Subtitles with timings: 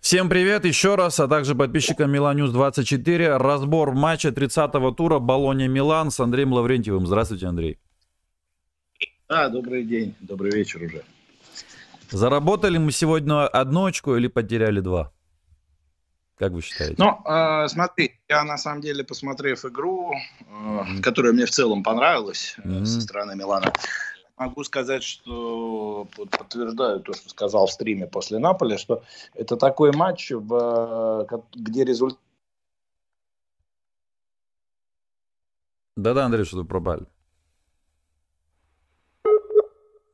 [0.00, 3.36] Всем привет еще раз, а также подписчикам Миланюс 24.
[3.36, 7.06] Разбор матча 30-го тура Болония-Милан с Андреем Лаврентьевым.
[7.06, 7.78] Здравствуйте, Андрей.
[9.28, 11.04] А, добрый день, добрый вечер уже.
[12.10, 15.12] Заработали мы сегодня одну очко или потеряли два?
[16.38, 16.96] Как вы считаете?
[16.96, 21.02] Ну, э, смотри, я на самом деле, посмотрев игру, э, mm-hmm.
[21.02, 22.86] которая мне в целом понравилась mm-hmm.
[22.86, 23.70] со стороны Милана,
[24.40, 29.02] могу сказать, что подтверждаю то, что сказал в стриме после Наполя, что
[29.34, 32.18] это такой матч, в, где результат...
[35.96, 37.06] Да-да, Андрей, что-то пропали.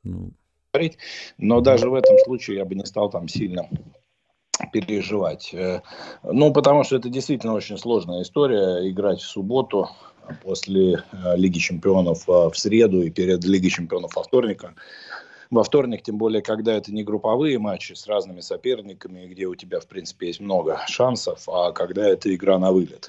[0.02, 0.32] Ну.
[1.38, 3.68] Но даже в этом случае я бы не стал там сильно
[4.72, 5.54] переживать.
[5.54, 5.80] Э,
[6.22, 9.88] ну, потому что это действительно очень сложная история, играть в субботу
[10.42, 14.64] после э, Лиги Чемпионов э, в среду и перед Лигой Чемпионов во вторник.
[15.50, 19.78] Во вторник, тем более, когда это не групповые матчи с разными соперниками, где у тебя,
[19.78, 23.06] в принципе, есть много шансов, а когда это игра на вылет.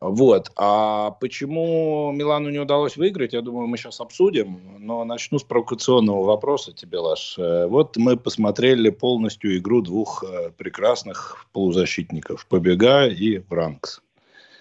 [0.00, 0.52] Вот.
[0.54, 4.60] А почему Милану не удалось выиграть, я думаю, мы сейчас обсудим.
[4.78, 7.36] Но начну с провокационного вопроса тебе, Лаш.
[7.38, 10.24] Э, вот мы посмотрели полностью игру двух
[10.56, 12.46] прекрасных полузащитников.
[12.46, 14.00] Побега и Бранкс.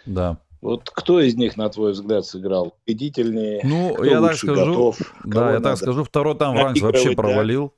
[0.07, 0.39] Да.
[0.61, 3.61] Вот кто из них, на твой взгляд, сыграл убедительнее?
[3.63, 5.63] Ну, я так скажу, готов, да, я надо?
[5.69, 7.73] так скажу, второй тайм Вранкс вообще провалил.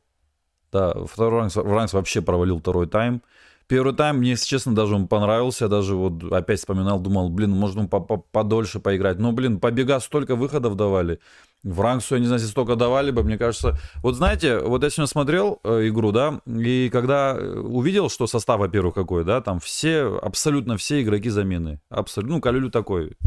[0.71, 3.21] Да, второй Вранкс, Вранкс вообще провалил второй тайм.
[3.67, 5.67] Первый тайм мне, если честно, даже он понравился.
[5.67, 9.19] Даже вот опять вспоминал, думал, блин, можно подольше поиграть.
[9.19, 11.19] Но, блин, побега столько выходов давали.
[11.63, 13.77] В Рангсу, я не знаю, если столько давали бы, мне кажется...
[14.01, 18.59] Вот знаете, вот я сегодня смотрел э, игру, да, и когда э, увидел, что состав,
[18.59, 21.81] во-первых, какой, да, там все, абсолютно все игроки замены.
[21.89, 23.17] Абсолютно, ну, Калюлю такой,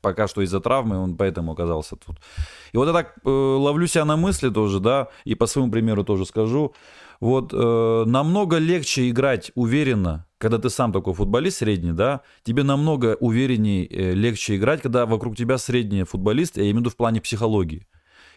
[0.00, 2.16] пока что из-за травмы, он поэтому оказался тут.
[2.72, 6.02] И вот я так э, ловлю себя на мысли тоже, да, и по своему примеру
[6.02, 6.74] тоже скажу.
[7.20, 13.16] Вот э, намного легче играть уверенно, когда ты сам такой футболист средний, да, тебе намного
[13.20, 17.20] увереннее, э, легче играть, когда вокруг тебя средний футболист, я имею в виду в плане
[17.20, 17.86] психологии.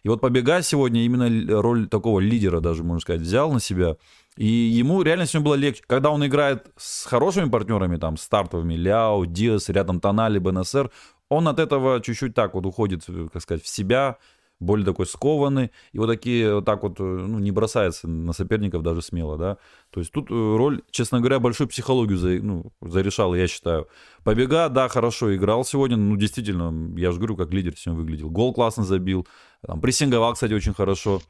[0.04, 3.98] И вот Побега сегодня именно роль такого лидера даже, можно сказать, взял на себя.
[4.38, 5.84] И ему реально сегодня было легче.
[5.88, 10.92] Когда он играет с хорошими партнерами, там, стартовыми, Ляо, Диас, рядом Тонали, БНСР,
[11.30, 13.04] он от этого чуть-чуть так вот уходит,
[13.34, 14.18] как сказать, в себя,
[14.60, 18.84] более такой скованный, и вот такие вот так вот, э, ну, не бросается на соперников
[18.84, 19.58] даже смело, да.
[19.92, 23.88] То есть тут э, роль, честно говоря, большую психологию за, ну, зарешала, я считаю.
[24.24, 28.30] Побега, да, хорошо играл сегодня, ну, действительно, я же говорю, как лидер сегодня выглядел.
[28.30, 29.28] Гол классно забил,
[29.66, 31.22] там, прессинговал, кстати, очень хорошо.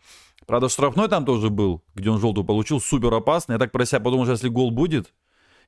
[0.45, 3.53] Правда, штрафной там тоже был, где он желтую получил, супер опасно.
[3.53, 5.13] Я так про себя подумал, что если гол будет,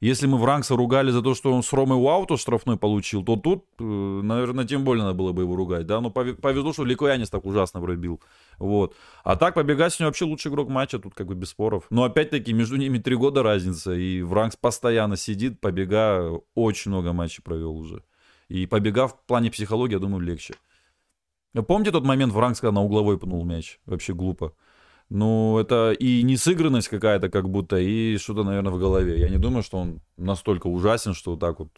[0.02, 3.66] если мы Вранкса ругали за то, что он с Ромой Уауто штрафной получил, то тут,
[3.80, 7.46] э, наверное, тем более надо было бы его ругать, да, но повезло, что Ликоянис так
[7.46, 8.22] ужасно пробил,
[8.58, 8.96] вот.
[9.24, 11.86] А так, побегать с ним вообще лучший игрок матча, тут как бы без споров.
[11.90, 17.44] Но опять-таки, между ними три года разница, и Вранкс постоянно сидит, побега очень много матчей
[17.44, 18.04] провел уже.
[18.48, 20.56] И побега в плане психологии, я думаю, легче.
[21.68, 23.80] Помните тот момент, Вранкс, когда на угловой пнул мяч?
[23.86, 24.54] Вообще глупо.
[25.09, 29.20] Ну, это и несыгранность какая-то как будто, и что-то, наверное, в голове.
[29.20, 31.70] Я не думаю, что он настолько ужасен, что вот так вот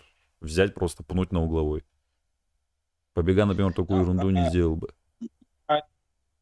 [0.42, 1.84] взять, просто пнуть на угловой.
[3.14, 4.90] Побега, например, такую ерунду не сделал бы.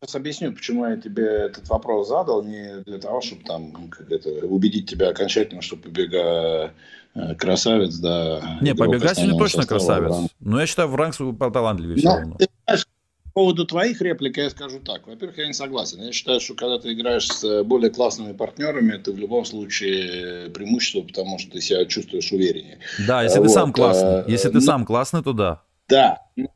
[0.02, 2.42] Сейчас объясню, почему я тебе этот вопрос задал.
[2.42, 6.74] Не для того, чтобы там как это, убедить тебя окончательно, что побега
[7.16, 8.60] э, красавец, да.
[8.62, 10.30] Не, побега сегодня точно красавец.
[10.40, 12.38] Но я считаю, в ранг талантливее все равно.
[12.38, 12.88] Ты знаешь,
[13.40, 15.08] поводу твоих реплик я скажу так.
[15.08, 16.02] Во-первых, я не согласен.
[16.02, 20.50] Я считаю, что когда ты играешь с э, более классными партнерами, ты в любом случае
[20.50, 22.80] преимущество, потому что ты себя чувствуешь увереннее.
[23.08, 23.46] Да, если вот.
[23.46, 24.30] ты сам классный.
[24.30, 24.60] Если ты но...
[24.60, 25.62] сам классный, то да.
[25.88, 26.18] Да.
[26.36, 26.50] Но,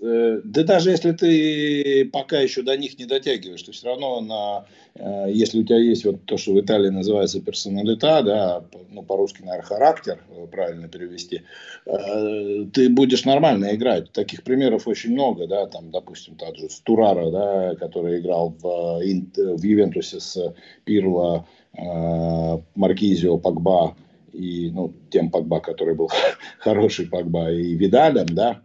[0.00, 4.66] э, да даже если ты пока еще до них не дотягиваешь, ты все равно на,
[4.94, 9.42] э, если у тебя есть вот то, что в Италии называется персоналита, да, ну по-русски,
[9.42, 11.42] наверное, характер, э, правильно перевести,
[11.86, 14.12] э, ты будешь нормально играть.
[14.12, 19.62] Таких примеров очень много, да, там, допустим, тот же Стурара, да, который играл в, в
[19.62, 20.54] Ювентусе с
[20.84, 23.96] Пирло, э, Маркизио, Погба
[24.32, 26.10] и, ну, тем Погба, который был
[26.58, 28.62] хороший Погба, и Видалем, да,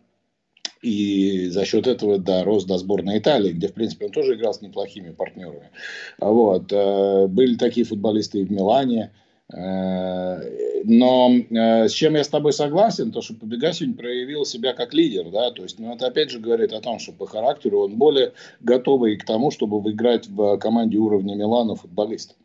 [0.85, 4.53] и за счет этого да, рос до сборной Италии, где, в принципе, он тоже играл
[4.53, 5.71] с неплохими партнерами.
[6.19, 6.71] Вот.
[6.71, 9.11] Э, были такие футболисты и в Милане.
[9.51, 14.73] Э, но э, с чем я с тобой согласен, то, что Побега сегодня проявил себя
[14.73, 17.85] как лидер, да, то есть, ну, это опять же говорит о том, что по характеру
[17.85, 22.35] он более готовый к тому, чтобы выиграть в команде уровня Милана футболист.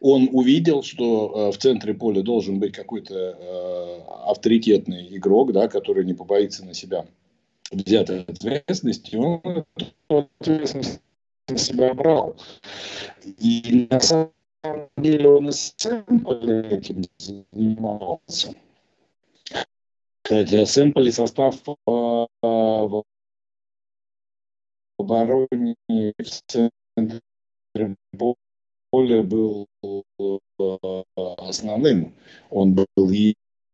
[0.00, 6.64] Он увидел, что в центре поля должен быть какой-то авторитетный игрок, да, который не побоится
[6.64, 7.06] на себя
[7.70, 11.00] взятой ответственности, он эту ответственность
[11.48, 12.36] на себя брал.
[13.24, 14.32] И на самом
[14.96, 18.54] деле он и Сэмполи этим занимался.
[20.22, 23.04] Кстати, Сэмполи состав э, в
[24.98, 27.20] обороне в центре
[28.90, 31.02] поля был э,
[31.38, 32.14] основным.
[32.50, 32.86] Он был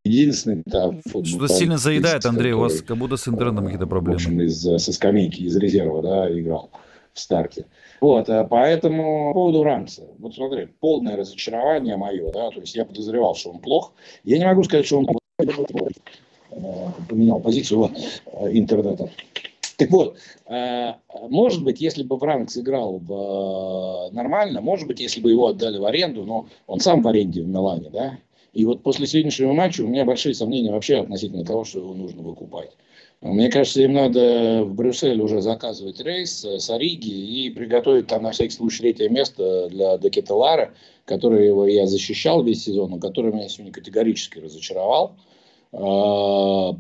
[0.04, 4.18] единственный да, Что сильно заедает, Андрей, у вас как будто с интернетом какие-то проблемы.
[4.18, 6.70] В общем, из, со скамейки, из резерва, да, играл
[7.12, 7.66] в старте.
[8.00, 10.06] Вот, э, поэтому по поводу Рамса.
[10.18, 13.92] Вот смотри, полное разочарование мое, да, то есть я подозревал, что он плох.
[14.24, 15.06] Я не могу сказать, что он
[15.38, 15.46] э,
[17.08, 17.92] поменял позицию вот,
[18.52, 19.10] интернета.
[19.76, 20.18] Так вот,
[21.30, 25.86] может быть, если бы Франк сыграл бы нормально, может быть, если бы его отдали в
[25.86, 28.18] аренду, но он сам в аренде в Милане, да,
[28.52, 32.22] и вот после сегодняшнего матча у меня большие сомнения вообще относительно того, что его нужно
[32.22, 32.70] выкупать.
[33.20, 38.30] Мне кажется, им надо в Брюссель уже заказывать рейс с Ориги и приготовить там на
[38.30, 40.72] всякий случай третье место для Декетелара,
[41.04, 45.16] который его я защищал весь сезон, но который меня сегодня категорически разочаровал.
[45.72, 46.72] А,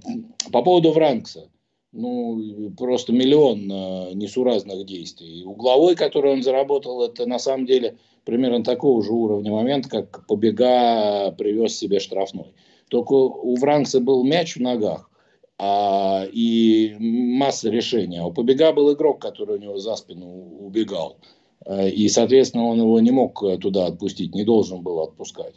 [0.50, 1.48] по поводу Франкса.
[1.92, 5.44] Ну, просто миллион а, несуразных действий.
[5.44, 11.32] Угловой, который он заработал, это на самом деле примерно такого же уровня момент, как побега
[11.32, 12.52] привез себе штрафной.
[12.88, 15.10] Только у Франкса был мяч в ногах
[15.58, 18.18] а, и масса решений.
[18.18, 20.26] А у побега был игрок, который у него за спину
[20.60, 21.18] убегал.
[21.66, 25.54] А, и, соответственно, он его не мог туда отпустить, не должен был отпускать.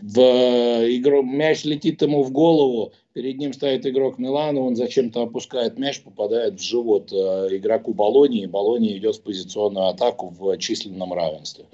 [0.00, 5.76] В игру, мяч летит ему в голову, перед ним стоит игрок Милана, он зачем-то опускает
[5.76, 11.64] мяч, попадает в живот э, игроку Болонии, Болония идет в позиционную атаку в численном равенстве.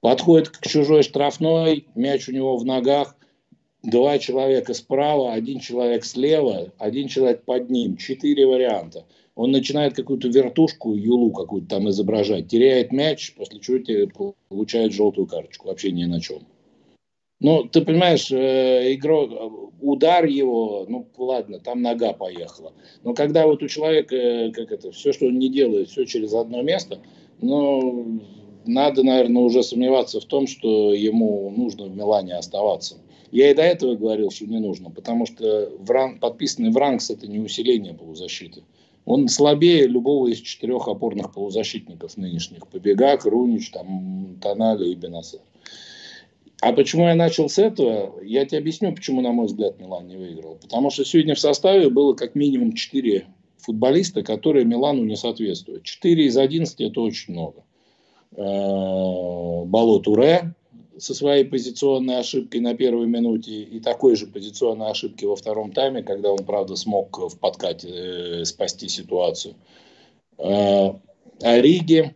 [0.00, 3.16] Подходит к чужой штрафной, мяч у него в ногах,
[3.82, 9.04] два человека справа, один человек слева, один человек под ним, четыре варианта.
[9.34, 15.66] Он начинает какую-то вертушку, юлу какую-то там изображать, теряет мяч, после чего получает желтую карточку,
[15.66, 16.42] вообще ни на чем.
[17.40, 19.30] Ну, ты понимаешь, э, игрок,
[19.80, 22.72] удар его, ну ладно, там нога поехала.
[23.04, 26.34] Но когда вот у человека, э, как это, все, что он не делает, все через
[26.34, 26.98] одно место,
[27.40, 28.20] ну,
[28.66, 32.96] надо, наверное, уже сомневаться в том, что ему нужно в Милане оставаться.
[33.30, 37.10] Я и до этого говорил, что не нужно, потому что в ран, подписанный в Ранкс
[37.10, 38.64] это не усиление полузащиты.
[39.04, 42.66] Он слабее любого из четырех опорных полузащитников нынешних.
[42.66, 45.40] Побегак, Рунич, там, Тонали и Бенасер.
[46.60, 48.20] А почему я начал с этого?
[48.22, 50.56] Я тебе объясню, почему, на мой взгляд, Милан не выиграл.
[50.60, 53.26] Потому что сегодня в составе было как минимум 4
[53.58, 55.84] футболиста, которые Милану не соответствуют.
[55.84, 57.62] 4 из 11 это очень много.
[58.32, 60.54] Э, Бало Туре
[60.96, 66.02] со своей позиционной ошибкой на первой минуте и такой же позиционной ошибки во втором тайме,
[66.02, 69.54] когда он, правда, смог в подкате э, спасти ситуацию.
[70.38, 70.90] Э,
[71.40, 72.14] Риги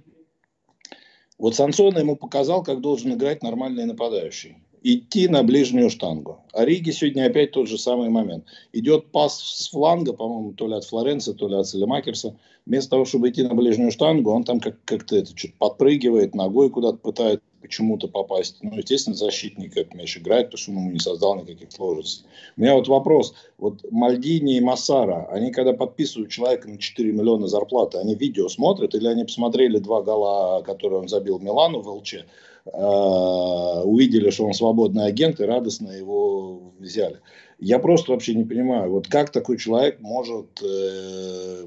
[1.43, 4.59] вот Сансон ему показал, как должен играть нормальный нападающий.
[4.85, 6.39] Идти на ближнюю штангу.
[6.53, 8.45] А Риги сегодня опять тот же самый момент.
[8.73, 12.37] Идет пас с фланга, по-моему, то ли от Флоренса, то ли от Селемакерса.
[12.65, 16.71] Вместо того, чтобы идти на ближнюю штангу, он там как- как-то это что-то подпрыгивает, ногой
[16.71, 18.59] куда-то пытается почему-то попасть.
[18.61, 22.27] Ну, естественно, защитник этот мяч играет, потому что он ему не создал никаких сложностей.
[22.57, 23.35] У меня вот вопрос.
[23.57, 28.95] Вот Мальдини и Массара, они когда подписывают человека на 4 миллиона зарплаты, они видео смотрят
[28.95, 34.53] или они посмотрели два гола, которые он забил Милану в ЛЧ, э, увидели, что он
[34.53, 37.21] свободный агент и радостно его взяли.
[37.59, 41.65] Я просто вообще не понимаю, вот как такой человек может э,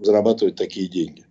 [0.00, 1.24] зарабатывать такие деньги.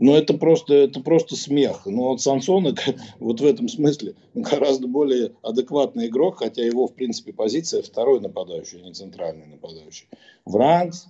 [0.00, 1.82] Но это просто, это просто смех.
[1.84, 2.74] Но вот Самсон
[3.20, 8.80] вот в этом смысле гораздо более адекватный игрок, хотя его, в принципе, позиция второй нападающий,
[8.80, 10.08] а не центральный нападающий.
[10.46, 11.04] Вранц,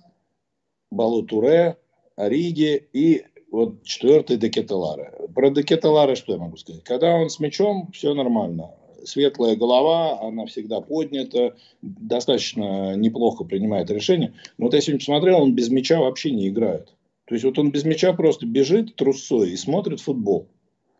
[0.91, 1.77] Балутуре,
[2.17, 5.13] Ориги и вот четвертый Декетеларе.
[5.33, 6.83] Про Декетеларе что я могу сказать?
[6.83, 8.71] Когда он с мячом, все нормально.
[9.05, 14.33] Светлая голова, она всегда поднята, достаточно неплохо принимает решения.
[14.57, 16.93] Но вот я сегодня посмотрел, он без мяча вообще не играет.
[17.31, 20.49] То есть вот он без мяча просто бежит трусой и смотрит футбол.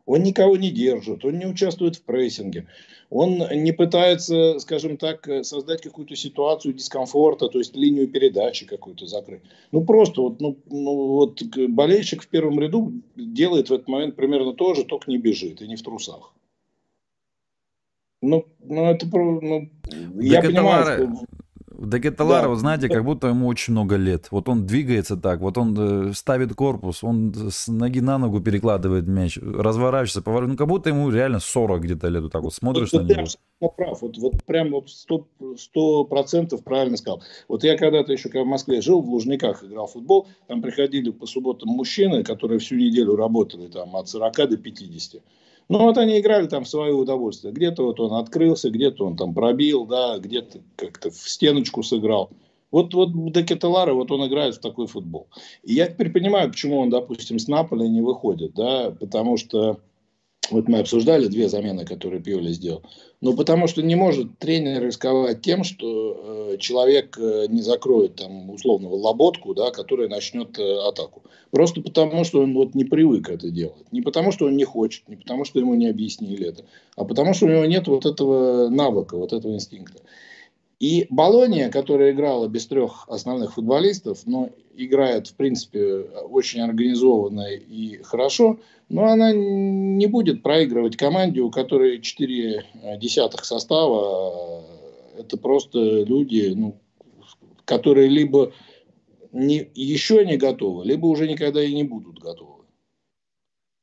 [0.05, 2.69] Он никого не держит, он не участвует в прессинге,
[3.09, 9.41] он не пытается, скажем так, создать какую-то ситуацию дискомфорта, то есть линию передачи какую-то закрыть.
[9.73, 14.53] Ну просто вот, ну, ну, вот болельщик в первом ряду делает в этот момент примерно
[14.53, 16.33] то же, только не бежит и не в трусах.
[18.21, 19.69] Ну, ну это ну,
[20.21, 21.25] я понимаю, что
[21.87, 22.55] Декеталара, да.
[22.55, 24.27] знаете, как будто ему очень много лет.
[24.29, 29.07] Вот он двигается так, вот он э, ставит корпус, он с ноги на ногу перекладывает
[29.07, 30.53] мяч, разворачивается, поворачивается.
[30.53, 32.21] Ну, как будто ему реально 40 где-то лет.
[32.23, 33.25] Вот так вот смотришь вот, на него.
[33.59, 34.01] Ты прав.
[34.01, 37.23] Вот, вот прям вот сто процентов правильно сказал.
[37.47, 41.09] Вот я когда-то еще, когда в Москве жил, в Лужниках играл в футбол, там приходили
[41.09, 45.21] по субботам мужчины, которые всю неделю работали там от 40 до 50.
[45.71, 47.53] Ну, вот они играли там в свое удовольствие.
[47.53, 52.29] Где-то вот он открылся, где-то он там пробил, да, где-то как-то в стеночку сыграл.
[52.71, 55.27] Вот, вот до Кетелара вот он играет в такой футбол.
[55.63, 59.79] И я теперь понимаю, почему он, допустим, с Наполи не выходит, да, потому что
[60.51, 62.83] вот мы обсуждали две замены, которые Пиоли сделал.
[63.21, 68.49] Ну, потому что не может тренер рисковать тем, что э, человек э, не закроет там
[68.49, 71.23] условного лоботку, да, которая начнет э, атаку.
[71.51, 73.91] Просто потому, что он вот не привык это делать.
[73.91, 76.63] Не потому, что он не хочет, не потому, что ему не объяснили это,
[76.95, 80.01] а потому, что у него нет вот этого навыка, вот этого инстинкта.
[80.79, 88.01] И Болония, которая играла без трех основных футболистов, но играет, в принципе, очень организованно и
[88.03, 88.59] хорошо,
[88.89, 92.65] но она не будет проигрывать команде, у которой 4
[92.97, 94.63] десятых состава.
[95.17, 96.77] Это просто люди, ну,
[97.65, 98.51] которые либо
[99.31, 102.61] не, еще не готовы, либо уже никогда и не будут готовы.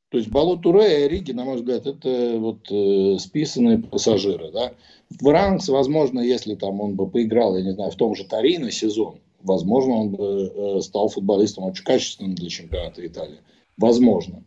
[0.09, 4.51] То есть Бало Туре и Риги, на мой взгляд, это вот э, списанные пассажиры.
[4.51, 4.73] Да?
[5.09, 8.71] В Ранкс, возможно, если там он бы поиграл, я не знаю, в том же Торино
[8.71, 13.39] сезон, возможно, он бы э, стал футболистом очень качественным для чемпионата Италии.
[13.77, 14.43] Возможно.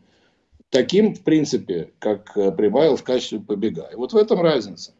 [0.70, 3.88] Таким, в принципе, как э, прибавил в качестве побега.
[3.92, 4.94] И вот в этом разница.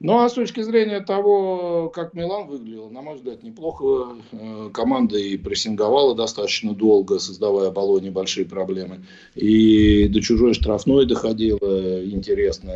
[0.00, 4.16] Ну а с точки зрения того, как Милан выглядел, на мой взгляд, неплохо.
[4.32, 9.04] Э, команда и прессинговала достаточно долго, создавая Болоне большие проблемы.
[9.34, 12.72] И до чужой штрафной доходила интересно,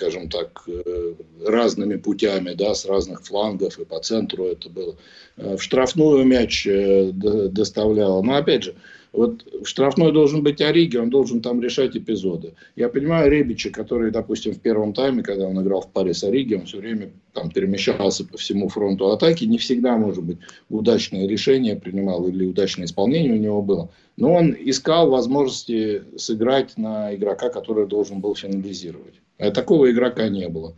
[0.00, 1.14] скажем так, э,
[1.46, 4.96] разными путями, да, с разных флангов и по центру это было.
[5.36, 8.22] Э, в штрафную мяч доставляла.
[8.22, 8.74] Но опять же,
[9.12, 12.54] вот в штрафной должен быть Ориги, он должен там решать эпизоды.
[12.76, 16.54] Я понимаю Ребича, который, допустим, в первом тайме, когда он играл в паре с Ориги,
[16.54, 19.44] он все время там перемещался по всему фронту атаки.
[19.44, 20.38] Не всегда, может быть,
[20.68, 23.90] удачное решение принимал или удачное исполнение у него было.
[24.16, 29.14] Но он искал возможности сыграть на игрока, который должен был финализировать.
[29.40, 30.74] А такого игрока не было.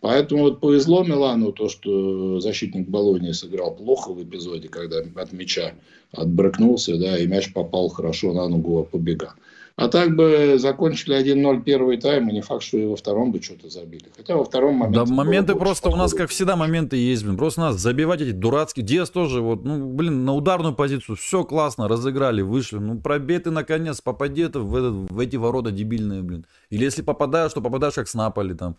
[0.00, 5.74] Поэтому вот повезло Милану то, что защитник Болонии сыграл плохо в эпизоде, когда от мяча
[6.12, 9.34] отбрыкнулся, да, и мяч попал хорошо на ногу побега.
[9.76, 13.42] А так бы закончили 1-0 первый тайм, и не факт, что и во втором бы
[13.42, 14.06] что-то забили.
[14.16, 15.04] Хотя во втором моменте...
[15.04, 17.36] Да, моменты просто у нас, как всегда, моменты есть, блин.
[17.36, 18.86] Просто нас забивать эти дурацкие.
[18.86, 22.78] Диас тоже, вот, ну, блин, на ударную позицию все классно, разыграли, вышли.
[22.78, 26.46] Ну, пробей ты, наконец, попади это в, этот, в эти ворота дебильные, блин.
[26.70, 28.76] Или если попадаешь, то попадаешь как с Наполи, там.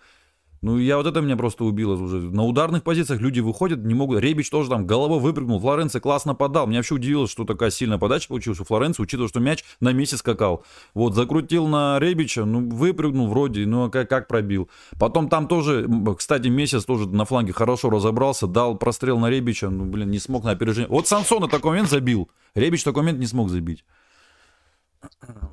[0.61, 2.17] Ну, я вот это меня просто убило уже.
[2.17, 4.19] На ударных позициях люди выходят, не могут.
[4.19, 5.59] Ребич тоже там головой выпрыгнул.
[5.59, 6.65] Флоренция классно подал.
[6.65, 10.17] Меня вообще удивило, что такая сильная подача получилась у Флоренции, учитывая, что мяч на месте
[10.17, 10.63] скакал.
[10.95, 14.69] Вот, закрутил на Ребича, ну, выпрыгнул вроде, ну, а как, как пробил.
[14.99, 15.87] Потом там тоже,
[16.17, 20.43] кстати, месяц тоже на фланге хорошо разобрался, дал прострел на Ребича, ну, блин, не смог
[20.43, 20.89] на опережение.
[20.89, 22.29] Вот Сансон на такой момент забил.
[22.55, 23.85] Ребич такой момент не смог забить.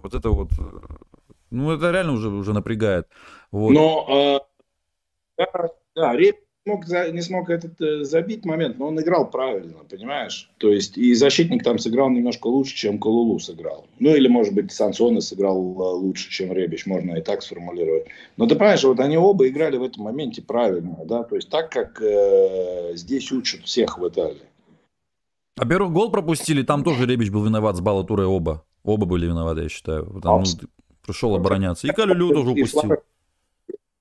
[0.03, 0.51] Вот это вот,
[1.51, 3.09] ну, это реально уже, уже напрягает.
[3.53, 3.73] Вот.
[3.73, 4.54] Но а,
[5.37, 5.47] да,
[5.95, 6.15] да,
[6.65, 10.51] смог, не смог этот э, забить момент, но он играл правильно, понимаешь?
[10.59, 13.87] То есть и защитник там сыграл немножко лучше, чем Колулу сыграл.
[14.01, 18.07] Ну или, может быть, Сансона сыграл э, лучше, чем Ребич, можно и так сформулировать.
[18.37, 21.71] Но ты понимаешь, вот они оба играли в этом моменте правильно, да, то есть так,
[21.71, 24.43] как э, здесь учат всех в Италии.
[25.57, 28.65] А первый гол пропустили, там тоже Ребич был виноват с балла тура оба.
[28.83, 30.05] Оба были виноваты, я считаю.
[30.05, 30.67] Потому что
[31.07, 31.87] пришел обороняться.
[31.87, 32.97] И Калюлю тоже упустил.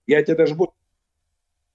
[0.08, 0.74] Я тебе даже буду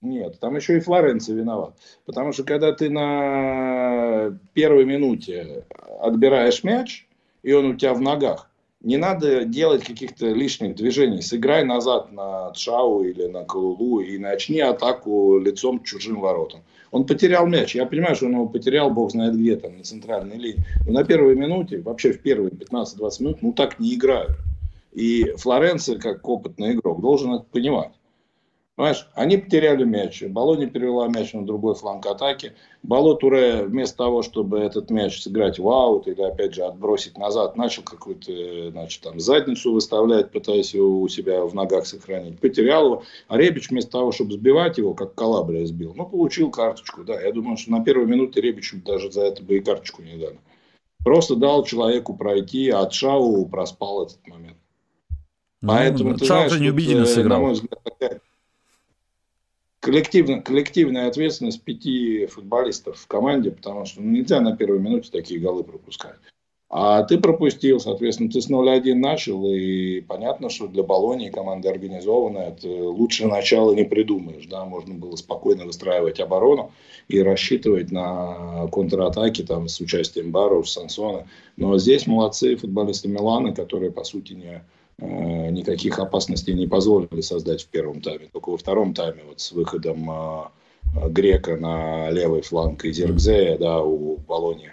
[0.01, 1.75] нет, там еще и Флоренция виноват.
[2.05, 5.65] Потому что когда ты на первой минуте
[6.01, 7.07] отбираешь мяч,
[7.43, 8.49] и он у тебя в ногах,
[8.81, 11.21] не надо делать каких-то лишних движений.
[11.21, 16.61] Сыграй назад на Чау или на Калулу и начни атаку лицом к чужим воротам.
[16.91, 17.75] Он потерял мяч.
[17.75, 20.63] Я понимаю, что он его потерял, бог знает где, там, на центральной линии.
[20.85, 24.37] Но на первой минуте, вообще в первые 15-20 минут, ну так не играют.
[24.93, 27.91] И Флоренция, как опытный игрок, должен это понимать.
[28.79, 30.23] Понимаешь, они потеряли мяч.
[30.23, 32.53] Балони перевела мяч на другой фланг атаки.
[32.81, 37.57] Бало Туре вместо того, чтобы этот мяч сыграть в аут или опять же отбросить назад,
[37.57, 42.39] начал какую-то значит, там, задницу выставлять, пытаясь его у себя в ногах сохранить.
[42.39, 43.03] Потерял его.
[43.27, 47.03] А Ребич вместо того, чтобы сбивать его, как Калабрия сбил, ну, получил карточку.
[47.03, 50.15] Да, я думаю, что на первой минуте Ребичу даже за это бы и карточку не
[50.15, 50.39] дали.
[51.03, 54.55] Просто дал человеку пройти, а Шау проспал этот момент.
[55.61, 57.39] Ну, Поэтому, ну, ты знаешь, не убедительно тут, сыграл.
[57.39, 57.81] на мой взгляд,
[59.89, 65.39] коллективно, коллективная ответственность пяти футболистов в команде, потому что ну, нельзя на первой минуте такие
[65.39, 66.15] голы пропускать.
[66.69, 72.49] А ты пропустил, соответственно, ты с 0-1 начал, и понятно, что для Болонии команда организованная,
[72.49, 76.71] это лучше начала не придумаешь, да, можно было спокойно выстраивать оборону
[77.07, 81.27] и рассчитывать на контратаки там с участием Бару, Сансона.
[81.57, 84.63] Но здесь молодцы футболисты Милана, которые, по сути, не
[85.01, 88.29] никаких опасностей не позволили создать в первом тайме.
[88.31, 93.81] Только во втором тайме вот с выходом э, Грека на левый фланг и Зергзея, да,
[93.81, 94.71] у Болони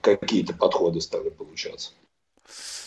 [0.00, 1.92] какие-то подходы стали получаться.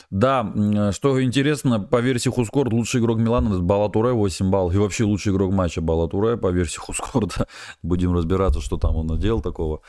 [0.10, 4.76] Да, что интересно, по версии Хускорд, лучший игрок Милана Балатуре 8 баллов.
[4.76, 7.48] И вообще лучший игрок матча Балатуре по версии Хускорда.
[7.82, 9.82] Будем разбираться, что там он наделал такого.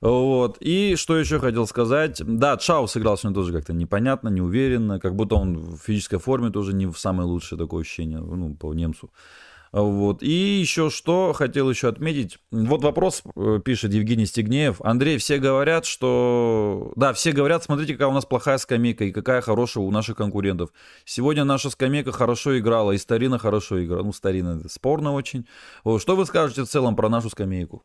[0.00, 0.58] Вот.
[0.60, 2.20] И что еще хотел сказать.
[2.24, 5.00] Да, Чао сыграл сегодня тоже как-то непонятно, неуверенно.
[5.00, 8.72] Как будто он в физической форме тоже не в самое лучшее такое ощущение, ну, по
[8.74, 9.10] немцу.
[9.72, 10.22] Вот.
[10.22, 12.38] И еще что хотел еще отметить.
[12.50, 14.80] Вот вопрос э, пишет Евгений Стегнеев.
[14.80, 16.92] Андрей, все говорят, что...
[16.96, 20.70] Да, все говорят, смотрите, какая у нас плохая скамейка и какая хорошая у наших конкурентов.
[21.04, 24.02] Сегодня наша скамейка хорошо играла, и Старина хорошо играла.
[24.02, 25.46] Ну, Старина спорно очень.
[25.98, 27.82] Что вы скажете в целом про нашу скамейку?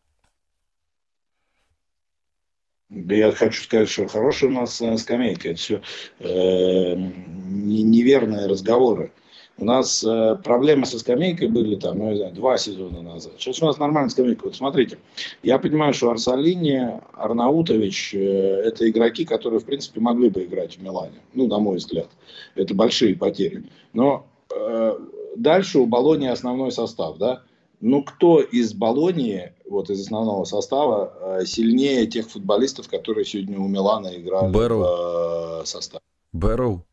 [2.91, 5.49] Я хочу сказать, что хорошая у нас э, скамейка.
[5.49, 5.81] Это все
[6.19, 9.11] э, неверные разговоры.
[9.57, 13.33] У нас э, проблемы со скамейкой были там, ну, не знаю, два сезона назад.
[13.37, 14.45] Сейчас у нас нормальная скамейка.
[14.45, 14.97] Вот смотрите,
[15.41, 20.83] я понимаю, что Арсалини, Арнаутович э, это игроки, которые, в принципе, могли бы играть в
[20.83, 21.19] Милане.
[21.33, 22.09] Ну, на мой взгляд.
[22.55, 23.63] Это большие потери.
[23.93, 24.97] Но э,
[25.37, 27.43] дальше у Болонии основной состав, да.
[27.81, 33.67] Ну, кто из Болонии, вот из основного состава, э, сильнее тех футболистов, которые сегодня у
[33.67, 34.81] Милана играли Бэрроу.
[34.81, 36.03] в э, составе?
[36.31, 36.85] Бэрроу.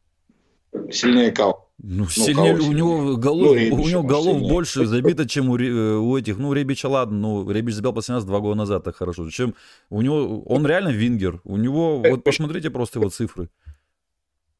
[0.90, 1.68] Сильнее кого?
[1.80, 4.50] Ну, ну сильнее, у него голов, ну, у него голов сильнее.
[4.50, 6.38] больше забито, чем у, э, у этих.
[6.38, 9.28] Ну, Ребича, ладно, ну, Ребич забил последний раз два года назад, так хорошо.
[9.30, 9.54] Чем
[9.90, 11.40] у него, он реально вингер.
[11.44, 13.50] У него, вот посмотрите просто его цифры.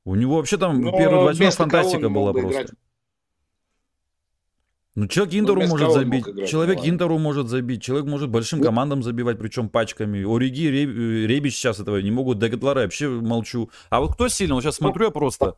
[0.04, 2.62] У него вообще там Но первые два фантастика была просто.
[2.62, 2.70] Играть.
[4.98, 9.38] Ну, человек Интеру может забить, человек Интеру может забить, человек может большим ну, командам забивать,
[9.38, 10.24] причем пачками.
[10.24, 13.70] Ориги, Ребич сейчас этого не могут, Дегетларе вообще молчу.
[13.90, 14.54] А вот кто сильный?
[14.54, 15.54] Вот сейчас смотрю я просто.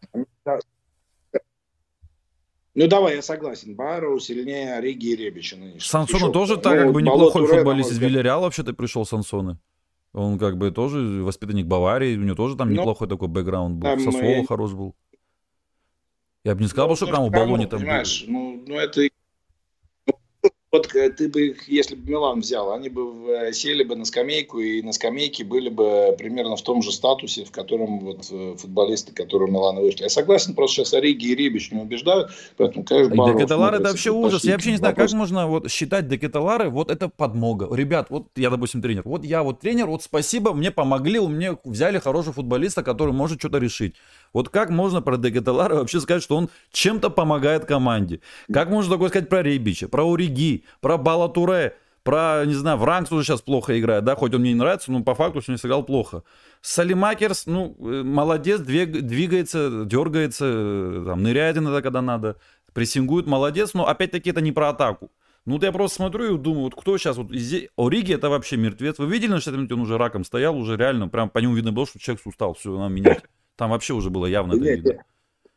[2.75, 3.75] Ну давай, я согласен.
[3.75, 5.57] Бару сильнее Ориги и Ребича.
[5.79, 7.93] Сансона тоже так, ну, как бы неплохой Туре, футболист.
[7.93, 9.57] Из Вильяреала вообще-то пришел Сансоны.
[10.13, 13.89] Он как бы тоже воспитанник Баварии, у него тоже там ну, неплохой такой бэкграунд был.
[13.89, 14.45] Там, Сосоло я...
[14.45, 14.95] хорош был.
[16.45, 18.25] Я бы не сказал, ну, что прям у Балони там понимаешь.
[18.27, 19.09] Ну, ну это
[20.73, 24.05] вот э, ты бы их, если бы Милан взял, они бы э, сели бы на
[24.05, 28.55] скамейку, и на скамейке были бы примерно в том же статусе, в котором вот э,
[28.57, 30.05] футболисты, которые у Милана вышли.
[30.05, 34.11] Я согласен, просто сейчас Ориги и Рибич не убеждают, поэтому, конечно, Баров Декаталар это вообще
[34.11, 34.45] ужас.
[34.45, 35.11] Я вообще не знаю, вопрос.
[35.11, 37.75] как можно вот считать Декаталары, вот это подмога.
[37.75, 41.59] Ребят, вот я, допустим, тренер, вот я вот тренер, вот спасибо, мне помогли, у меня
[41.65, 43.97] взяли хорошего футболиста, который может что-то решить.
[44.33, 48.21] Вот как можно про Декаталара вообще сказать, что он чем-то помогает команде?
[48.53, 53.25] Как можно такое сказать про Рибича, про Ориги, про Балатуре, про, не знаю, Вранкс уже
[53.25, 56.23] сейчас плохо играет, да, хоть он мне не нравится, но по факту сегодня сыграл плохо.
[56.63, 62.37] Салимакерс, ну, э, молодец, двигается, дергается, э, там, ныряет иногда, когда надо,
[62.73, 65.11] прессингует, молодец, но опять-таки это не про атаку.
[65.47, 68.57] Ну, вот я просто смотрю и думаю, вот кто сейчас, вот здесь, Ориги это вообще
[68.57, 68.99] мертвец.
[68.99, 71.73] Вы видели, на 60 минуте он уже раком стоял, уже реально, прям по нему видно
[71.73, 73.25] было, что человек устал, все, надо менять.
[73.61, 75.05] Там вообще уже было явно это видно.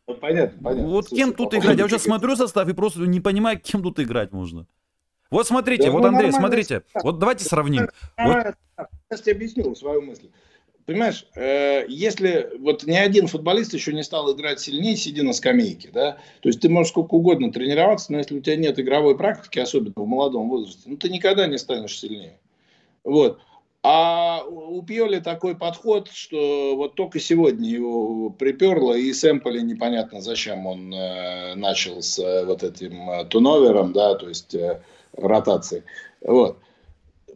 [0.06, 0.88] Ну, понятно, понятно.
[0.88, 1.78] Вот Слушай, кем тут играть?
[1.78, 4.66] Я сейчас смотрю состав и просто не понимаю, кем тут играть можно.
[5.30, 6.82] Вот смотрите, да, вот, ну, Андрей, смотрите.
[7.02, 7.88] Вот давайте сравним.
[8.18, 8.56] Вот.
[9.08, 10.28] Сейчас тебе объясню свою мысль.
[10.84, 15.88] Понимаешь, э, если вот ни один футболист еще не стал играть сильнее, сидя на скамейке,
[15.90, 19.60] да, то есть ты можешь сколько угодно тренироваться, но если у тебя нет игровой практики,
[19.60, 22.38] особенно в молодом возрасте, ну ты никогда не станешь сильнее.
[23.02, 23.40] Вот.
[23.86, 30.66] А у Пьоли такой подход, что вот только сегодня его приперло, и Сэмполи непонятно, зачем
[30.66, 34.80] он э, начал с э, вот этим э, туновером, да, то есть э,
[35.12, 35.82] ротацией.
[36.22, 36.56] Вот.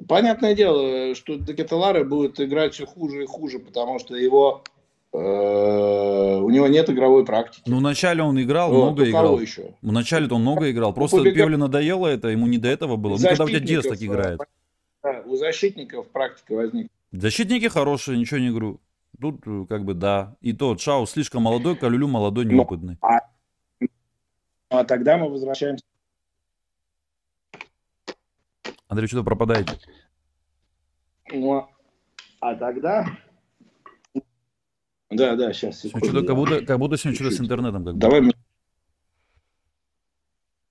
[0.09, 4.63] Понятное дело, что Декетеларе будет играть все хуже и хуже, потому что его
[5.11, 7.63] у него нет игровой практики.
[7.67, 9.41] Ну, вначале он играл, вот, много играл.
[9.41, 9.75] Еще?
[9.81, 10.93] Вначале-то он много играл.
[10.93, 11.23] Просто.
[11.23, 13.17] Пиоле надоело это, ему не до этого было.
[13.19, 14.39] Ну, когда у тебя Диас так играет.
[15.29, 16.91] У защитников практика возникла.
[17.13, 18.81] Защитники хорошие, ничего не говорю.
[19.21, 20.37] Тут э, как бы да.
[20.41, 22.97] И то Чао слишком молодой, Калюлю молодой, ну, неопытный.
[23.03, 23.21] А,
[24.71, 25.85] а тогда мы возвращаемся.
[28.89, 29.79] Андрей, что-то пропадаете.
[31.31, 31.69] Ну,
[32.41, 33.07] а тогда...
[35.11, 35.81] Да, да, сейчас.
[35.81, 37.85] Секунду, как, будто, как будто сегодня что-то с интернетом.
[37.85, 38.33] Как Давай мы...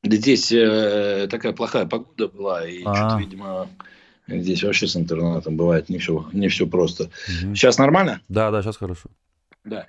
[0.03, 2.95] Здесь э, такая плохая погода была, и а.
[2.95, 3.67] что-то, видимо,
[4.27, 7.03] Здесь вообще с интернетом бывает не все, не все просто.
[7.03, 7.55] Угу.
[7.55, 8.21] Сейчас нормально?
[8.27, 9.09] Да, да, сейчас хорошо.
[9.63, 9.87] Да.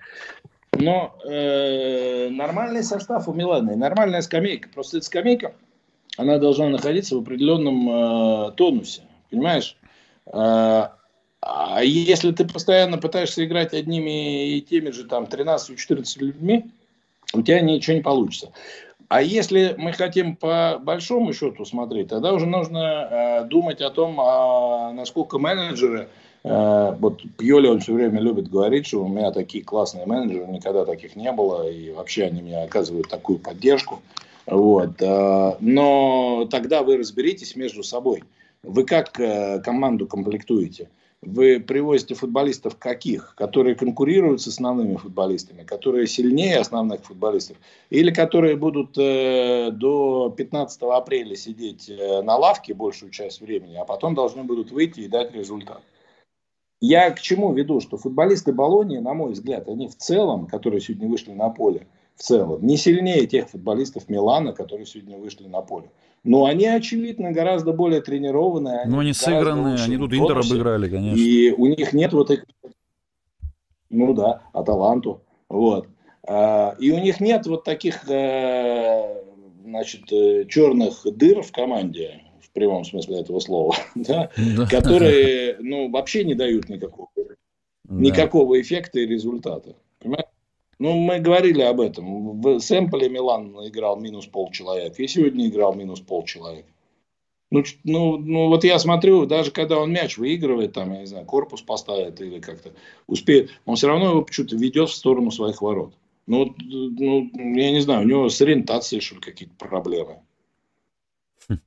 [0.73, 4.69] Но э, нормальный состав у Милана, нормальная скамейка.
[4.69, 5.55] Просто эта скамейка,
[6.17, 9.03] она должна находиться в определенном э, тонусе.
[9.31, 9.77] Понимаешь?
[10.27, 10.89] Э,
[11.41, 16.71] а если ты постоянно пытаешься играть одними и теми же там 13-14 людьми,
[17.33, 18.53] у тебя ничего не получится.
[19.09, 24.21] А если мы хотим по большому счету смотреть, тогда уже нужно э, думать о том,
[24.21, 26.09] а насколько менеджеры,
[26.45, 30.85] э, вот Пьоли он все время любит говорить, что у меня такие классные менеджеры, никогда
[30.85, 34.01] таких не было, и вообще они мне оказывают такую поддержку.
[34.45, 35.01] Вот.
[35.01, 38.25] Э, но тогда вы разберитесь между собой.
[38.63, 40.91] Вы как э, команду комплектуете?
[41.23, 43.35] Вы привозите футболистов каких?
[43.35, 47.57] Которые конкурируют с основными футболистами, которые сильнее основных футболистов,
[47.91, 53.85] или которые будут э, до 15 апреля сидеть э, на лавке большую часть времени, а
[53.85, 55.83] потом должны будут выйти и дать результат.
[56.81, 61.09] Я к чему веду, что футболисты Болонии, на мой взгляд, они в целом, которые сегодня
[61.09, 65.91] вышли на поле, в целом, не сильнее тех футболистов Милана, которые сегодня вышли на поле.
[66.25, 68.87] Но они, очевидно, гораздо более тренированные.
[68.87, 71.17] Ну, они сыгранные, они тут Интер обыграли, конечно.
[71.17, 72.45] И у них нет вот этих...
[73.89, 75.23] Ну да, Аталанту.
[75.49, 75.87] Вот.
[76.27, 79.23] А, и у них нет вот таких, э,
[79.63, 84.29] значит, э, черных дыр в команде, в прямом смысле этого слова, да,
[84.69, 87.09] которые, ну, вообще не дают никакого,
[87.89, 89.77] никакого эффекта и результата.
[90.01, 90.29] Понимаете?
[90.79, 92.41] Ну, мы говорили об этом.
[92.41, 95.03] В сэмпле Милан играл минус полчеловека.
[95.03, 96.69] И сегодня играл минус полчеловека.
[97.51, 101.25] Ну, ну, ну, вот я смотрю, даже когда он мяч выигрывает, там, я не знаю,
[101.25, 102.75] корпус поставит или как-то
[103.07, 105.95] успеет, он все равно его почему-то ведет в сторону своих ворот.
[106.27, 110.21] Ну, ну, я не знаю, у него с ориентацией, что ли, какие-то проблемы.
[111.49, 111.59] Хм.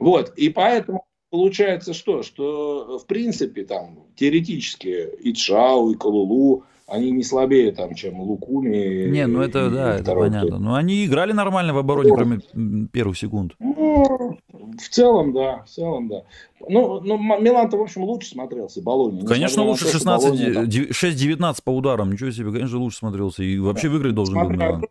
[0.00, 2.24] Вот, и поэтому получается что?
[2.24, 9.08] Что, в принципе, там, теоретически и Чау, и Калулу, они не слабее, там, чем Лукуми.
[9.10, 10.58] Не, ну это, да, это понятно.
[10.58, 13.52] Но они играли нормально в обороне, кроме первых секунд.
[13.58, 16.22] Ну, в целом, да, в целом, да.
[16.66, 19.24] Ну, ну Милан-то, в общем, лучше смотрелся, Болони.
[19.26, 23.42] Конечно, лучше 16, 6-19 по ударам, ничего себе, конечно, лучше смотрелся.
[23.42, 23.92] И вообще да.
[23.92, 24.84] выиграть должен был Милан.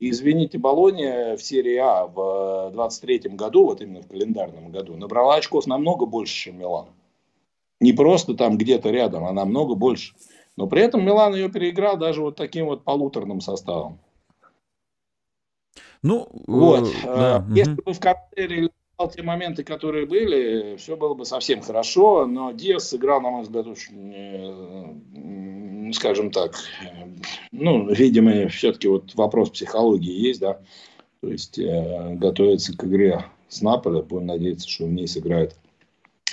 [0.00, 5.66] Извините, Болония в серии А в 23 году, вот именно в календарном году, набрала очков
[5.66, 6.86] намного больше, чем Милан.
[7.80, 10.14] Не просто там где-то рядом, а намного больше.
[10.56, 13.98] Но при этом Милан ее переиграл даже вот таким вот полуторным составом.
[16.02, 16.88] Ну, вот.
[17.02, 17.46] Э, да.
[17.50, 17.82] Если угу.
[17.86, 22.88] бы в конце реализовал те моменты, которые были, все было бы совсем хорошо, но Диас
[22.88, 24.12] сыграл, на мой взгляд, очень,
[25.88, 26.56] э, скажем так,
[27.50, 30.60] ну, видимо, все-таки вот вопрос психологии есть, да,
[31.20, 35.56] то есть э, готовится к игре с Наполе, будем надеяться, что в ней сыграет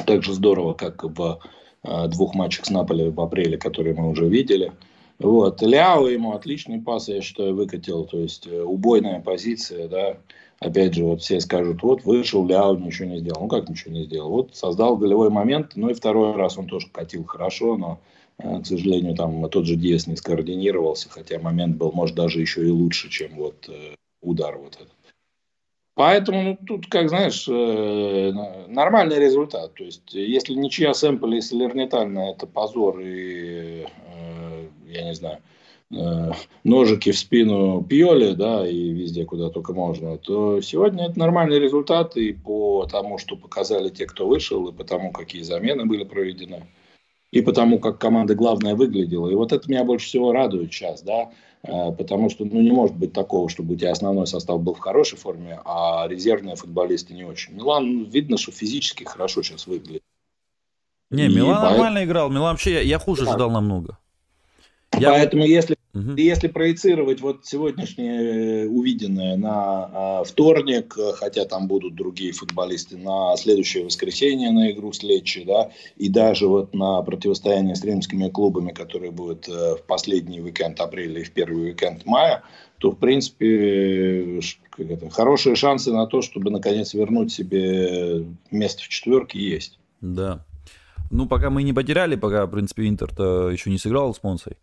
[0.05, 4.27] так же здорово, как в Э, двух матчах с Наполи в апреле, которые мы уже
[4.27, 4.71] видели.
[5.23, 5.61] Вот.
[5.61, 8.05] Ляо ему отличный пас, я считаю, выкатил.
[8.05, 10.17] То есть э, убойная позиция, да.
[10.59, 13.41] Опять же, вот все скажут, вот вышел Ляо, ничего не сделал.
[13.41, 14.29] Ну как ничего не сделал?
[14.29, 15.71] Вот создал голевой момент.
[15.75, 17.99] Ну и второй раз он тоже катил хорошо, но,
[18.39, 22.65] э, к сожалению, там тот же Диас не скоординировался, хотя момент был, может, даже еще
[22.65, 23.69] и лучше, чем вот
[24.21, 25.00] удар вот этот.
[26.01, 28.31] Поэтому ну, тут, как знаешь, э,
[28.67, 29.75] нормальный результат.
[29.75, 35.37] То есть, если ничья сэмпл и Салернитальна это позор и, э, я не знаю,
[35.91, 36.31] э,
[36.63, 42.17] ножики в спину Пьоли, да, и везде, куда только можно, то сегодня это нормальный результат
[42.17, 46.63] и по тому, что показали те, кто вышел, и по тому, какие замены были проведены,
[47.29, 49.29] и по тому, как команда главная выглядела.
[49.29, 51.29] И вот это меня больше всего радует сейчас, да,
[51.63, 55.17] потому что ну, не может быть такого, чтобы у тебя основной состав был в хорошей
[55.17, 57.53] форме, а резервные футболисты не очень.
[57.53, 60.03] Милан видно, что физически хорошо сейчас выглядит.
[61.09, 61.71] Не, Милан поэтому...
[61.71, 62.29] нормально играл.
[62.29, 63.33] Милан вообще, я, я хуже да.
[63.33, 63.97] ждал намного.
[64.97, 66.15] Я Поэтому если, угу.
[66.15, 73.35] если проецировать вот сегодняшнее э, увиденное на а, вторник, хотя там будут другие футболисты, на
[73.37, 78.71] следующее воскресенье на игру с Лечи, да, и даже вот на противостояние с римскими клубами,
[78.71, 82.43] которые будут э, в последний уикенд апреля и в первый уикенд мая,
[82.77, 84.39] то, в принципе,
[84.77, 89.79] это, хорошие шансы на то, чтобы наконец вернуть себе место в четверке есть.
[90.01, 90.43] Да.
[91.11, 94.57] Ну, пока мы не потеряли, пока, в принципе, Интер-то еще не сыграл с Монсой.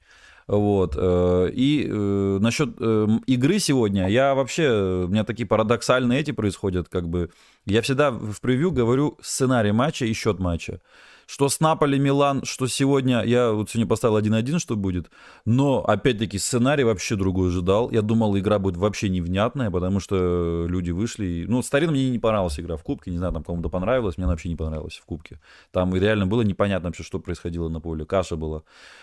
[0.48, 0.96] Вот.
[0.96, 6.88] Э, и э, насчет э, игры сегодня, я вообще, у меня такие парадоксальные эти происходят,
[6.88, 7.30] как бы,
[7.66, 10.80] я всегда в превью говорю сценарий матча и счет матча
[11.28, 15.10] что с Наполи, Милан, что сегодня, я вот сегодня поставил 1-1, что будет,
[15.44, 17.90] но, опять-таки, сценарий вообще другой ожидал.
[17.90, 21.44] Я думал, игра будет вообще невнятная, потому что люди вышли.
[21.46, 24.32] Ну, Старин мне не понравилась игра в Кубке, не знаю, там кому-то понравилось, мне она
[24.32, 25.38] вообще не понравилась в Кубке.
[25.70, 28.62] Там реально было непонятно вообще, что происходило на поле, каша была.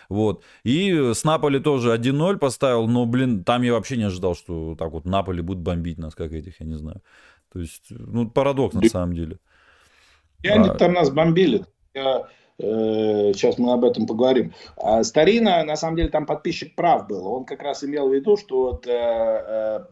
[0.10, 0.44] Вот.
[0.64, 4.92] И с Наполи тоже 1-0 поставил, но, блин, там я вообще не ожидал, что так
[4.94, 7.04] вот Наполи будет бомбить нас, как этих, я не знаю.
[7.54, 9.38] То есть, ну, парадокс на самом деле.
[10.42, 10.74] И они а...
[10.74, 11.66] там нас бомбили.
[11.96, 12.28] Я
[12.58, 14.54] Сейчас мы об этом поговорим.
[14.78, 17.28] А Старина, на самом деле, там подписчик прав был.
[17.28, 18.88] Он как раз имел в виду, что вот,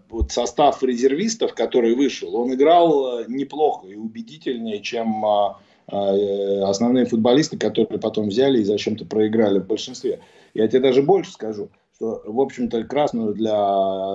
[0.10, 5.26] вот состав резервистов, который вышел, он играл неплохо и убедительнее, чем
[5.88, 10.22] основные футболисты, которые потом взяли и зачем-то проиграли в большинстве.
[10.54, 13.52] Я тебе даже больше скажу, что, в общем-то, красную для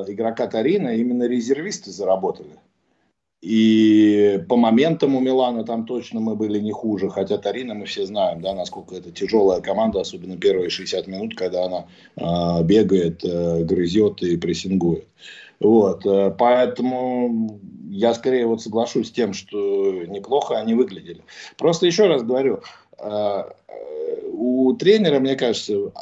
[0.06, 2.58] игрока Тарина именно резервисты заработали.
[3.40, 8.04] И по моментам у Милана там точно мы были не хуже, хотя Тарина мы все
[8.04, 13.62] знаем, да, насколько это тяжелая команда, особенно первые 60 минут, когда она э, бегает, э,
[13.62, 15.06] грызет и прессингует.
[15.60, 21.22] Вот, э, поэтому я скорее вот соглашусь с тем, что неплохо они выглядели.
[21.56, 22.60] Просто еще раз говорю,
[22.98, 23.42] э,
[24.38, 25.92] у тренера, мне кажется,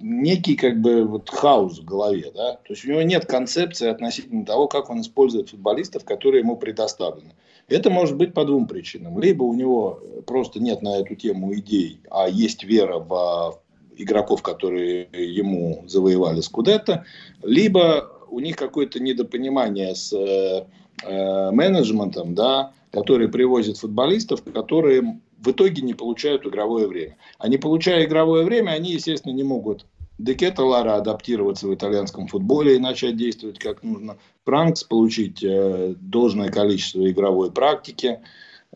[0.00, 4.44] некий как бы вот хаос в голове, да, то есть у него нет концепции относительно
[4.44, 7.34] того, как он использует футболистов, которые ему предоставлены.
[7.68, 9.18] Это может быть по двум причинам.
[9.18, 13.58] Либо у него просто нет на эту тему идей, а есть вера в
[13.96, 17.04] игроков, которые ему завоевали Скудетто,
[17.42, 20.66] либо у них какое-то недопонимание с э,
[21.04, 27.16] э менеджментом, да, который привозит футболистов, которые в итоге не получают игровое время.
[27.38, 29.86] А не получая игровое время, они, естественно, не могут
[30.18, 34.18] Декета Лара адаптироваться в итальянском футболе и начать действовать как нужно.
[34.44, 38.18] Франкс получить э, должное количество игровой практики.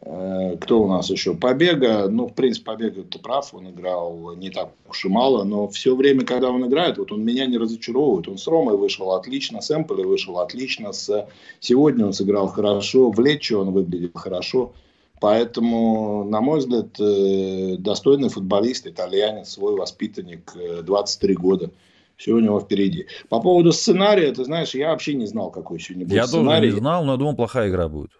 [0.00, 1.34] Э, кто у нас еще?
[1.34, 2.06] Побега.
[2.08, 5.96] Ну, в принципе, Побега, ты прав, он играл не так уж и мало, но все
[5.96, 8.28] время, когда он играет, вот он меня не разочаровывает.
[8.28, 11.26] Он с Ромой вышел отлично, с Эмполи вышел отлично, с...
[11.58, 14.74] сегодня он сыграл хорошо, в Лечо он выглядел хорошо.
[15.22, 21.70] Поэтому, на мой взгляд, э, достойный футболист, итальянец, свой воспитанник, 23 э, года.
[22.16, 23.06] Все у него впереди.
[23.28, 26.66] По поводу сценария, ты знаешь, я вообще не знал, какой сегодня будет я сценарий.
[26.66, 28.10] Я тоже не знал, но думал, плохая игра будет.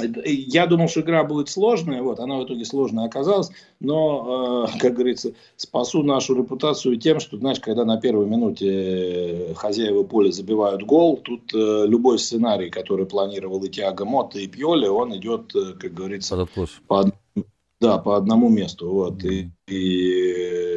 [0.00, 4.94] Я думал, что игра будет сложная, вот, она в итоге сложная оказалась, но, э, как
[4.94, 11.18] говорится, спасу нашу репутацию тем, что, знаешь, когда на первой минуте хозяева поля забивают гол,
[11.18, 15.94] тут э, любой сценарий, который планировал и Тиаго Мотто, и Пьоли, он идет, э, как
[15.94, 16.48] говорится,
[16.88, 17.04] по,
[17.80, 18.90] да, по одному месту.
[18.90, 20.73] Вот, и, и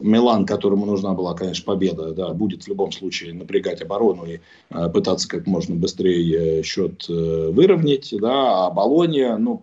[0.00, 4.88] Милан, которому нужна была, конечно, победа, да, будет в любом случае напрягать оборону и э,
[4.88, 9.62] пытаться как можно быстрее э, счет э, выровнять, да, а Болония, ну,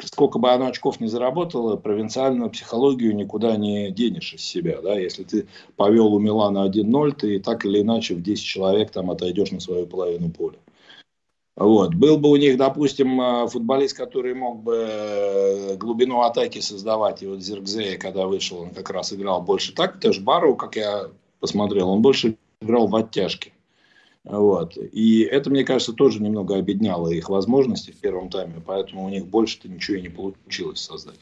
[0.00, 5.24] сколько бы она очков не заработала, провинциальную психологию никуда не денешь из себя, да, если
[5.24, 9.60] ты повел у Милана 1-0, ты так или иначе в 10 человек там отойдешь на
[9.60, 10.58] свою половину поля.
[11.56, 11.94] Вот.
[11.94, 17.22] Был бы у них, допустим, э, футболист, который мог бы э, глубину атаки создавать.
[17.22, 20.00] И вот Зергзея, когда вышел, он как раз играл больше так.
[20.00, 21.10] Тоже Бару, как я
[21.40, 23.52] посмотрел, он больше играл в оттяжке.
[24.24, 24.78] Вот.
[24.78, 28.62] И это, мне кажется, тоже немного обедняло их возможности в первом тайме.
[28.64, 31.18] Поэтому у них больше-то ничего и не получилось создать.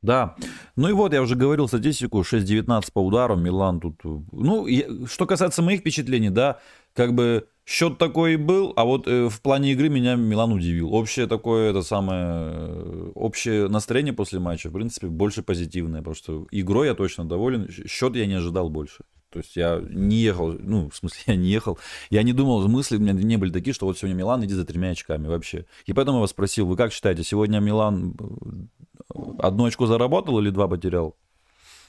[0.00, 0.36] Да.
[0.76, 3.96] Ну и вот, я уже говорил статистику, 6-19 по удару, Милан тут...
[4.32, 4.66] Ну,
[5.06, 6.60] что касается моих впечатлений, да,
[6.98, 10.92] как бы счет такой был, а вот э, в плане игры меня Милан удивил.
[10.92, 16.46] Общее такое, это самое, э, общее настроение после матча, в принципе, больше позитивное, потому что
[16.50, 19.04] игрой я точно доволен, счет я не ожидал больше.
[19.30, 21.78] То есть я не ехал, ну, в смысле, я не ехал,
[22.10, 24.64] я не думал, мысли у меня не были такие, что вот сегодня Милан иди за
[24.64, 25.64] тремя очками вообще.
[25.86, 30.50] И поэтому я вас спросил, вы как считаете, сегодня Милан э, одно очко заработал или
[30.50, 31.14] два потерял?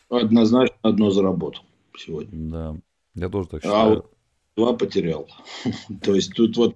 [0.08, 1.64] Однозначно одно заработал
[1.98, 2.52] сегодня.
[2.52, 2.76] Да,
[3.16, 3.82] я тоже так считаю.
[3.82, 4.19] А вот
[4.60, 5.28] два потерял.
[6.04, 6.76] То есть тут вот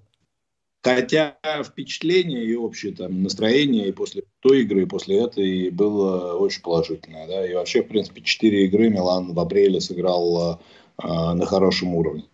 [0.83, 6.61] Хотя впечатление и общее там настроение и после той игры, и после этой было очень
[6.61, 7.25] положительное.
[7.25, 7.49] Да?
[7.49, 10.59] И вообще, в принципе, четыре игры Милан в апреле сыграл
[11.01, 12.25] э, на хорошем уровне.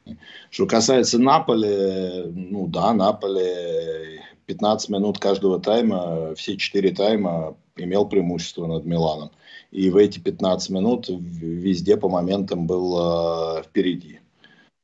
[0.50, 8.66] Что касается Наполи, ну да, Наполи 15 минут каждого тайма, все четыре тайма имел преимущество
[8.66, 9.30] над Миланом.
[9.70, 14.22] И в эти 15 минут везде по моментам был э, впереди.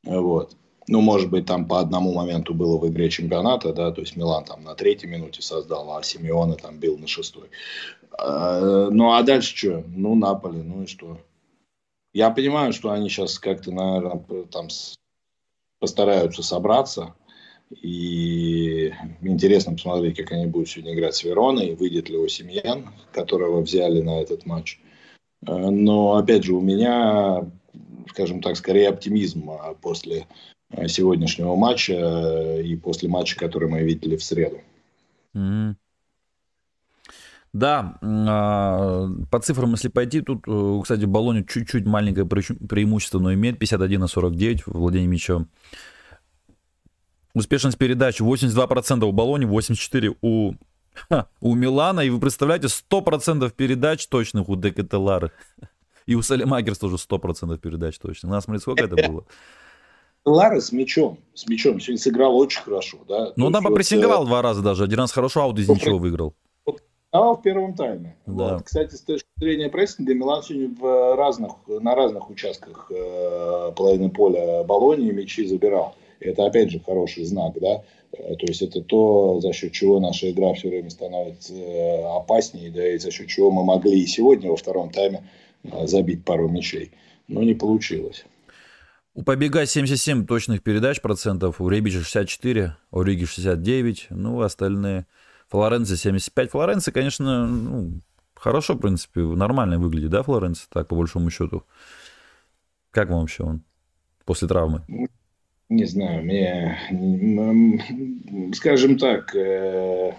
[0.06, 0.56] Вот.
[0.88, 4.46] Ну, может быть, там по одному моменту было в игре чемпионата, да, то есть Милан
[4.46, 7.50] там на третьей минуте создал, а Симеоне там бил на шестой.
[8.18, 9.84] А, ну, а дальше что?
[9.88, 11.18] Ну, Наполи, ну и что?
[12.14, 14.68] Я понимаю, что они сейчас как-то, наверное, там
[15.80, 17.16] постараются собраться.
[17.82, 24.02] И интересно посмотреть, как они будут сегодня играть с Вероной, выйдет ли Осимьян, которого взяли
[24.02, 24.80] на этот матч.
[25.46, 27.50] А, но, опять же, у меня
[28.10, 30.28] скажем так, скорее оптимизм а после
[30.70, 34.60] э, сегодняшнего матча э, и после матча, который мы видели в среду.
[35.36, 35.76] Mm-hmm.
[37.54, 43.60] Да, а, по цифрам, если пойти, тут, э, кстати, Болони чуть-чуть маленькое преимущество, но имеет
[43.60, 45.48] 51 на 49 в владении мячом.
[47.34, 50.54] Успешность передач 82% у Болони, 84% у
[51.42, 55.32] у Милана, и вы представляете, 100% передач точных у Декателары.
[56.06, 58.32] И у Салемакерс тоже 100% передач точных.
[58.32, 59.26] Надо смотреть, сколько это было.
[60.26, 61.20] Лара с мячом.
[61.34, 62.98] С мячом сегодня сыграл очень хорошо.
[63.08, 63.34] Да?
[63.36, 64.84] Ну, там попрессинговал вот, два раза даже.
[64.84, 66.34] Один раз хорошо, а вот из ничего выиграл.
[67.12, 68.18] А в первом тайме.
[68.26, 68.56] Да.
[68.56, 68.64] Вот.
[68.64, 74.64] Кстати, с точки зрения прессинга, Милан сегодня в разных, на разных участках э, половины поля
[74.66, 75.96] Болонии мячи забирал.
[76.20, 77.84] И это, опять же, хороший знак, да.
[78.12, 82.70] Э, то есть это то, за счет чего наша игра все время становится э, опаснее,
[82.70, 85.45] да, и за счет чего мы могли и сегодня во втором тайме э,
[85.86, 86.92] забить пару мячей.
[87.28, 88.26] Но не получилось.
[89.14, 95.06] У Побега 77 точных передач процентов, у Ребича 64, у Риги 69, ну, остальные...
[95.48, 96.52] Флоренция 75.
[96.52, 98.02] Флоренция, конечно, ну,
[98.34, 101.64] хорошо, в принципе, нормально выглядит, да, Флоренция, так, по большому счету.
[102.92, 103.64] Как вам вообще он
[104.26, 104.82] после травмы?
[105.70, 106.78] Не знаю, мне,
[108.54, 110.12] скажем так, э,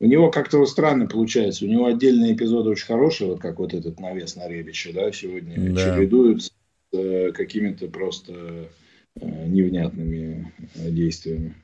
[0.00, 1.64] у него как-то странно получается.
[1.64, 5.74] У него отдельные эпизоды очень хорошие, вот как вот этот навес на Ребича, да, сегодня
[5.74, 5.80] да.
[5.80, 6.50] чередуются
[6.90, 8.32] с э, какими-то просто
[9.20, 11.54] э, невнятными действиями.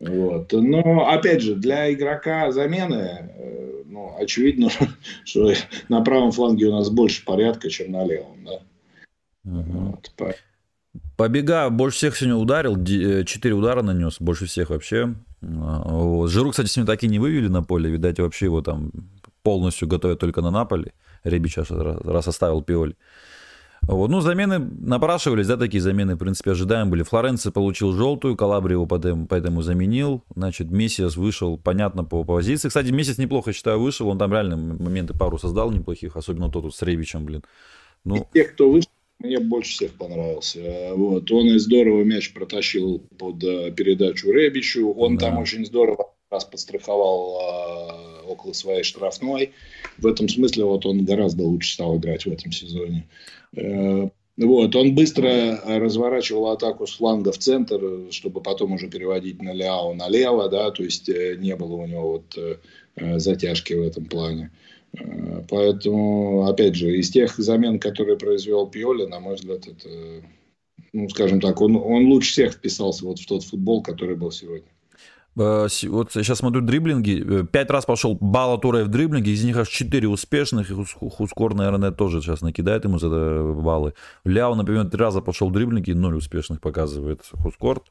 [0.00, 0.52] Вот.
[0.52, 4.70] Но, опять же, для игрока замены, э, ну, очевидно,
[5.24, 5.52] что
[5.90, 8.44] на правом фланге у нас больше порядка, чем на левом.
[8.44, 8.60] Да?
[9.44, 9.72] Угу.
[9.72, 10.34] Вот.
[11.18, 15.14] Побега больше всех сегодня ударил, 4 э, удара нанес, больше всех вообще.
[15.40, 16.28] Вот.
[16.28, 18.90] Жиру, кстати, сегодня так и не вывели на поле, видать, вообще его там
[19.42, 20.92] полностью готовят только на Наполе.
[21.24, 22.96] Ребич раз оставил Пиоли.
[23.82, 24.10] Вот.
[24.10, 27.04] Ну, замены напрашивались, да, такие замены, в принципе, ожидаем были.
[27.04, 30.24] Флоренци получил желтую, Калабри его поэтому, поэтому заменил.
[30.34, 32.68] Значит, Мессиас вышел, понятно, по позиции.
[32.68, 34.08] Кстати, Месяц неплохо, считаю, вышел.
[34.08, 37.44] Он там реально моменты пару создал неплохих, особенно тот вот с Ревичем, блин.
[38.04, 38.16] Ну...
[38.16, 40.92] И те, кто вышел, мне больше всех понравился.
[40.94, 41.30] Вот.
[41.30, 44.92] Он и здорово мяч протащил под э, передачу Ребичу.
[44.92, 45.26] Он да.
[45.26, 49.52] там очень здорово раз подстраховал а, около своей штрафной.
[49.96, 53.08] В этом смысле вот он гораздо лучше стал играть в этом сезоне.
[53.56, 57.80] Э, вот, он быстро разворачивал атаку с фланга в центр,
[58.12, 62.12] чтобы потом уже переводить на Ляо налево, да, то есть э, не было у него
[62.12, 64.52] вот э, затяжки в этом плане.
[65.48, 69.88] Поэтому, опять же, из тех замен, которые произвел Пиоли, на мой взгляд, это,
[70.92, 74.68] ну, скажем так, он, он лучше всех вписался вот в тот футбол, который был сегодня.
[75.38, 77.42] Э, вот сейчас смотрю дриблинги.
[77.42, 80.70] Э, пять раз пошел Бала Туре в дриблинге, из них аж четыре успешных.
[80.70, 83.94] И Хускор, наверное, тоже сейчас накидает ему за баллы.
[84.24, 87.84] Ляо, например, три раза пошел в дриблинги, ноль успешных показывает Хускорт.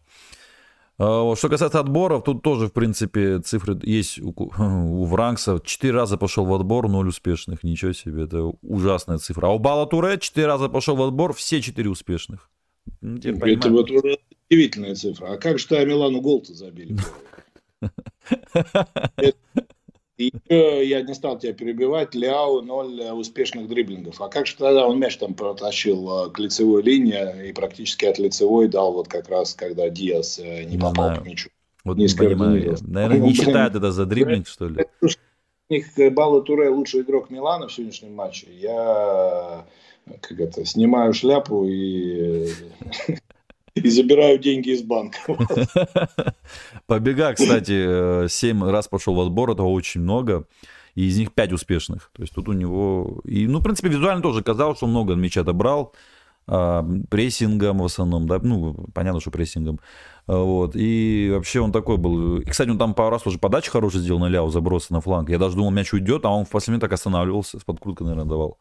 [1.00, 5.62] Э, что касается отборов, тут тоже, в принципе, цифры есть у, у Вранкса.
[5.64, 7.64] Четыре раза пошел в отбор, ноль успешных.
[7.64, 9.48] Ничего себе, это ужасная цифра.
[9.48, 12.50] А у Бала Туре четыре раза пошел в отбор, все четыре успешных.
[13.02, 13.90] Ну, это вот
[14.50, 15.34] удивительная цифра.
[15.34, 16.98] А как же ты Милану гол-то забили?
[20.18, 22.16] И я не стал тебя перебивать.
[22.16, 24.20] Ляо ноль успешных дриблингов.
[24.20, 28.18] А как же тогда он мяч там протащил э, к лицевой линии и практически от
[28.18, 31.50] лицевой дал вот как раз, когда Диас э, не попал к мячу.
[31.84, 32.78] Вот не, не понимаю.
[32.82, 34.86] Наверное, не считают это за дриблинг, что ли?
[35.70, 38.48] У них Балла Туре лучший игрок Милана в сегодняшнем матче.
[38.52, 39.66] Я
[40.22, 42.48] как это, снимаю шляпу и
[43.84, 45.20] и забираю деньги из банка.
[46.88, 50.46] Побега, кстати, 7 э, раз пошел в отбор, это очень много.
[50.96, 52.12] И из них 5 успешных.
[52.16, 53.22] То есть тут у него...
[53.24, 55.94] И, ну, в принципе, визуально тоже казалось, что много мяча добрал.
[56.50, 59.80] А, прессингом в основном, да, ну, понятно, что прессингом.
[60.28, 60.76] А, вот.
[60.76, 62.38] И вообще он такой был.
[62.38, 65.30] И, кстати, он там пару раз уже подачи хороший сделал на ляу, забросы на фланг.
[65.30, 68.58] Я даже думал, мяч уйдет, а он в последний так останавливался, с подкруткой, наверное, давал.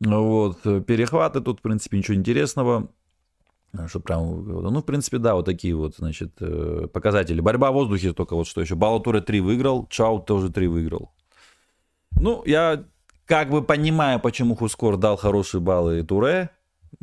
[0.00, 0.62] Вот.
[0.86, 2.88] Перехваты тут, в принципе, ничего интересного.
[3.86, 7.40] Что прям, ну, в принципе, да, вот такие вот, значит, э, показатели.
[7.40, 8.74] Борьба в воздухе только вот что еще.
[8.74, 11.12] Балатуре 3 выиграл, Чау тоже 3 выиграл.
[12.20, 12.84] Ну, я
[13.26, 16.50] как бы понимаю, почему Хускор дал хорошие баллы Туре,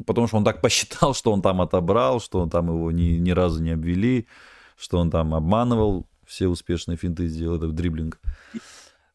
[0.05, 3.31] потому что он так посчитал, что он там отобрал, что он там его ни, ни
[3.31, 4.27] разу не обвели,
[4.75, 8.19] что он там обманывал, все успешные финты сделал, это в дриблинг.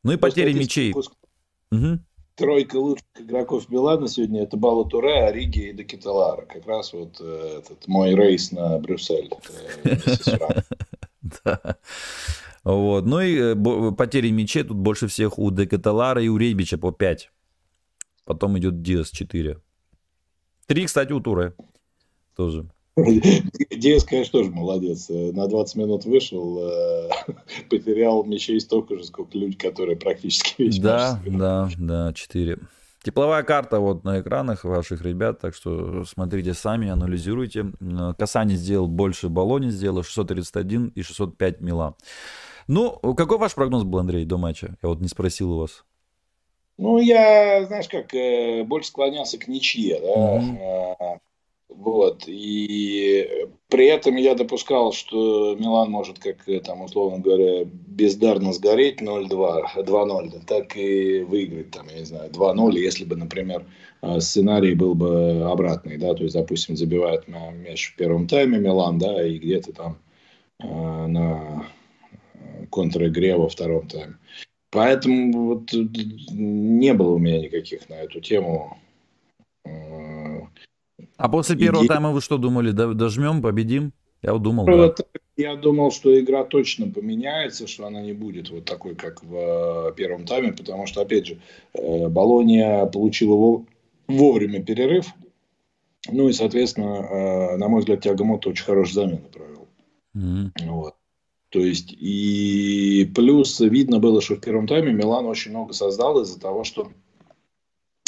[0.03, 0.95] Ну и потери мячей.
[1.71, 2.01] Угу
[2.35, 6.47] тройка лучших игроков Милана сегодня это Бала Туре, Ориги и Декеталара.
[6.47, 9.31] Как раз вот э, этот мой рейс на Брюссель.
[11.45, 11.77] Да.
[12.65, 13.07] Вот.
[13.07, 17.31] Ну и э, потери мячей тут больше всех у Декеталара и у Рейбича по 5.
[18.25, 19.59] Потом идет Диас 4.
[20.67, 21.55] Три, кстати, у Туре
[22.37, 22.72] тоже.
[22.97, 25.09] Диас, конечно, тоже молодец.
[25.09, 27.09] На 20 минут вышел, э,
[27.71, 32.59] потерял мячей столько же, сколько люди, которые практически весь Да, да, да, 4.
[33.03, 37.73] Тепловая карта вот на экранах ваших ребят, так что смотрите сами, анализируйте.
[38.19, 41.97] Касани сделал больше, Балони сделал 631 и 605 мила.
[42.69, 44.77] Ну, какой ваш прогноз был, Андрей, до матча?
[44.83, 45.85] Я вот не спросил у вас.
[46.79, 50.39] Ну, я, знаешь как, э, больше склонялся к ничье, да.
[50.39, 51.21] Mm-hmm.
[51.77, 52.25] Вот.
[52.27, 59.63] И при этом я допускал, что Милан может, как там, условно говоря, бездарно сгореть 0-2,
[59.77, 63.65] 2-0, так и выиграть, там, я не знаю, 2-0, если бы, например,
[64.03, 68.99] э, сценарий был бы обратный, да, то есть, допустим, забивает мяч в первом тайме Милан,
[68.99, 69.99] да, и где-то там
[70.63, 71.67] э, на
[72.71, 74.17] контр-игре во втором тайме.
[74.71, 78.79] Поэтому вот не было у меня никаких на эту тему
[79.65, 80.22] э,
[81.17, 82.71] а после первого тайма вы что думали?
[82.71, 83.93] Дожмем, победим?
[84.23, 84.95] Я вот думал, да.
[85.37, 89.93] Я думал, что игра точно поменяется, что она не будет вот такой, как в э,
[89.97, 91.41] первом тайме, потому что, опять же,
[91.73, 93.65] э, Болония получила
[94.07, 95.07] вовремя перерыв,
[96.11, 99.69] ну и, соответственно, на мой взгляд, Тягомото очень хорошую замену провел.
[100.15, 100.69] Mm-hmm.
[100.69, 100.95] Вот.
[101.53, 106.41] То есть, и плюс видно было, что в первом тайме Милан очень много создал из-за
[106.41, 106.91] того, что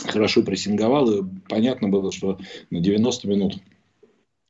[0.06, 2.38] хорошо прессинговал, и понятно было, что
[2.70, 3.56] на 90 минут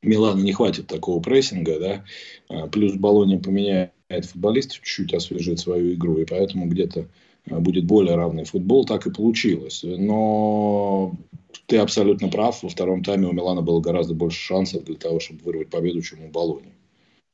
[0.03, 2.05] Милана не хватит такого прессинга, да,
[2.49, 7.09] а, плюс Болония поменяет футболистов, чуть-чуть освежит свою игру, и поэтому где-то
[7.51, 9.83] а, будет более равный футбол, так и получилось.
[9.83, 11.15] Но
[11.67, 15.43] ты абсолютно прав, во втором тайме у Милана было гораздо больше шансов для того, чтобы
[15.43, 16.73] вырвать победу, чем у Болони.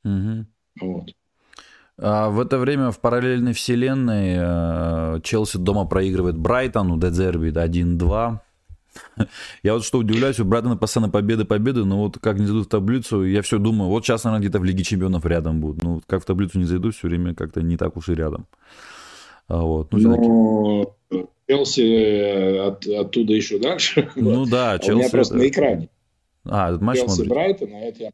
[0.05, 0.47] Угу.
[0.81, 1.13] Вот.
[2.03, 8.39] А в это время в параллельной вселенной э, Челси дома проигрывает Брайтону, Дедзерби 1-2.
[9.63, 12.69] Я вот что удивляюсь, у Брайтона постоянно победы, победы, но вот как не зайду в
[12.69, 15.83] таблицу, я все думаю, вот сейчас, наверное, где-то в Лиге Чемпионов рядом будут.
[15.83, 18.47] Ну, как в таблицу не зайду, все время как-то не так уж и рядом.
[19.47, 24.11] А вот, ну, но Челси э, от, оттуда еще дальше.
[24.17, 24.91] Ну да, Челси.
[24.91, 25.45] А у меня просто это...
[25.45, 25.89] на экране.
[26.45, 27.29] А, этот матч Челси.
[27.29, 28.11] Брайтон, а это я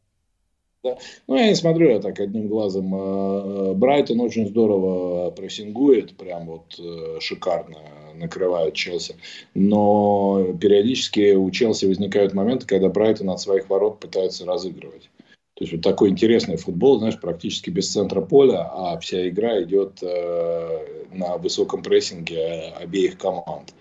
[0.86, 0.98] да?
[1.26, 2.94] Ну, я не смотрю я так одним глазом.
[2.94, 7.78] Э, Брайтон очень здорово прессингует, прям вот э, шикарно
[8.14, 9.16] накрывает Челси.
[9.54, 15.10] Но периодически у Челси возникают моменты, когда Брайтон от своих ворот пытается разыгрывать.
[15.56, 20.02] То есть вот такой интересный футбол, знаешь, практически без центра поля, а вся игра идет
[20.02, 23.72] э, на высоком прессинге обеих команд.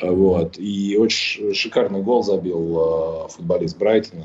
[0.00, 0.58] Вот.
[0.58, 4.24] И очень шикарный гол забил э, футболист Брайтона.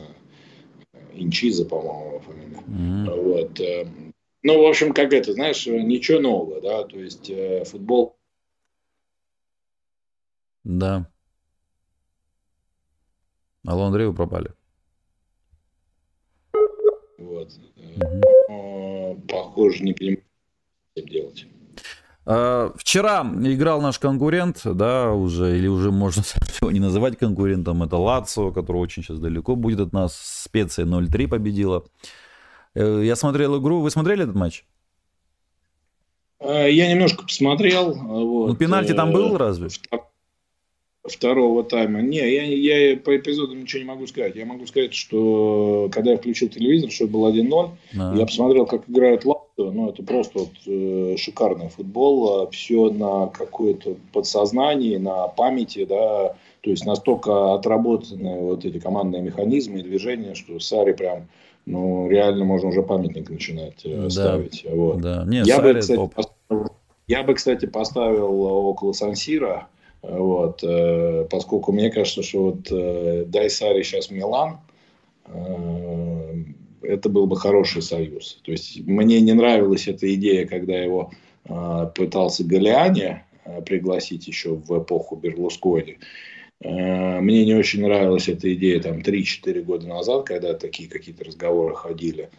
[1.15, 2.57] Инчиза, по-моему, фамилия.
[2.67, 3.23] Mm-hmm.
[3.23, 3.59] Вот.
[3.59, 3.87] Э,
[4.43, 8.17] ну, в общем, как это, знаешь, ничего нового, да, то есть э, футбол.
[10.63, 11.09] Да.
[13.65, 14.51] Алло, Андрей, вы пропали.
[17.17, 17.51] Вот.
[17.77, 19.27] Mm-hmm.
[19.27, 20.23] Похоже, не понимаю,
[20.93, 21.47] что делать.
[22.27, 26.23] А, вчера играл наш конкурент, да, уже, или уже можно
[26.61, 30.15] его не называть конкурентом, это Лацо, который очень сейчас далеко будет от нас.
[30.15, 31.83] Специя 0-3 победила.
[32.73, 33.81] Э, я смотрел игру.
[33.81, 34.65] Вы смотрели этот матч?
[36.39, 37.93] Э, я немножко посмотрел.
[37.93, 38.47] Вот.
[38.49, 39.69] Ну, пенальти там был разве?
[41.07, 42.01] Второго тайма.
[42.01, 44.35] Не, я, я по эпизодам ничего не могу сказать.
[44.35, 48.15] Я могу сказать, что когда я включил телевизор, что был 1-0, а.
[48.15, 49.71] я посмотрел, как играют Лацио.
[49.71, 52.41] Ну, это просто вот, э, шикарный футбол.
[52.41, 56.35] А Все на какое-то подсознании, на памяти, да.
[56.61, 61.27] То есть настолько отработаны вот эти командные механизмы и движения, что Сари прям
[61.67, 64.65] ну, реально можно уже памятник начинать э, да, ставить.
[64.69, 65.01] Вот.
[65.01, 65.23] Да.
[65.27, 66.67] Не, я, Сари, бы, кстати, поставил,
[67.07, 69.67] я бы, кстати, поставил около Сансира
[70.07, 74.59] вот, э, поскольку мне кажется, что вот э, Дайсари сейчас Милан,
[75.25, 76.43] э,
[76.83, 78.39] это был бы хороший союз.
[78.43, 81.11] То есть мне не нравилась эта идея, когда его
[81.95, 83.23] пытался Галиани
[83.67, 85.97] пригласить еще в эпоху Берлускони.
[86.59, 92.29] Мне не очень нравилась эта идея там 3-4 года назад, когда такие какие-то разговоры ходили.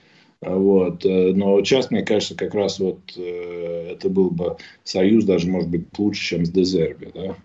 [0.40, 1.04] Вот.
[1.04, 6.24] Но сейчас, мне кажется, как раз вот это был бы союз даже, может быть, лучше,
[6.24, 7.10] чем с Дезерби.
[7.14, 7.36] Да?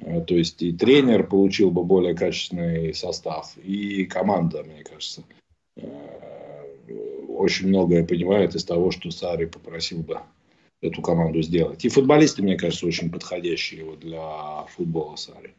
[0.00, 5.24] Э, то есть и тренер получил бы более качественный состав, и команда, мне кажется,
[5.76, 5.86] э,
[7.28, 10.20] очень многое понимает из того, что Сари попросил бы
[10.80, 11.84] эту команду сделать.
[11.84, 15.54] И футболисты, мне кажется, очень подходящие вот для футбола Сари.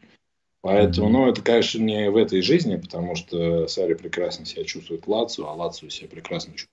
[0.62, 5.48] Поэтому, ну, это, конечно, не в этой жизни, потому что Сари прекрасно себя чувствует Лацию,
[5.48, 6.70] а Лацию себя прекрасно чувствует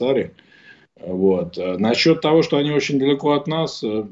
[0.00, 0.34] Сари.
[0.96, 1.56] Вот.
[1.56, 4.06] Насчет того, что они очень далеко от нас, э,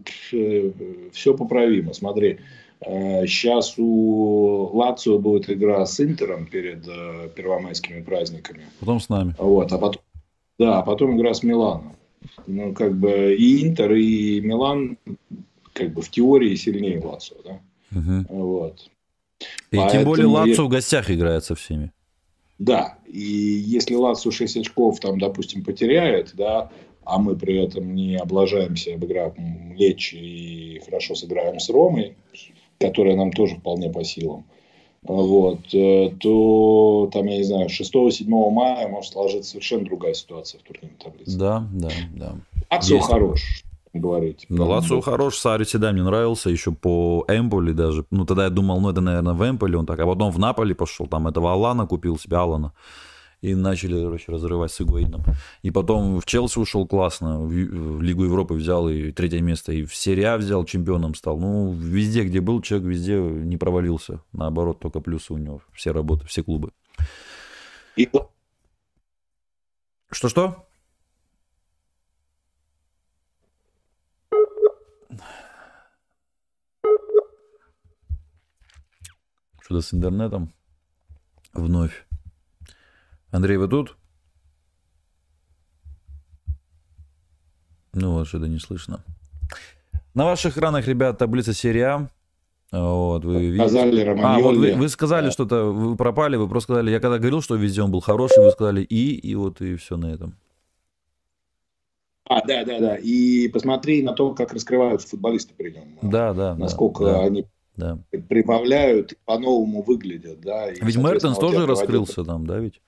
[1.12, 1.92] все поправимо.
[1.92, 2.38] Смотри,
[2.84, 8.64] Сейчас э, у Лацио будет игра с Интером перед э, первомайскими праздниками.
[8.80, 9.34] Потом с нами.
[9.38, 10.02] Вот, а потом,
[10.58, 11.96] да, а потом игра с Миланом.
[12.46, 14.98] Ну, как бы и Интер, и Милан,
[15.72, 17.60] как бы в теории сильнее Лацио, да?
[17.98, 18.26] Угу.
[18.28, 18.90] Вот.
[19.70, 20.68] И Поэтому тем более Лацио я...
[20.68, 21.92] в гостях играет со всеми.
[22.58, 26.70] Да, и если Лацио 6 очков, там, допустим, потеряет, да,
[27.04, 29.34] а мы при этом не облажаемся, обыграв
[29.76, 32.16] Лечи и хорошо сыграем с Ромой,
[32.78, 34.44] которая нам тоже вполне по силам,
[35.02, 40.62] вот, э, то там, я не знаю, 6-7 мая может сложиться совершенно другая ситуация в
[40.62, 41.38] турнирной таблице.
[41.38, 42.36] Да, да, да.
[42.70, 44.46] А все хорош говорить.
[44.48, 48.04] Ну, Лацо хорош, Сари всегда мне нравился, еще по Эмполи даже.
[48.10, 50.74] Ну, тогда я думал, ну, это, наверное, в Эмполи он так, а потом в Наполи
[50.74, 52.72] пошел, там этого Алана купил себе, Алана.
[53.44, 55.22] И начали, короче, разрывать с Игуаином.
[55.60, 59.84] И потом в Челси ушел классно, в, в Лигу Европы взял и третье место, и
[59.84, 61.36] в серия а взял, чемпионом стал.
[61.38, 64.22] Ну, везде, где был, человек везде не провалился.
[64.32, 65.60] Наоборот, только плюсы у него.
[65.74, 66.72] Все работы, все клубы.
[67.96, 68.08] И...
[70.10, 70.66] Что-что?
[79.60, 80.50] Что-то с интернетом.
[81.52, 82.03] Вновь.
[83.34, 83.96] Андрей, вы тут?
[87.92, 89.02] Ну вот, что-то не слышно.
[90.14, 92.08] На ваших экранах, ребят, таблица серия
[92.70, 92.78] а.
[92.80, 94.22] Вот, вы видите.
[94.22, 97.56] А, вот вы, вы сказали что-то, вы пропали, вы просто сказали, я когда говорил, что
[97.56, 100.36] везде он был хороший, вы сказали и, и вот и все на этом.
[102.28, 102.96] А, да, да, да.
[102.96, 105.98] И посмотри на то, как раскрываются футболисты при нем.
[106.02, 106.54] Да, да.
[106.54, 107.98] Насколько да, они да.
[108.28, 110.70] прибавляют, по-новому выглядят, да.
[110.70, 112.80] И, ведь Мертенс тоже раскрылся там, да, ведь?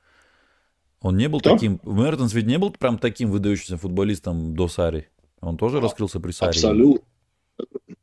[1.07, 1.53] Он не был Кто?
[1.53, 1.81] таким...
[1.85, 5.07] Мертенс ведь не был прям таким выдающимся футболистом до Сари.
[5.41, 6.51] Он тоже а, раскрылся при Саре.
[6.51, 7.07] Абсолютно.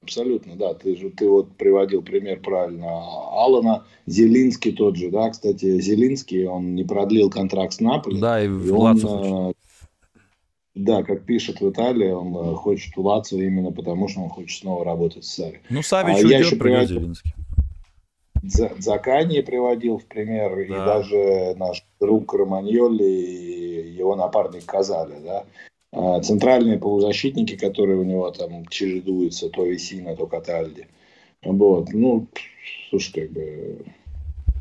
[0.01, 0.73] Абсолютно, да.
[0.73, 2.87] Ты же ты вот приводил пример правильно.
[2.87, 5.29] Алана Зелинский тот же, да.
[5.29, 8.21] Кстати, Зелинский, он не продлил контракт с Наполи.
[8.21, 9.53] Да, и, и он,
[10.73, 14.61] да, как пишет в Италии, он э, хочет у Лацио именно потому, что он хочет
[14.61, 15.61] снова работать с Сари.
[15.69, 17.13] Ну, Савич а уйдет, еще приводил...
[18.43, 20.61] Закани приводил в пример, да.
[20.61, 25.45] и даже наш друг Романьоли и его напарник Казали, да.
[25.91, 30.87] А центральные полузащитники, которые у него там чередуются, то Весина, то Катальди.
[31.43, 32.27] Вот, ну,
[32.89, 33.85] слушай, как бы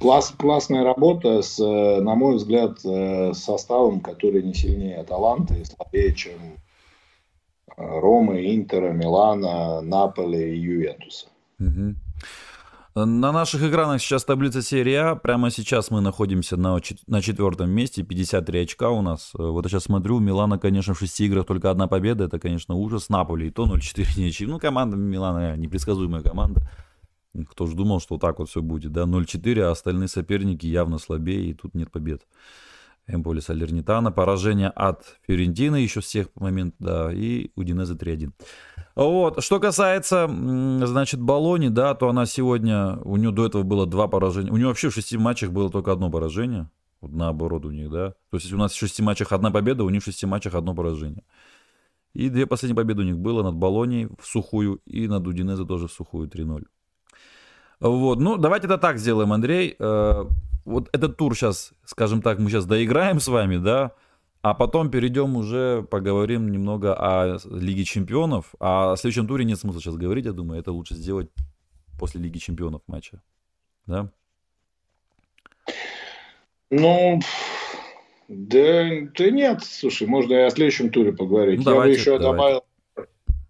[0.03, 6.13] Класс, классная работа с, на мой взгляд, э, составом, который не сильнее Аталанты и слабее,
[6.13, 6.57] чем э,
[7.77, 11.29] Ромы, Интера, Милана, Наполи и Ювентуса.
[11.61, 11.95] Угу.
[12.95, 15.15] На наших экранах сейчас таблица серии А.
[15.15, 19.33] Прямо сейчас мы находимся на, на четвертом месте, 53 очка у нас.
[19.39, 22.25] Э, вот я сейчас смотрю, Милана, конечно, в шести играх только одна победа.
[22.25, 23.09] Это, конечно, ужас.
[23.09, 24.47] Наполи и то 0-4 ничьи.
[24.47, 26.69] Ну, команда Милана непредсказуемая команда.
[27.49, 31.47] Кто же думал, что так вот все будет, да, 0-4, а остальные соперники явно слабее,
[31.47, 32.21] и тут нет побед.
[33.07, 38.33] Эмполи Салернитана, поражение от Фиорентины еще с тех моментов, да, и Удинеза 3-1.
[38.95, 44.07] Вот, что касается, значит, Болони, да, то она сегодня, у нее до этого было два
[44.07, 46.69] поражения, у нее вообще в шести матчах было только одно поражение,
[47.01, 49.89] вот наоборот у них, да, то есть у нас в шести матчах одна победа, у
[49.89, 51.25] них в шести матчах одно поражение.
[52.13, 55.89] И две последние победы у них было над Болонией в сухую и над Удинеза тоже
[55.89, 56.65] в сухую 3-0.
[57.81, 59.75] Вот, ну, давайте это так сделаем, Андрей.
[59.79, 60.25] Э,
[60.65, 63.93] вот этот тур сейчас, скажем так, мы сейчас доиграем с вами, да,
[64.43, 68.55] а потом перейдем уже, поговорим немного о Лиге Чемпионов.
[68.59, 71.31] А о следующем туре нет смысла сейчас говорить, я думаю, это лучше сделать
[71.99, 73.23] после Лиги Чемпионов матча,
[73.87, 74.11] да?
[76.71, 77.21] Ну,
[78.29, 78.85] да,
[79.17, 81.59] да нет, слушай, можно и о следующем туре поговорить.
[81.59, 82.25] Ну, давайте, я бы еще давайте.
[82.25, 82.65] добавил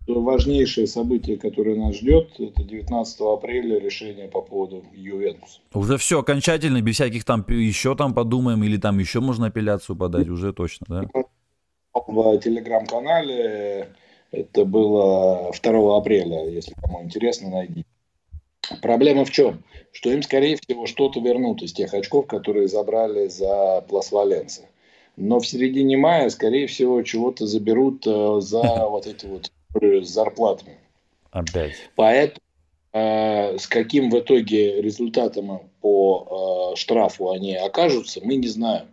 [0.06, 5.60] важнейшее событие, которое нас ждет, это 19 апреля решение по поводу Ювентуса.
[5.74, 10.28] Уже все окончательно, без всяких там еще там подумаем, или там еще можно апелляцию подать,
[10.28, 11.22] уже точно, да?
[11.94, 13.88] В телеграм-канале
[14.30, 17.84] это было 2 апреля, если кому интересно, найди.
[18.80, 19.62] Проблема в чем?
[19.92, 24.62] Что им, скорее всего, что-то вернут из тех очков, которые забрали за Плас Валенса.
[25.16, 29.50] Но в середине мая, скорее всего, чего-то заберут э, за вот эти вот
[29.80, 30.78] с зарплатами.
[31.30, 31.74] Опять.
[31.96, 32.40] Поэтому
[32.92, 38.86] э, с каким в итоге результатом по э, штрафу они окажутся, мы не знаем.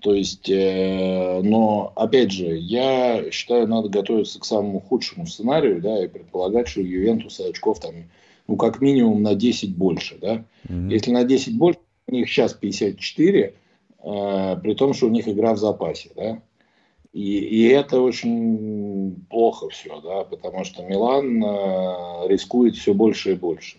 [0.00, 6.04] То есть, э, но опять же, я считаю, надо готовиться к самому худшему сценарию, да,
[6.04, 7.94] и предполагать, что Ювентуса очков там,
[8.46, 10.44] ну, как минимум на 10 больше, да.
[10.68, 10.92] Mm-hmm.
[10.92, 13.54] Если на 10 больше, у них сейчас 54,
[14.04, 16.40] э, при том, что у них игра в запасе, да.
[17.18, 23.34] И, и это очень плохо все, да, потому что Милан э, рискует все больше и
[23.34, 23.78] больше.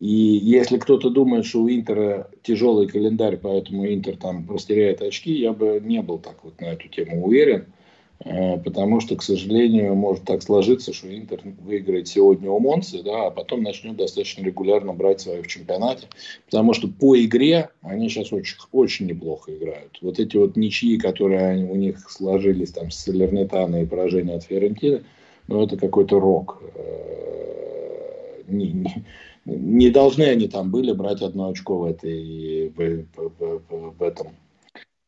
[0.00, 5.52] И если кто-то думает, что у Интера тяжелый календарь, поэтому Интер там растеряет очки, я
[5.52, 7.66] бы не был так вот на эту тему уверен.
[7.66, 7.81] Э,
[8.24, 13.30] потому что, к сожалению, может так сложиться, что Интер выиграет сегодня у Монцы, да, а
[13.30, 16.06] потом начнет достаточно регулярно брать свое в чемпионате,
[16.46, 19.98] потому что по игре они сейчас очень, очень неплохо играют.
[20.02, 25.02] Вот эти вот ничьи, которые у них сложились там с Салернитана и поражение от Фиорентины,
[25.48, 26.62] ну, это какой-то рок.
[26.74, 29.04] Э, не, не,
[29.44, 34.28] не должны они там были брать одно очко в этой, в, в, в, в этом,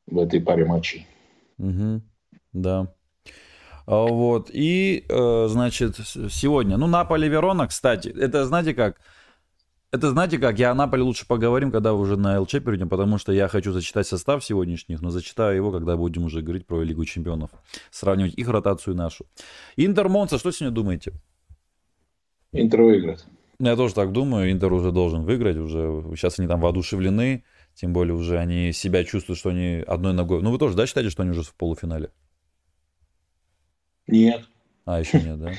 [0.08, 1.06] в этой паре матчей.
[1.58, 2.02] Угу.
[2.52, 2.92] Да.
[3.86, 4.50] А, вот.
[4.52, 5.96] И, э, значит,
[6.30, 6.76] сегодня.
[6.76, 8.08] Ну, Наполе Верона, кстати.
[8.08, 9.00] Это, знаете как?
[9.94, 13.32] Это, знаете как, я о Наполе лучше поговорим, когда уже на ЛЧ перейдем, потому что
[13.32, 17.50] я хочу зачитать состав сегодняшних, но зачитаю его, когда будем уже говорить про Лигу Чемпионов.
[17.92, 19.24] Сравнивать их ротацию и нашу.
[19.76, 21.12] Интер Монца, что сегодня думаете?
[22.50, 23.24] Интер выиграет.
[23.60, 28.14] Я тоже так думаю, Интер уже должен выиграть, уже сейчас они там воодушевлены, тем более
[28.14, 30.42] уже они себя чувствуют, что они одной ногой...
[30.42, 32.10] Ну вы тоже, да, считаете, что они уже в полуфинале?
[34.06, 34.42] Нет.
[34.84, 35.52] А, еще нет, да?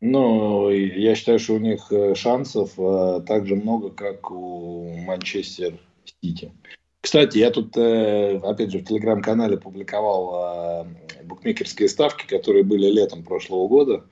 [0.00, 5.78] Ну, я считаю, что у них э, шансов э, так же много, как у Манчестер
[6.20, 6.52] Сити.
[7.00, 10.86] Кстати, я тут, э, опять же, в телеграм-канале публиковал
[11.24, 14.04] букмекерские ставки, которые были летом прошлого года.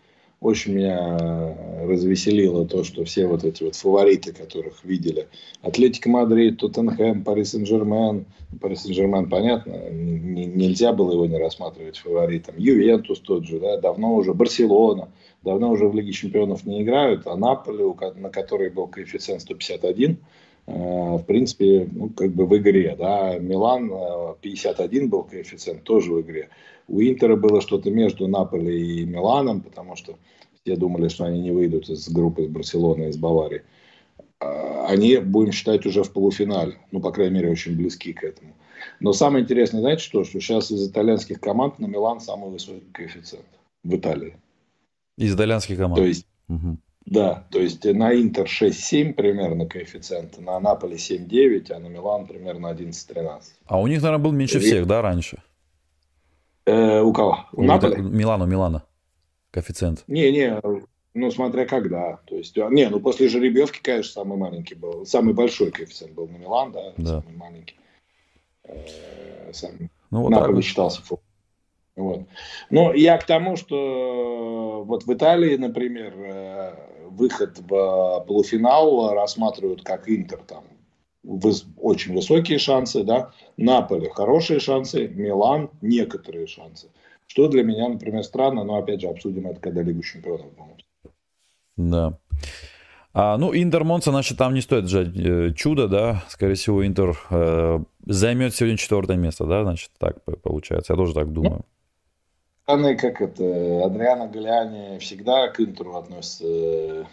[0.43, 5.29] Очень меня развеселило то, что все вот эти вот фавориты, которых видели.
[5.63, 8.27] Атлетика Мадрид, Тоттенхэм, Пари Сен-Жермен.
[8.61, 12.57] Пари Сен-Жермен, понятно, нельзя было его не рассматривать фаворитом.
[12.59, 14.35] Ювентус тот же, да, давно уже.
[14.35, 15.11] Барселона,
[15.45, 17.25] давно уже в Лиге Чемпионов не играют.
[17.29, 20.17] А Наполи, на который был коэффициент 151, э,
[20.67, 23.91] в принципе, ну, как бы в игре, да, Милан
[24.41, 26.51] 51 э, был коэффициент, тоже в игре.
[26.89, 30.19] У Интера было что-то между Наполи и Миланом, потому что
[30.63, 33.63] все думали, что они не выйдут из группы из Барселоны, из Баварии.
[34.41, 36.79] А, они, будем считать, уже в полуфинале.
[36.91, 38.55] Ну, по крайней мере, очень близки к этому.
[39.01, 40.25] Но самое интересное, знаете что?
[40.25, 43.47] Что сейчас из итальянских команд на Милан самый высокий коэффициент
[43.83, 44.37] в Италии.
[45.19, 45.97] Из итальянских команд?
[45.97, 46.79] То есть, угу.
[47.07, 52.69] Да, то есть на Интер 6-7 примерно коэффициент, на Наполе 7-9, а на Милан примерно
[52.69, 53.43] 11-13.
[53.67, 55.43] А у них, наверное, был меньше всех, да, раньше?
[56.65, 57.47] Э, у кого?
[57.53, 58.01] У, у Наполи?
[58.01, 58.85] Милана, Милана.
[59.51, 60.05] Коэффициент.
[60.07, 60.61] Не, не,
[61.15, 62.21] ну смотря когда.
[62.27, 65.05] То есть, а, не, ну после жеребьевки, конечно, самый маленький был.
[65.05, 67.21] Самый большой коэффициент был на Милан, да, да.
[67.21, 67.77] самый маленький.
[68.65, 68.87] Э.
[70.11, 70.65] Ну, вот Наполи так.
[70.65, 71.21] считался фу.
[71.97, 72.23] Вот.
[72.71, 76.75] Но я к тому, что вот в Италии, например, э,
[77.13, 80.65] выход в полуфинал рассматривают как Интер там
[81.77, 86.89] очень высокие шансы, да, Наполе хорошие шансы, Милан некоторые шансы.
[87.27, 90.85] Что для меня, например, странно, но опять же обсудим это, когда Лигу Чемпионов будет.
[91.77, 92.19] Да.
[93.15, 96.25] А, ну, Интер Монца, значит, там не стоит ждать э, чудо, да.
[96.29, 100.93] Скорее всего, Интер э, займет сегодня четвертое место, да, значит, так получается.
[100.93, 101.59] Я тоже так думаю.
[101.59, 101.65] Ну,
[102.67, 107.05] как это, Адриана Галиани всегда к Интеру относится э,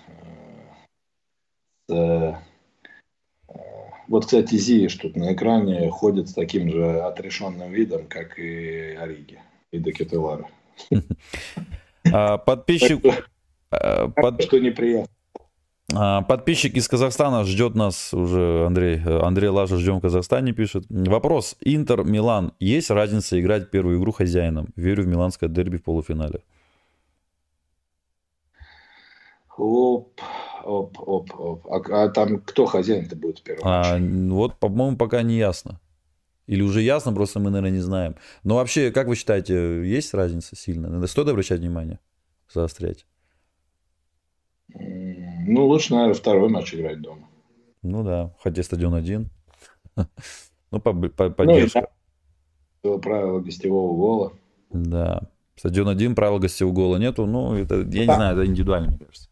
[1.90, 2.34] э,
[4.08, 9.40] вот, кстати, Зиеш тут на экране ходит с таким же отрешенным видом, как и Ориги,
[9.72, 10.50] и Декетелара.
[12.12, 13.04] А, подписчик...
[13.70, 15.14] А, что неприятно.
[15.96, 19.02] А, подписчик из Казахстана ждет нас уже, Андрей.
[19.04, 20.86] Андрей Лажа ждем в Казахстане, пишет.
[20.90, 21.56] Вопрос.
[21.62, 22.54] Интер, Милан.
[22.60, 24.68] Есть разница играть первую игру хозяином?
[24.76, 26.42] Верю в миланское дерби в полуфинале.
[29.58, 30.22] Оп.
[30.64, 31.68] Оп, оп, оп.
[31.68, 35.80] А, а там кто хозяин-то будет в первом а, Вот, по-моему, пока не ясно.
[36.48, 38.16] Или уже ясно, просто мы, наверное, не знаем.
[38.44, 41.06] Но вообще, как вы считаете, есть разница сильно?
[41.08, 42.00] Стоит обращать внимание,
[42.52, 43.06] заострять?
[45.52, 47.28] Ну, лучше, наверное, второй матч играть дома.
[47.82, 49.30] Ну да, хотя стадион один.
[50.72, 51.90] Ну, по, по, поддержка.
[52.84, 54.34] Ну, правило гостевого гола.
[54.70, 55.32] Да.
[55.56, 57.26] Стадион один, правила гостевого гола нету.
[57.26, 59.30] Ну, это, я не знаю, это индивидуально, мне кажется.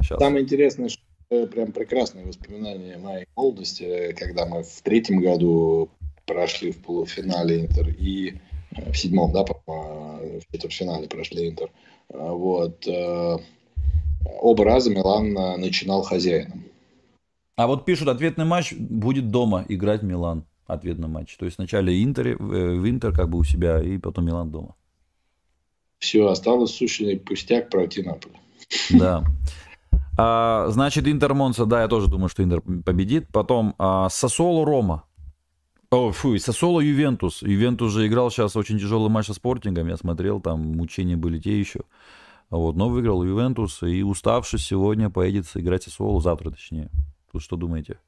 [0.00, 0.20] Сейчас.
[0.20, 1.02] Самое интересное, что
[1.48, 5.90] прям прекрасные воспоминания моей молодости, когда мы в третьем году
[6.24, 8.38] прошли в полуфинале Интер и
[8.76, 11.72] э, в седьмом, да, в четвертьфинале прошли Интер.
[12.14, 12.86] А, вот.
[14.26, 16.64] Э, оба раза Милан э, начинал хозяином.
[17.56, 20.44] А вот пишут, ответный матч будет дома играть Милан.
[20.66, 21.36] Ответный матч.
[21.36, 24.74] То есть вначале Интер, в Интер как бы у себя, и потом Милан дома.
[25.98, 28.34] Все, осталось сущий пустяк пройти Наполе.
[28.90, 29.24] Да.
[30.18, 33.28] А, значит, Интер Монса, да, я тоже думаю, что Интер победит.
[33.32, 35.04] Потом а, Сосоло Рома.
[35.90, 37.42] О, фу, Сосоло Ювентус.
[37.42, 39.88] Ювентус же играл сейчас очень тяжелый матч со Спортингом.
[39.88, 41.80] Я смотрел, там мучения были те еще.
[42.50, 43.82] Вот, но выиграл Ювентус.
[43.82, 46.90] И уставший сегодня поедет играть Сосоло, завтра точнее.
[47.32, 47.98] Тут что думаете?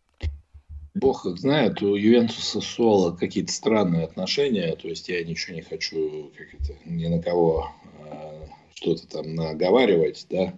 [0.95, 6.55] Бог знает, у Ювентуса Соло какие-то странные отношения, то есть я ничего не хочу как
[6.55, 7.71] это, ни на кого
[8.01, 10.55] э, что-то там наговаривать, да,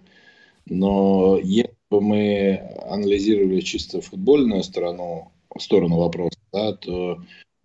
[0.65, 2.57] но если бы мы
[2.89, 7.21] анализировали чисто футбольную сторону, сторону вопроса, да, то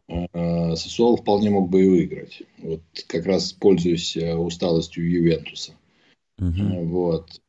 [0.09, 2.43] э, Сосуол вполне мог бы и выиграть.
[2.59, 5.73] Вот как раз пользуясь э, усталостью Ювентуса.
[6.41, 6.85] Uh-huh.
[6.85, 7.41] Вот.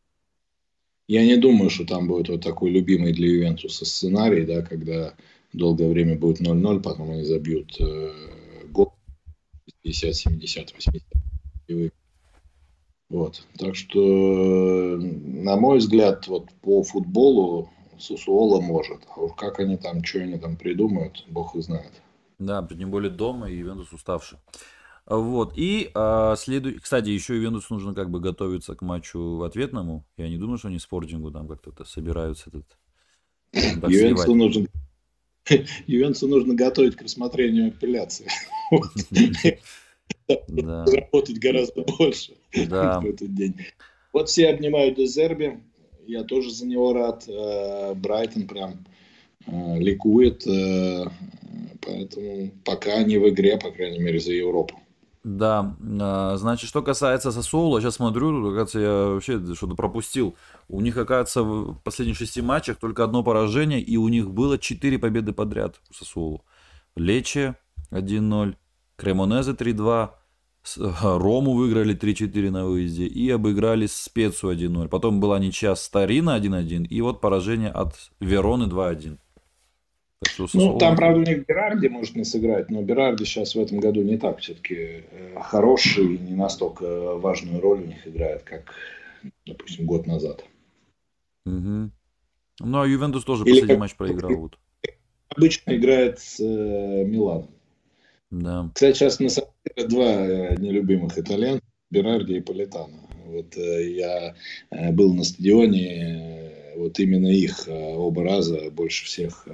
[1.07, 5.13] Я не думаю, что там будет вот такой любимый для Ювентуса сценарий, да, когда
[5.53, 8.11] долгое время будет 0-0, потом они забьют э,
[8.69, 8.93] гол
[9.83, 11.93] 50, 70, 80.
[13.09, 13.45] Вот.
[13.57, 18.99] Так что, на мой взгляд, вот по футболу Сусуола может.
[19.15, 21.91] А уж как они там, что они там придумают, бог и знает.
[22.38, 24.38] Да, тем более дома и Ювентус уставший.
[25.08, 25.53] Вот.
[25.55, 30.05] И а, следует, кстати, еще Ювентус нужно как бы готовиться к матчу ответному.
[30.18, 32.78] Я не думаю, что они спортингу там как-то собираются этот.
[33.89, 34.68] Ювентусу нужно,
[35.88, 38.28] Ювентусу нужно готовить к рассмотрению апелляции.
[40.28, 43.55] Заработать гораздо больше в этот день.
[44.12, 45.62] Вот все обнимают Дезерби.
[46.05, 47.26] Я тоже за него рад.
[47.28, 48.86] Э, Брайтон прям
[49.45, 50.45] э, ликует.
[50.47, 51.05] Э,
[51.82, 54.80] поэтому пока они в игре, по крайней мере, за Европу.
[55.24, 60.36] Да, а, значит, что касается Сосуола, сейчас смотрю, кажется, я вообще что-то пропустил.
[60.70, 64.97] У них, оказывается, в последних шести матчах только одно поражение, и у них было четыре
[64.99, 66.45] победы подряд у Сосуолу.
[66.95, 67.55] Лече
[67.91, 68.55] 1-0,
[68.95, 70.11] Кремонезе 3-2,
[70.76, 74.88] Рому выиграли 3-4 на выезде и обыграли Спецу 1-0.
[74.89, 79.18] Потом была ничья Старина 1-1 и вот поражение от Вероны 2-1.
[80.53, 84.01] Ну, там, правда, у них Берарди может не сыграть, но Берарди сейчас в этом году
[84.01, 88.74] не так все-таки э, хороший и не настолько важную роль у них играет, как,
[89.45, 90.43] допустим, год назад.
[91.45, 91.91] Угу.
[92.59, 93.80] Ну, а Ювентус тоже Или последний как...
[93.80, 94.36] матч проиграл.
[94.36, 94.57] Вот.
[95.30, 97.49] Обычно играет с э, Миланом.
[98.32, 98.70] Да.
[98.74, 103.07] Кстати, сейчас на самом деле два э, нелюбимых итальянца, Берарди и Политано.
[103.26, 104.36] Вот э, я
[104.72, 109.47] э, был на стадионе, вот именно их оба раза больше всех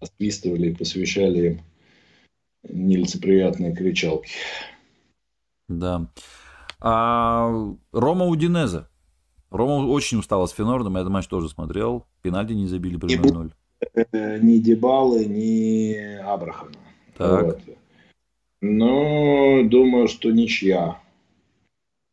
[0.00, 1.60] освистывали и посвящали им
[2.62, 4.30] нелицеприятные кричалки.
[5.68, 6.08] Да.
[6.80, 7.50] А
[7.92, 8.88] Рома Удинеза.
[9.50, 12.06] Рома очень устала с Фенордом, я этот матч тоже смотрел.
[12.22, 13.52] Пенальти не забили при 0-0.
[14.42, 16.72] Ни Дебалы, ни Абрахама.
[17.16, 17.44] Так.
[17.44, 17.60] Вот.
[18.60, 21.00] Но думаю, что ничья.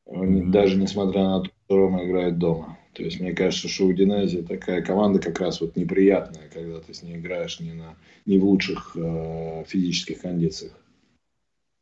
[0.08, 0.50] Mm-hmm.
[0.52, 2.75] Даже несмотря на то, что Рома играет дома.
[2.96, 7.04] То есть, мне кажется, что Удинези такая команда как раз вот неприятная, когда ты с
[7.04, 10.72] ней играешь не, на, не в лучших э, физических кондициях.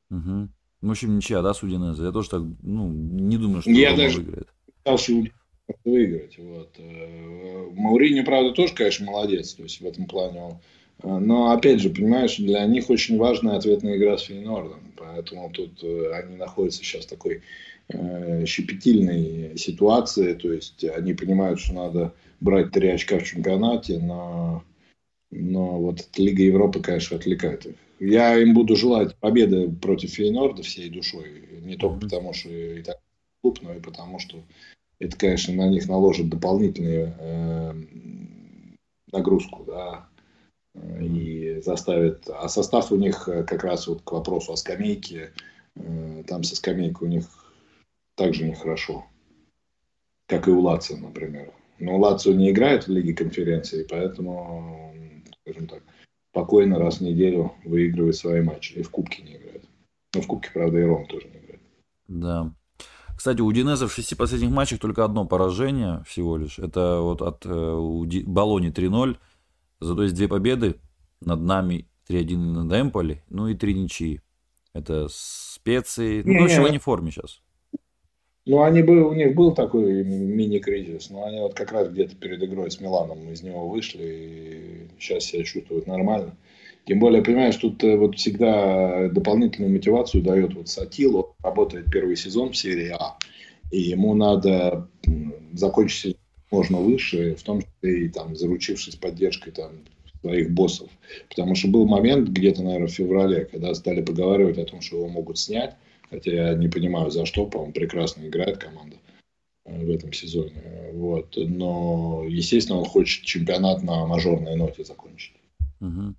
[0.09, 0.49] Угу.
[0.82, 2.01] В общем, ничья, да, с Удинези?
[2.01, 4.47] Я тоже так, ну, не думаю, что Я даже выиграет.
[4.86, 5.24] Я что
[5.86, 6.38] выиграть.
[6.39, 6.76] Вот.
[6.80, 9.53] Э, Маурини, правда, тоже, конечно, молодец.
[9.53, 10.51] То есть, в этом плане он
[11.03, 14.82] э, но, опять же, понимаешь, для них очень важная ответная игра с Фейнордом.
[14.97, 17.43] Поэтому тут э, они находятся сейчас в такой
[18.45, 24.63] щепетильной ситуации, то есть они понимают, что надо брать три очка в чемпионате, но,
[25.31, 27.75] но вот Лига Европы, конечно, отвлекает их.
[27.99, 32.97] Я им буду желать победы против Фейнорда всей душой, не только потому, что и так
[33.41, 34.43] клуб, но и потому, что
[34.99, 37.73] это, конечно, на них наложит дополнительную э,
[39.11, 40.09] нагрузку, да,
[40.99, 42.27] и заставит.
[42.29, 45.34] А состав у них как раз вот к вопросу о скамейке,
[45.75, 47.25] э, там со скамейкой у них
[48.16, 49.05] также нехорошо.
[50.28, 51.53] Как и у Лацио, например.
[51.80, 54.93] Но Лацио не играет в Лиге конференции, поэтому,
[55.41, 55.84] скажем так,
[56.32, 58.74] спокойно раз в неделю выигрывает свои матчи.
[58.74, 59.64] И в Кубке не играет.
[60.16, 61.61] Но в Кубке, правда, и Ром тоже не играет.
[62.07, 62.53] Да.
[63.16, 66.59] Кстати, у Динеза в шести последних матчах только одно поражение всего лишь.
[66.59, 68.24] Это вот от э.
[68.26, 69.18] Болони 3-0.
[69.80, 70.80] Зато есть две победы
[71.22, 74.22] над нами 3-1 над Эмполи, ну и три ничьи.
[74.74, 76.24] Это специи.
[76.24, 77.41] Ну, в общем, они в форме сейчас.
[78.46, 82.44] Ну, они бы, у них был такой мини-кризис, но они вот как раз где-то перед
[82.44, 86.36] игрой с Миланом из него вышли и сейчас себя чувствуют нормально.
[86.86, 92.52] Тем более, понимаешь, тут э, вот всегда дополнительную мотивацию дает вот Сатилу, работает первый сезон
[92.52, 93.18] в серии А,
[93.72, 94.89] и ему надо
[95.54, 96.18] закончить
[96.52, 99.72] можно выше, в том числе и там заручившись поддержкой там
[100.22, 100.89] своих боссов.
[101.30, 105.08] Потому что был момент где-то, наверное, в феврале, когда стали поговаривать о том, что его
[105.08, 105.76] могут снять,
[106.14, 108.97] Хотя я не понимаю, за что, по-моему, прекрасно играет команда
[109.66, 110.91] э, в этом сезоне.
[110.93, 111.34] Вот.
[111.36, 115.34] Но, естественно, он хочет чемпионат на мажорной ноте закончить.
[115.82, 116.14] Угу.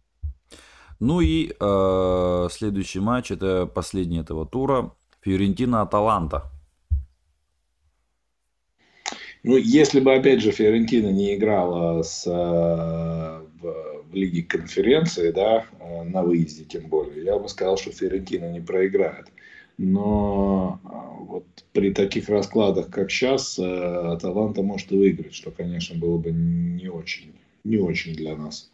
[0.98, 4.90] Ну и э, следующий матч, это последний этого тура.
[5.24, 6.50] Фиорентина-Аталанта.
[9.44, 15.66] Ну, если бы, опять же, Фиорентина не играла с, э, в, в Лиге конференции, да,
[15.78, 19.28] э, на выезде тем более, я бы сказал, что Ферентина не проиграет.
[19.76, 20.80] Но
[21.28, 26.88] вот при таких раскладах, как сейчас, Аталанта может и выиграть, что, конечно, было бы не
[26.88, 28.70] очень, не очень для нас.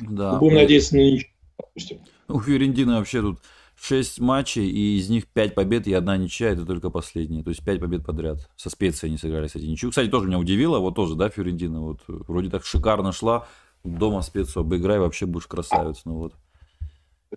[0.00, 0.38] Да.
[0.38, 2.00] Будем надеяться на ничего.
[2.28, 3.38] У Фиорентины вообще тут
[3.80, 7.44] 6 матчей, и из них 5 побед и одна ничья, это только последняя.
[7.44, 8.50] То есть 5 побед подряд.
[8.56, 9.90] Со специей они сыграли, кстати, ничью.
[9.90, 13.46] Кстати, тоже меня удивило, вот тоже, да, Фиорентина, вот вроде так шикарно шла,
[13.84, 16.34] дома специю обыграй, вообще будешь красавец, ну вот.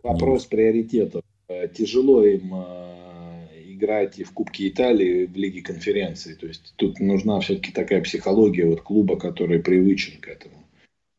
[0.02, 1.24] Вопрос приоритетов.
[1.52, 6.34] Э, тяжело им э, играть и в Кубке Италии, в Лиге конференции.
[6.34, 10.56] То есть тут нужна все-таки такая психология вот клуба, который привычен к этому.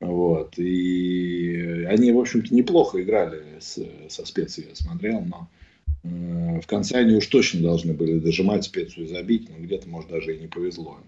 [0.01, 0.59] Вот.
[0.59, 3.79] И они, в общем-то, неплохо играли с,
[4.09, 5.49] со специей, я смотрел, но
[6.03, 10.11] э, в конце они уж точно должны были дожимать специю и забить, но где-то, может,
[10.11, 10.99] даже и не повезло.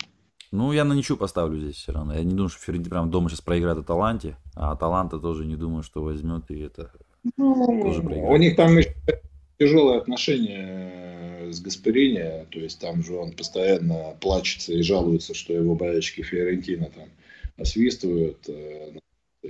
[0.53, 2.15] Ну, я на ничью поставлю здесь все равно.
[2.15, 5.83] Я не думаю, что Ференти прям дома сейчас проиграет Аталанте, а Аталанта тоже не думаю,
[5.83, 6.93] что возьмет и это
[7.37, 8.31] тоже проиграет.
[8.31, 8.95] У них там еще
[9.59, 15.75] тяжелое отношение с Гаспарини, то есть там же он постоянно плачется и жалуется, что его
[15.75, 17.09] болельщики Фиорентина там
[17.57, 18.99] освистывают, э,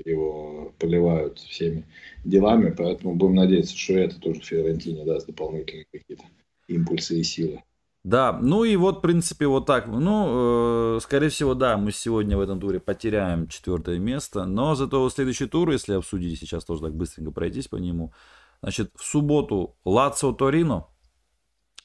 [0.05, 1.85] его поливают всеми
[2.25, 6.25] делами, поэтому будем надеяться, что это тоже Фиорентине даст дополнительные какие-то
[6.69, 7.63] импульсы и силы.
[8.05, 9.87] Да, ну и вот, в принципе, вот так.
[9.87, 15.09] Ну, э, скорее всего, да, мы сегодня в этом туре потеряем четвертое место, но зато
[15.09, 18.13] следующий тур, если обсудить сейчас тоже так быстренько пройтись по нему,
[18.61, 20.87] значит, в субботу Лацио Торино,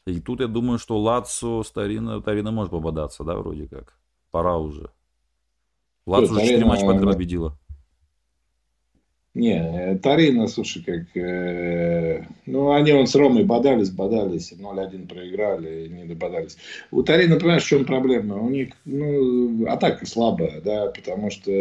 [0.05, 3.97] и тут я думаю, что Лацио с Торино, Торино может попадаться, да, вроде как.
[4.29, 4.91] Пора уже.
[6.05, 7.57] Лацо уже 4 матча подряд победила.
[9.39, 11.15] Не, Тарина, слушай, как...
[11.15, 16.57] Э, ну, они он с Ромой бодались, бодались, 0-1 проиграли, не дободались.
[16.91, 18.35] У Тарина, понимаешь, в чем проблема?
[18.35, 21.51] У них, ну, атака слабая, да, потому что,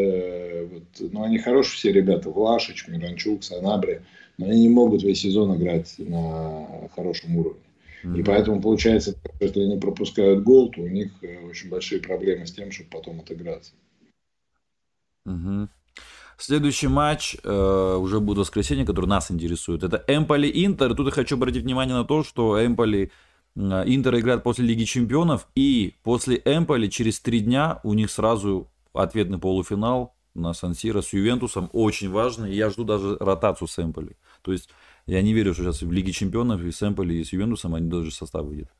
[0.72, 4.00] вот, ну, они хорошие все ребята, Влашич, Миранчук, Санабри,
[4.38, 6.66] но они не могут весь сезон играть на
[6.96, 7.60] хорошем уровне.
[8.02, 8.18] Mm-hmm.
[8.18, 12.52] И поэтому получается, если они пропускают гол, то у них э, очень большие проблемы с
[12.52, 13.70] тем, чтобы потом отыграться.
[15.26, 15.68] Угу.
[16.40, 19.82] Следующий матч э, уже будет воскресенье, который нас интересует.
[19.82, 20.94] Это Эмполи Интер.
[20.94, 23.10] Тут я хочу обратить внимание на то, что Эмполи
[23.56, 25.48] э, Интер играет после Лиги Чемпионов.
[25.56, 31.70] И после Эмполи через три дня у них сразу ответный полуфинал на Сан-Сиро с Ювентусом.
[31.72, 32.46] Очень важно.
[32.46, 34.16] И я жду даже ротацию с Эмполи.
[34.42, 34.70] То есть
[35.06, 37.88] я не верю, что сейчас в Лиге Чемпионов и с Эмполи, и с Ювентусом они
[37.88, 38.70] даже состав выйдет.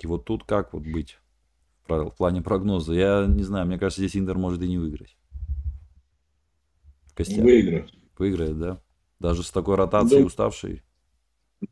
[0.00, 1.18] И вот тут как вот быть?
[1.88, 2.92] в плане прогноза.
[2.92, 5.16] Я не знаю, мне кажется, здесь Интер может и не выиграть.
[7.18, 7.44] Костяк.
[7.44, 7.90] Выиграет.
[8.16, 8.80] Выиграет, да?
[9.18, 10.28] Даже с такой ротацией Дум...
[10.28, 10.82] уставшей.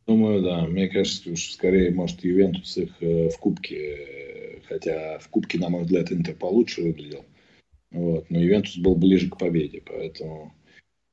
[0.06, 0.66] Думаю, да.
[0.66, 5.68] Мне кажется, уж скорее, может, Ювентус их э, в Кубке, э, хотя в Кубке, на
[5.68, 7.24] мой взгляд, Интер получше выглядел.
[7.92, 8.28] Вот.
[8.28, 10.52] Но Ювентус был ближе к победе, поэтому...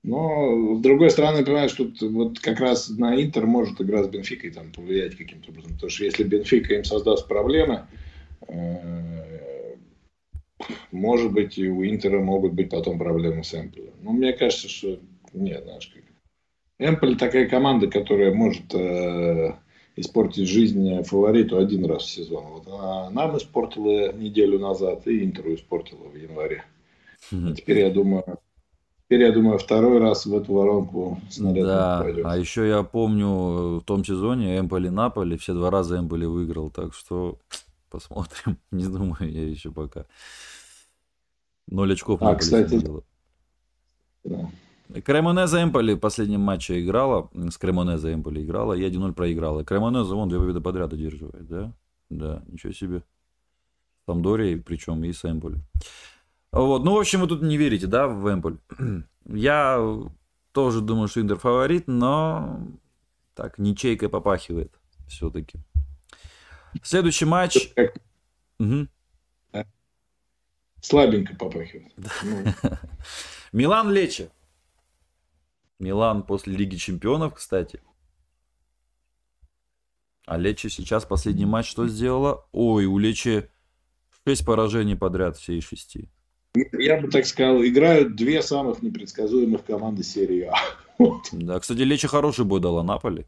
[0.02, 4.50] Но, с другой стороны, понимаешь, тут вот как раз на Интер может игра с Бенфикой
[4.50, 5.76] там повлиять каким-то образом.
[5.76, 7.88] Потому что если Бенфика им создаст проблемы,
[8.48, 9.73] Э,
[10.92, 13.94] может быть, и у Интера могут быть потом проблемы с Эмполем.
[14.02, 15.00] Но мне кажется, что
[15.34, 16.04] нет, знаешь, как.
[16.80, 19.54] Эмполь такая команда, которая может э,
[19.96, 22.46] испортить жизнь фавориту один раз в сезон.
[22.46, 26.64] Вот она нам испортила неделю назад, и Интеру испортила в январе.
[27.32, 27.56] Mm-hmm.
[27.56, 28.24] Теперь я думаю,
[29.06, 32.26] теперь я думаю, второй раз в эту воронку снаряд Да, пойдет.
[32.26, 36.94] а еще я помню в том сезоне Эмполи Наполи, все два раза Эмполи выиграл, так
[36.94, 37.38] что
[37.94, 38.58] Посмотрим.
[38.72, 40.06] Не думаю я еще пока.
[41.68, 42.80] Ноль очков а, кстати,
[44.24, 44.50] да.
[45.02, 49.64] Кремонеза Эмполи в последнем матче играла, с Кремонеза Эмполи играла, и 1-0 проиграла.
[49.64, 51.74] Кремонеза, вон, две победы подряд одерживает, да?
[52.10, 53.04] Да, ничего себе.
[54.06, 55.60] Самдория, причем и с Эмполи.
[56.52, 58.58] Вот, ну, в общем, вы тут не верите, да, в Эмполь?
[59.26, 60.04] Я
[60.52, 62.60] тоже думаю, что Интер фаворит, но
[63.34, 64.72] так, ничейкой попахивает
[65.08, 65.58] все-таки.
[66.84, 67.74] Следующий матч.
[68.60, 68.88] Угу.
[70.84, 71.94] Слабенько попахивает.
[72.24, 72.44] Ну.
[73.54, 74.30] Милан Лечи.
[75.80, 77.82] Милан после Лиги Чемпионов, кстати.
[80.26, 82.46] А Лечи сейчас последний матч что сделала?
[82.52, 83.50] Ой, у Лечи
[84.28, 86.00] 6 поражений подряд, все из 6.
[86.74, 90.56] Я бы так сказал, играют две самых непредсказуемых команды серии А.
[91.32, 93.26] Да, кстати, Лечи хороший бой дала Наполи.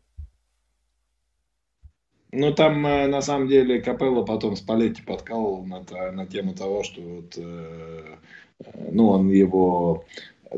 [2.36, 7.02] Ну, там, э, на самом деле, Капелло потом Спалетти подкалывал на, на тему того, что
[7.02, 8.02] вот, э,
[8.92, 10.04] ну, он его...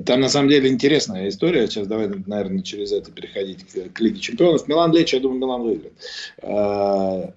[0.06, 1.68] Там, на самом деле, интересная история.
[1.68, 4.68] Сейчас давай, наверное, через это переходить к, к Лиге Чемпионов.
[4.68, 5.94] Милан Лечи, я думаю, Милан выиграет.
[6.42, 7.32] Э,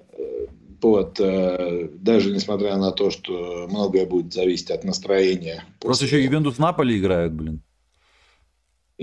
[0.82, 5.62] Вот, э, даже несмотря на то, что многое будет зависеть от настроения.
[5.78, 7.60] Просто еще Ювентус Наполи играют, блин.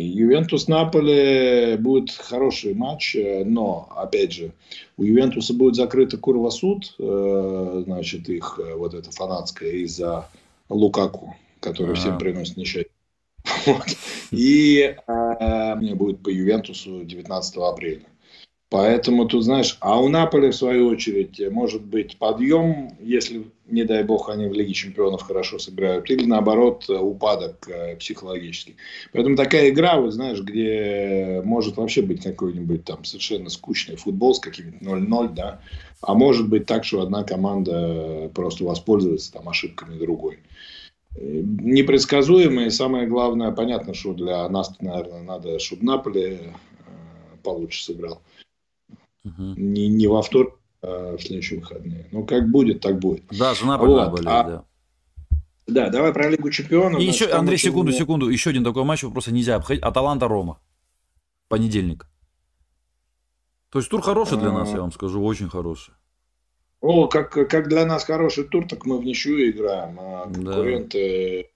[0.03, 4.51] Ювентус Наполе будет хороший матч, э, но, опять же,
[4.95, 10.29] у Ювентуса будет закрыта курва суд, э, значит, их э, вот эта фанатская из-за
[10.69, 11.95] Лукаку, который А-а-а.
[11.95, 12.91] всем приносит несчастье.
[13.65, 13.87] Вот.
[14.31, 18.05] И э, мне будет по Ювентусу 19 апреля.
[18.69, 24.03] Поэтому тут, знаешь, а у Наполи, в свою очередь, может быть подъем, если, не дай
[24.03, 28.75] бог, они в Лиге Чемпионов хорошо сыграют, или, наоборот, упадок э, психологический.
[29.13, 34.39] Поэтому такая игра, вот знаешь, где может вообще быть какой-нибудь там совершенно скучный футбол с
[34.41, 35.61] каким-то 0-0, да,
[36.01, 40.39] а может быть так, что одна команда просто воспользуется там ошибками другой.
[41.15, 46.49] Непредсказуемо и самое главное, понятно, что для нас, наверное, надо, чтобы Наполе э,
[47.43, 48.21] получше сыграл.
[49.27, 49.53] Угу.
[49.57, 52.07] Не, не во вторник, а в следующие выходные.
[52.11, 53.23] Ну, как будет, так будет.
[53.37, 54.11] Да, жена вот.
[54.11, 54.43] болеет, а...
[54.43, 54.63] да.
[55.67, 57.01] Да, давай про Лигу Чемпионов.
[57.01, 57.99] И еще, Андрей, секунду, было...
[57.99, 58.29] секунду.
[58.29, 59.83] Еще один такой матч просто нельзя обходить.
[59.83, 60.59] Аталанта Рома.
[61.49, 62.07] Понедельник.
[63.69, 64.75] То есть тур хороший для нас, а.
[64.75, 65.93] я вам скажу, очень хороший.
[66.79, 71.49] О, как, как для нас хороший тур, так мы в ничью играем, а конкуренты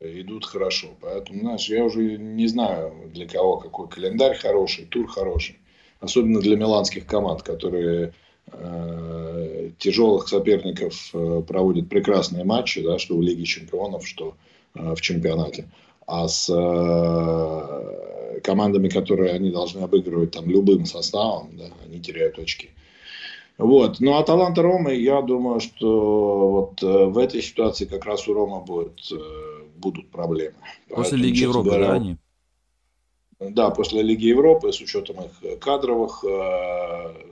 [0.00, 0.20] да.
[0.20, 0.88] идут хорошо.
[1.00, 5.58] Поэтому, знаешь, я уже не знаю, для кого какой календарь хороший, тур хороший
[6.00, 8.12] особенно для миланских команд, которые
[8.52, 14.34] э, тяжелых соперников э, проводят прекрасные матчи, да, что в Лиге Чемпионов, что
[14.74, 15.68] э, в чемпионате.
[16.06, 22.70] А с э, командами, которые они должны обыгрывать там любым составом, да, они теряют очки.
[23.58, 24.00] Вот.
[24.00, 28.60] Ну, а Таланта Ромы, я думаю, что вот в этой ситуации как раз у Рома
[28.60, 29.12] будет,
[29.76, 30.54] будут проблемы.
[30.88, 32.16] После Поэтому, Лиги Европы, говоря, да, они?
[33.40, 37.30] Да, после Лиги Европы, с учетом их кадровых э,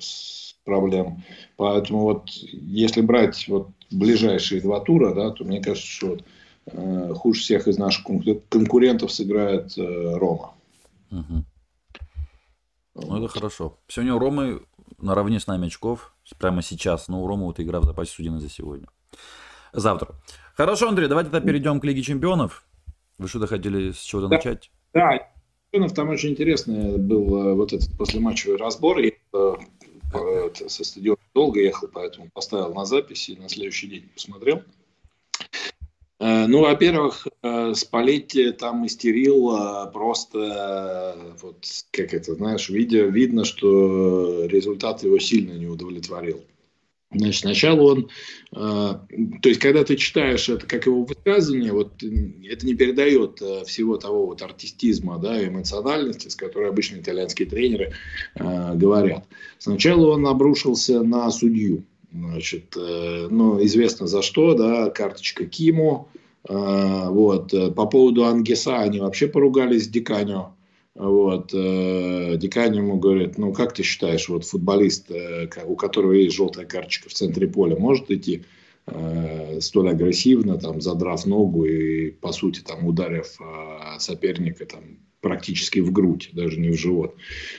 [0.64, 1.24] проблем.
[1.56, 6.24] Поэтому вот если брать вот ближайшие два тура, да, то мне кажется, что вот,
[6.66, 8.04] э, хуже всех из наших
[8.48, 10.54] конкурентов сыграет э, Рома.
[11.10, 11.44] Угу.
[12.94, 13.78] Ну, это хорошо.
[13.88, 14.62] Сегодня у Ромы
[14.98, 18.48] наравне с нами очков, прямо сейчас, но у Ромы вот игра в запасе судина за
[18.48, 18.86] сегодня.
[19.72, 20.14] Завтра.
[20.54, 22.64] Хорошо, Андрей, давайте тогда перейдем к Лиге Чемпионов.
[23.18, 24.70] Вы что-то хотели с чего-то да, начать?
[24.94, 25.18] Да,
[25.94, 28.98] там очень интересный был э, вот этот послематчевый разбор.
[28.98, 29.54] Я э,
[30.68, 34.62] со стадиона долго ехал, поэтому поставил на запись и на следующий день посмотрел.
[36.18, 37.26] Э, ну, во-первых,
[37.74, 45.66] Спалетти там истерил просто, вот как это, знаешь, видео, видно, что результат его сильно не
[45.66, 46.42] удовлетворил.
[47.12, 48.08] Значит, сначала он,
[48.52, 53.64] э, то есть, когда ты читаешь это как его высказывание, вот это не передает э,
[53.64, 57.92] всего того вот артистизма, да, эмоциональности, с которой обычно итальянские тренеры
[58.34, 59.24] э, говорят.
[59.58, 66.08] Сначала он обрушился на судью, значит, э, ну, известно за что, да, карточка Киму,
[66.48, 70.55] э, вот, э, по поводу Ангеса они вообще поругались с Диканью,
[70.96, 76.34] вот, э, декан ему говорит, ну как ты считаешь, вот футболист, э, у которого есть
[76.34, 78.44] желтая карточка в центре поля, может идти
[78.86, 85.80] э, столь агрессивно, там, задрав ногу и, по сути, там, ударив э, соперника там, практически
[85.80, 87.14] в грудь, даже не в живот.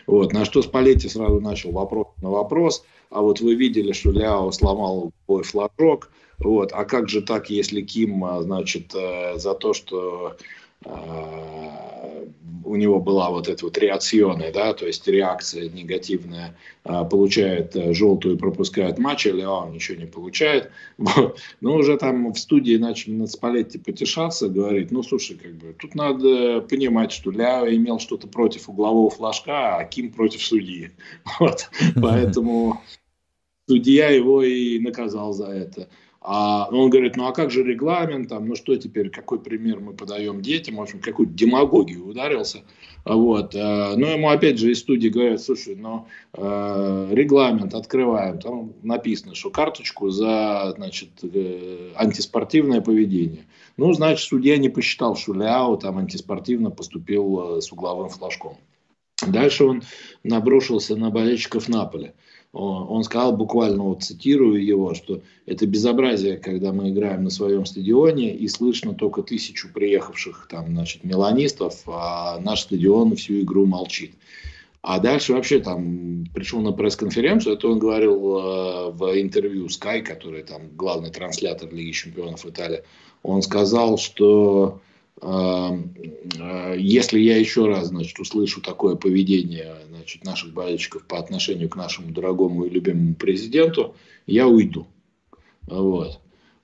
[0.08, 0.34] Вот.
[0.34, 2.86] На что Спалетти сразу начал вопрос на вопрос.
[3.10, 6.12] А вот вы видели, что Ляо сломал флажок.
[6.40, 6.72] Вот.
[6.74, 10.38] А как же так, если Ким, а, значит, э, за то, что
[12.68, 17.94] у него была вот эта вот реакционная, да, то есть реакция негативная, а, получает э,
[17.94, 20.72] желтую и пропускает матч, или он ничего не получает.
[21.62, 25.96] Но уже там в студии начали над Спалетти потешаться, говорить, ну, слушай, как бы, тут
[25.96, 30.92] надо понимать, что Ляо имел что-то против углового флажка, а Ким против судьи.
[31.40, 31.70] Вот.
[31.96, 32.82] Поэтому
[33.68, 35.88] судья его и наказал за это.
[36.22, 39.94] А он говорит, ну а как же регламент, там, ну что теперь, какой пример мы
[39.94, 42.64] подаем детям, в общем, какую демагогию ударился.
[43.06, 43.56] Вот.
[43.56, 49.36] Э, но ему опять же из студии говорят, слушай, ну э, регламент открываем, там написано,
[49.36, 53.46] что карточку за значит, э, антиспортивное поведение.
[53.78, 58.58] Ну, значит, судья не посчитал, что Ляо там антиспортивно поступил с угловым флажком.
[59.26, 59.84] Дальше он
[60.24, 62.14] набросился на болельщиков Наполя
[62.54, 68.36] он сказал, буквально вот цитирую его, что это безобразие, когда мы играем на своем стадионе
[68.36, 74.16] и слышно только тысячу приехавших там, значит, меланистов, а наш стадион всю игру молчит.
[74.82, 80.44] А дальше вообще там пришел на пресс-конференцию, это он говорил э, в интервью Sky, который
[80.44, 82.84] там главный транслятор Лиги Чемпионов Италии,
[83.22, 84.80] он сказал, что
[85.22, 92.12] если я еще раз, значит, услышу такое поведение, значит, наших болельщиков по отношению к нашему
[92.12, 93.96] дорогому и любимому президенту,
[94.28, 94.88] я уйду.
[95.64, 96.22] Вот.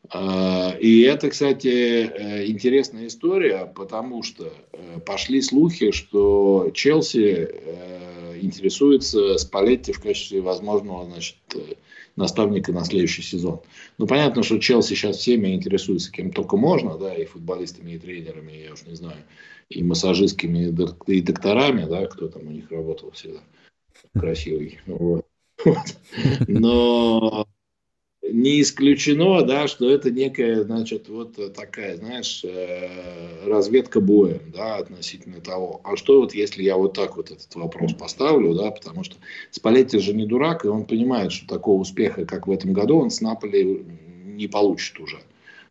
[0.09, 8.39] А, и это, кстати, э, интересная история, потому что э, пошли слухи, что Челси э,
[8.41, 11.37] интересуется Спалетти в качестве возможного значит,
[12.15, 13.61] наставника на следующий сезон.
[13.97, 18.63] Ну, понятно, что Челси сейчас всеми интересуется кем только можно, да, и футболистами, и тренерами,
[18.65, 19.17] я уж не знаю,
[19.69, 20.73] и массажистками,
[21.07, 23.39] и докторами, да, кто там у них работал всегда
[24.13, 24.79] красивый.
[24.85, 25.25] Вот.
[26.47, 27.47] Но
[28.31, 35.41] не исключено, да, что это некая, значит, вот такая, знаешь, э, разведка боем, да, относительно
[35.41, 39.17] того, а что вот если я вот так вот этот вопрос поставлю, да, потому что
[39.51, 43.09] Спалетти же не дурак, и он понимает, что такого успеха, как в этом году, он
[43.09, 43.85] с Наполи
[44.25, 45.19] не получит уже.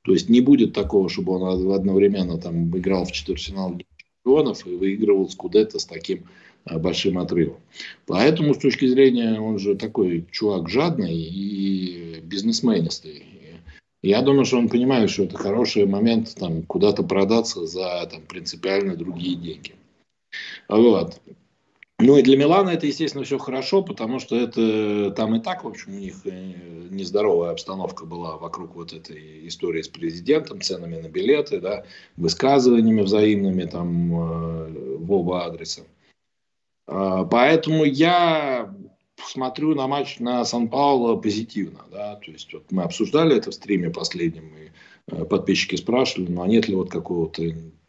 [0.02, 3.80] То есть не будет такого, чтобы он одновременно там играл в четвертьфинал
[4.24, 6.24] чемпионов и выигрывал Скудетто с таким
[6.64, 7.60] большим отрывом.
[8.06, 13.26] Поэтому, с точки зрения, он же такой чувак жадный и бизнесменистый.
[14.02, 18.96] Я думаю, что он понимает, что это хороший момент там, куда-то продаться за там, принципиально
[18.96, 19.74] другие деньги.
[20.68, 21.20] Вот.
[22.00, 25.68] Ну и для Милана это, естественно, все хорошо, потому что это там и так, в
[25.68, 26.52] общем, у них э,
[26.90, 31.84] нездоровая обстановка была вокруг вот этой истории с президентом, ценами на билеты, да,
[32.16, 35.82] высказываниями взаимными там э, в оба адреса.
[37.30, 38.72] Поэтому я
[39.26, 41.80] смотрю на матч на Сан-Пауло позитивно.
[41.90, 42.16] Да?
[42.16, 46.46] То есть вот мы обсуждали это в стриме последнем, и э, подписчики спрашивали, ну а
[46.46, 47.42] нет ли вот какого-то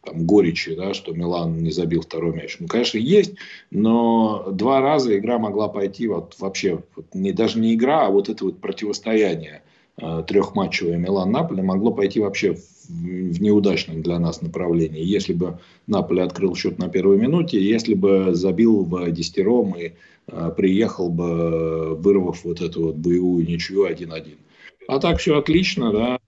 [0.04, 2.58] там горечи, да, что Милан не забил второй мяч.
[2.60, 3.34] Ну, конечно, есть,
[3.70, 8.28] но два раза игра могла пойти вот вообще, вот не, даже не игра, а вот
[8.28, 9.62] это вот противостояние
[9.96, 12.56] э, трехматчевое Милан-Наполе могло пойти вообще
[12.88, 15.02] в неудачном для нас направлении.
[15.02, 19.92] Если бы Наполе открыл счет на первой минуте, если бы забил в десятером и
[20.26, 24.36] э, приехал бы, вырвав вот эту вот боевую ничью 1-1.
[24.88, 26.18] А так все отлично, да.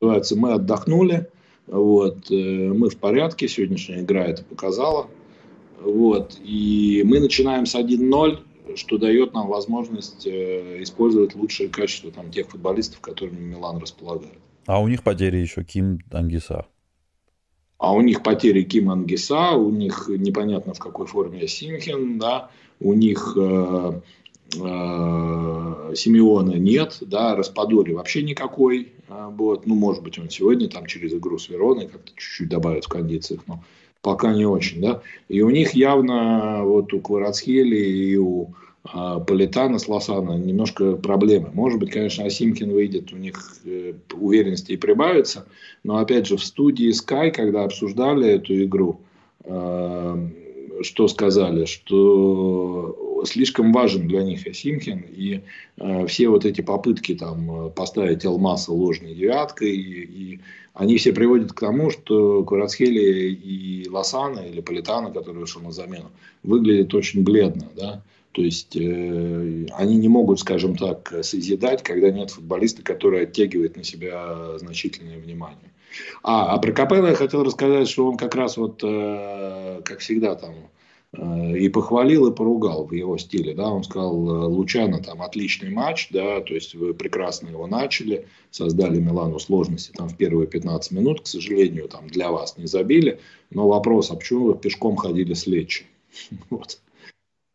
[0.00, 1.28] Называется, мы отдохнули,
[1.66, 5.08] вот, э, мы в порядке, сегодняшняя игра это показала.
[5.80, 8.38] Вот, и мы начинаем с 1-0,
[8.76, 14.38] что дает нам возможность э, использовать лучшие качества там, тех футболистов, которыми Милан располагает.
[14.66, 16.66] А у них потери еще Ким Ангиса.
[17.78, 22.48] А у них потери Ким Ангиса, у них непонятно в какой форме Симхен, да,
[22.78, 24.00] у них э,
[24.54, 30.86] э, Симеона нет, да, Распадори вообще никакой, э, вот, ну, может быть, он сегодня там
[30.86, 33.64] через игру с Вероной как-то чуть-чуть добавит в кондициях, но
[34.00, 39.86] пока не очень, да, и у них явно вот у Кварацхели и у Политана с
[39.86, 41.50] Лосана немножко проблемы.
[41.52, 45.46] Может быть, конечно, Асимкин выйдет, у них э, уверенности и прибавится,
[45.84, 49.00] но опять же в студии Sky, когда обсуждали эту игру,
[49.44, 50.28] э,
[50.82, 55.42] что сказали, что слишком важен для них Асимкин, и
[55.76, 60.40] э, все вот эти попытки там поставить Элмаса ложной девяткой, и, и
[60.74, 66.10] они все приводят к тому, что Курацхели и Лосана, или Политана, который вышел на замену,
[66.42, 68.02] выглядят очень бледно, да,
[68.32, 73.84] то есть э, они не могут, скажем так, созидать, когда нет футболиста, который оттягивает на
[73.84, 75.70] себя значительное внимание.
[76.22, 80.34] А, а про Капелло я хотел рассказать, что он как раз вот, э, как всегда,
[80.34, 80.54] там
[81.12, 83.54] э, и похвалил, и поругал в его стиле.
[83.54, 83.68] Да?
[83.68, 84.16] Он сказал,
[84.50, 90.08] Лучано там отличный матч, да, то есть вы прекрасно его начали, создали Милану сложности там
[90.08, 93.20] в первые 15 минут, к сожалению, там для вас не забили,
[93.50, 95.84] но вопрос, а почему вы пешком ходили с Лечи?
[96.48, 96.78] Вот.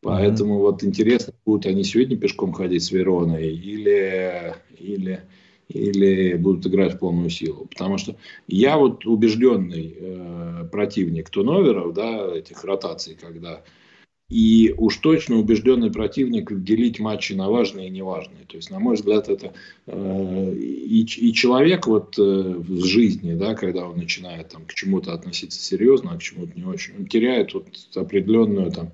[0.02, 0.62] Поэтому mm-hmm.
[0.62, 5.24] вот интересно, будут они сегодня пешком ходить с Вероной или, или,
[5.70, 7.66] или будут играть в полную силу.
[7.66, 8.16] Потому что
[8.48, 13.64] я вот убежденный э, противник тоноверов, да, этих ротаций, когда
[14.30, 18.46] и уж точно убежденный противник делить матчи на важные и неважные.
[18.46, 19.54] То есть, на мой взгляд, это
[19.88, 25.14] э, и, и человек вот э, в жизни, да, когда он начинает там, к чему-то
[25.14, 28.92] относиться серьезно, а к чему-то не очень, он теряет вот определенную там, Эм,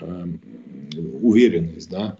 [0.00, 2.18] уверенность, да.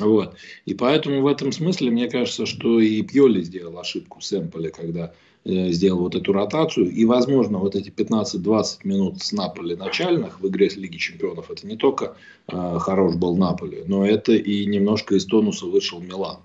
[0.00, 0.36] Вот.
[0.64, 5.14] И поэтому в этом смысле мне кажется, что и Пьоли сделал ошибку с Эмполи, когда
[5.44, 6.90] э, сделал вот эту ротацию.
[6.90, 11.66] И, возможно, вот эти 15-20 минут с Наполи начальных в игре с Лиги Чемпионов, это
[11.66, 12.16] не только
[12.48, 16.38] э, хорош был Наполи, но это и немножко из тонуса вышел Милан.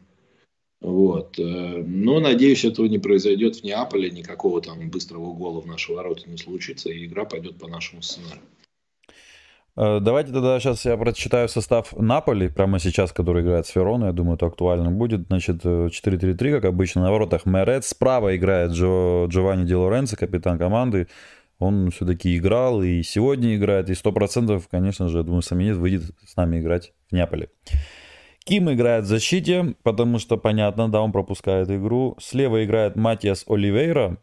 [0.79, 1.37] Вот.
[1.37, 6.29] Э, но, надеюсь, этого не произойдет в Неаполе, никакого там быстрого гола в наши ворота
[6.29, 8.41] не случится, и игра пойдет по нашему сценарию.
[9.77, 14.13] Э, давайте тогда сейчас я прочитаю состав Наполи, прямо сейчас, который играет с Вероной, я
[14.13, 15.27] думаю, это актуально будет.
[15.27, 17.85] Значит, 4-3-3, э, как обычно, на воротах Мерет.
[17.85, 21.07] Справа играет Джо, Джованни Ди Лоренцо, капитан команды.
[21.59, 26.35] Он все-таки играл и сегодня играет, и 100%, конечно же, я думаю, Саминет выйдет с
[26.35, 27.49] нами играть в Неаполе.
[28.43, 32.17] Ким играет в защите, потому что, понятно, да, он пропускает игру.
[32.19, 34.17] Слева играет Матиас Оливейра,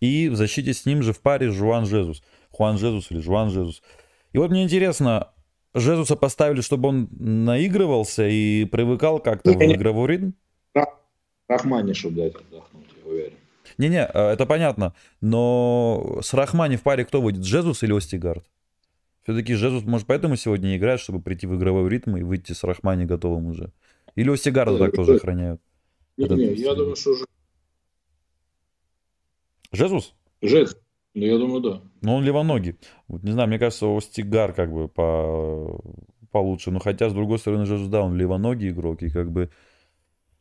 [0.00, 2.22] и в защите с ним же в паре Жуан Жезус.
[2.50, 3.82] Хуан Жезус или Жуан Жезус.
[4.32, 5.32] И вот мне интересно,
[5.74, 10.30] Жезуса поставили, чтобы он наигрывался и привыкал как-то в игровой ритм?
[11.48, 13.34] Рахмани, чтобы дать отдохнуть, я уверен.
[13.78, 14.94] Не-не, э, это понятно.
[15.20, 18.44] Но с Рахмани в паре кто выйдет, Жезус или Остигард?
[19.22, 22.64] Все-таки Жезус, может, поэтому сегодня не играет, чтобы прийти в игровой ритм и выйти с
[22.64, 23.70] Рахмани готовым уже?
[24.14, 25.60] Или Остигарда так тоже охраняют?
[26.16, 27.24] Не, не, я думаю, что уже...
[29.72, 30.14] Жезус?
[30.42, 30.76] Жезус.
[31.14, 31.82] Ну, я думаю, да.
[32.00, 32.76] Ну, он левоногий.
[33.08, 35.80] Вот, не знаю, мне кажется, Остигар как бы по...
[36.30, 36.70] получше.
[36.70, 39.50] Но хотя, с другой стороны, Жезус, да, он левоногий игрок, и как бы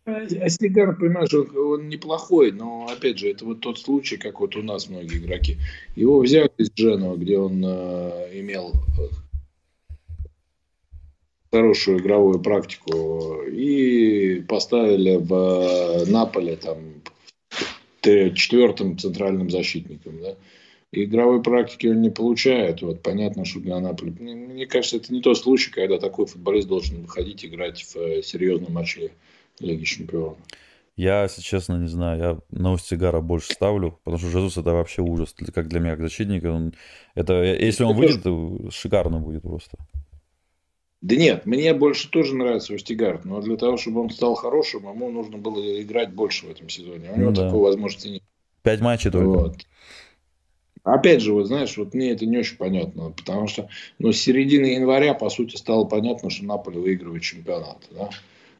[0.05, 4.63] Астигар, понимаешь, он, он неплохой, но опять же, это вот тот случай, как вот у
[4.63, 5.57] нас многие игроки.
[5.95, 8.73] Его взяли из Дженова, где он э, имел
[11.51, 16.77] хорошую игровую практику, и поставили в э, Наполе там
[18.01, 20.19] четвертым центральным защитником.
[20.19, 20.35] Да?
[20.91, 22.81] Игровой практики он не получает.
[22.81, 24.11] Вот понятно, что для Наполи.
[24.11, 28.73] Мне кажется, это не тот случай, когда такой футболист должен выходить играть в э, серьезном
[28.73, 29.11] матче
[29.59, 30.37] Лиги Чемпионов.
[30.97, 32.19] Я, если честно, не знаю.
[32.19, 35.33] Я на Устигара больше ставлю, потому что Жезус это вообще ужас.
[35.53, 36.51] Как для меня, как защитника.
[36.51, 36.73] Он,
[37.15, 39.77] это, если он выйдет, шикарно будет просто.
[41.01, 45.09] Да нет, мне больше тоже нравится Устигар, но для того, чтобы он стал хорошим, ему
[45.09, 47.09] нужно было играть больше в этом сезоне.
[47.11, 47.45] У него ну, да.
[47.45, 48.23] такой возможности нет.
[48.61, 49.27] Пять матчей только.
[49.27, 49.57] Вот.
[50.83, 54.65] Опять же, вот знаешь, вот мне это не очень понятно, потому что ну, с середины
[54.65, 57.87] января, по сути, стало понятно, что Наполе выигрывает чемпионат.
[57.91, 58.09] Да?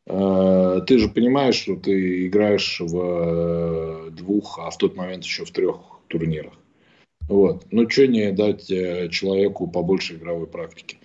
[0.06, 5.45] Э, ты же понимаешь, что ты играешь в э, двух, а в тот момент еще
[5.45, 5.77] в трех
[6.07, 6.53] турнирах.
[7.27, 7.65] Вот.
[7.72, 10.98] Ну, что не дать э, человеку побольше игровой практики.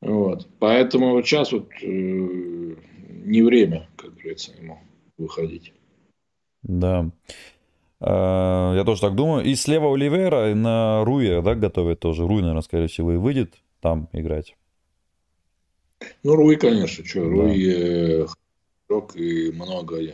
[0.00, 0.46] Вот.
[0.58, 4.78] Поэтому сейчас вот э, не время, как говорится, ему
[5.18, 5.72] выходить.
[6.62, 7.10] Да.
[8.00, 9.44] Я тоже так думаю.
[9.44, 12.26] И слева Оливера на Руя, да, готовят тоже.
[12.26, 14.56] Руй, наверное, скорее всего, и выйдет там играть.
[16.22, 18.26] Ну, Руи, конечно, что, Руи э,
[18.88, 20.12] игрок и много э,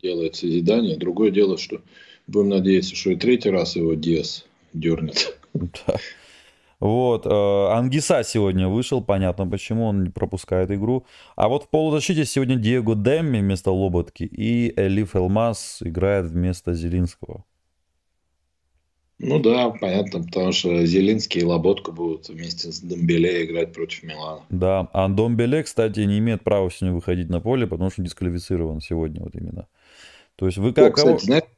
[0.00, 0.96] делает созидания.
[0.96, 1.80] Другое дело, что
[2.26, 5.38] будем надеяться, что и третий раз его Диас дернет.
[5.54, 5.96] Да.
[6.80, 11.04] Вот, э, Ангиса сегодня вышел, понятно, почему он не пропускает игру.
[11.34, 17.44] А вот в полузащите сегодня Диего Демми вместо Лоботки и Элиф Элмас играет вместо Зелинского.
[19.20, 24.42] Ну да, понятно, потому что Зелинский и Лоботка будут вместе с Домбеле играть против Милана.
[24.48, 29.20] Да, а Домбеле, кстати, не имеет права сегодня выходить на поле, потому что дисквалифицирован сегодня
[29.20, 29.66] вот именно.
[30.36, 30.90] То есть вы как...
[30.90, 31.48] О, кстати, знаете,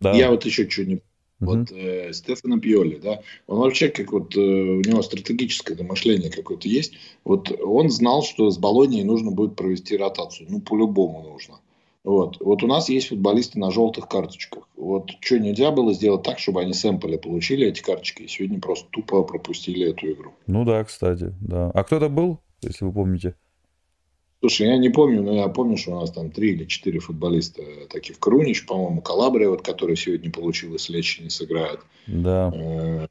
[0.00, 0.12] да.
[0.12, 1.02] я вот еще что не
[1.40, 6.68] вот э, Стефано Пьоли, да, он вообще как вот, э, у него стратегическое мышление какое-то
[6.68, 6.94] есть.
[7.24, 10.46] Вот он знал, что с Болонией нужно будет провести ротацию.
[10.50, 11.60] Ну, по-любому нужно.
[12.04, 12.36] Вот.
[12.40, 14.68] вот у нас есть футболисты на желтых карточках.
[14.76, 18.86] Вот что нельзя было сделать так, чтобы они сэмпли получили эти карточки, и сегодня просто
[18.90, 20.32] тупо пропустили эту игру.
[20.46, 21.70] Ну да, кстати, да.
[21.70, 23.34] А кто это был, если вы помните?
[24.44, 27.62] Слушай, я не помню, но я помню, что у нас там три или четыре футболиста
[27.88, 28.18] таких.
[28.18, 31.80] Крунич, по-моему, Калабрия, вот, который сегодня получил, если Лечи не сыграет.
[32.06, 32.52] Да.
[32.54, 33.06] Э,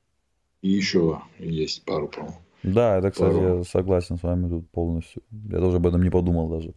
[0.61, 2.37] и еще есть пару, по-моему.
[2.61, 3.57] Да, это, кстати, пару.
[3.57, 5.23] я согласен с вами тут полностью.
[5.49, 6.75] Я тоже об этом не подумал даже.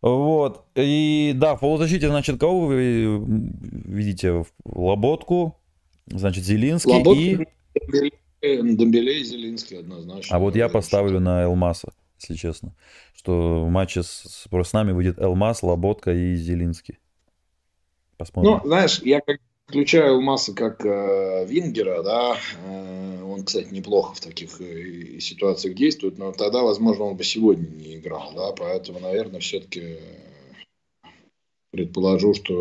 [0.00, 0.64] Вот.
[0.74, 4.42] И да, в полузащите, значит, кого вы видите?
[4.64, 5.58] Лоботку,
[6.06, 8.12] значит, Зелинский Лоботка, и...
[8.40, 10.34] Дембеле и Зелинский однозначно.
[10.34, 12.74] А вот я поставлю на Элмаса, если честно.
[13.20, 16.98] Что в матче с, с нами выйдет Элмас, Лоботка и Зелинский.
[18.16, 18.52] Посмотрим.
[18.52, 24.20] Ну, знаешь, я как включаю Элмаса как э, Вингера, да, э, он, кстати, неплохо в
[24.20, 29.40] таких э, ситуациях действует, но тогда, возможно, он бы сегодня не играл, да, поэтому, наверное,
[29.40, 29.98] все-таки
[31.72, 32.54] предположу, что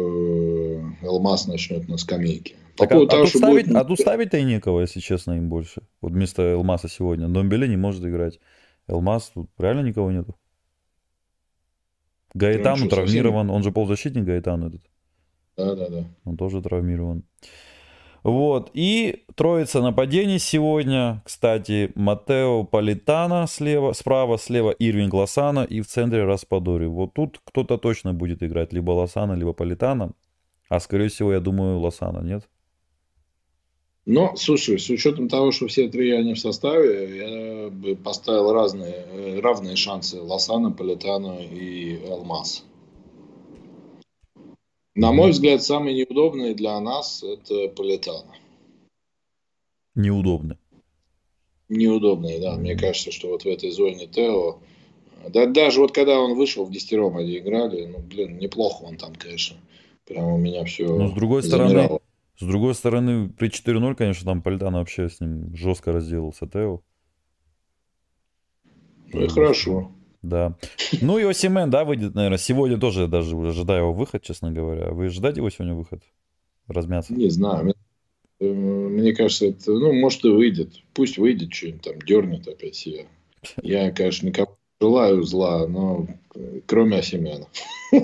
[1.02, 2.56] Элмас начнет на скамейке.
[2.76, 3.78] По так, а, того, а, тут ставить, будет...
[3.78, 5.84] а тут ставить-то и некого, если честно, им больше.
[6.02, 7.30] Вот вместо Элмаса сегодня.
[7.30, 8.42] Домбеле не может играть.
[8.88, 10.36] Элмас, тут реально никого нету.
[12.34, 13.56] Гаэтану травмирован, совсем...
[13.56, 14.82] он же полузащитник Гаэтану этот.
[15.58, 16.06] Да, да, да.
[16.26, 17.24] Он тоже травмирован.
[18.24, 18.72] Вот.
[18.74, 21.22] И троица нападений сегодня.
[21.26, 26.86] Кстати, Матео Политана слева, справа, слева Ирвинг Лосана и в центре Распадори.
[26.86, 28.74] Вот тут кто-то точно будет играть.
[28.74, 30.12] Либо Лосана, либо Политана.
[30.70, 32.48] А скорее всего, я думаю, Лосана, нет?
[34.12, 39.06] Но, слушай, с учетом того, что все три они в составе, я бы поставил разные,
[39.08, 42.66] э, равные шансы Лосана, Политана и Алмаз.
[44.96, 48.34] На мой взгляд, самый неудобный для нас это Политано.
[49.94, 50.58] неудобны.
[51.68, 52.56] Неудобные, да.
[52.56, 54.58] Мне кажется, что вот в этой зоне Тео,
[55.28, 59.14] да, даже вот когда он вышел в десятером они играли, ну, блин, неплохо он там,
[59.14, 59.58] конечно.
[60.08, 62.02] Прямо у меня все Но с другой замирало.
[62.40, 66.82] С другой стороны, при 4-0, конечно, там Пальтан вообще с ним жестко разделался, Тео.
[69.12, 69.92] Ну и хорошо.
[70.22, 70.58] Да.
[71.02, 72.38] Ну и Осимен, да, выйдет, наверное.
[72.38, 74.92] Сегодня тоже даже ожидаю его выход, честно говоря.
[74.92, 76.02] Вы ожидаете его сегодня выход?
[76.68, 77.14] Размяться?
[77.14, 77.74] Не знаю.
[78.40, 80.82] Мне кажется, это, ну, может и выйдет.
[80.94, 83.04] Пусть выйдет что-нибудь там, дернет опять себя.
[83.62, 86.08] Я, конечно, никому желаю зла, но
[86.66, 87.48] кроме Осимена.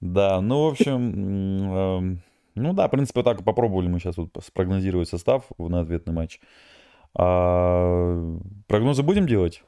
[0.00, 2.22] Да, ну, в общем, эм,
[2.54, 6.40] ну да, в принципе, так попробовали мы сейчас вот спрогнозировать состав на ответный матч.
[7.16, 9.62] А прогнозы будем делать?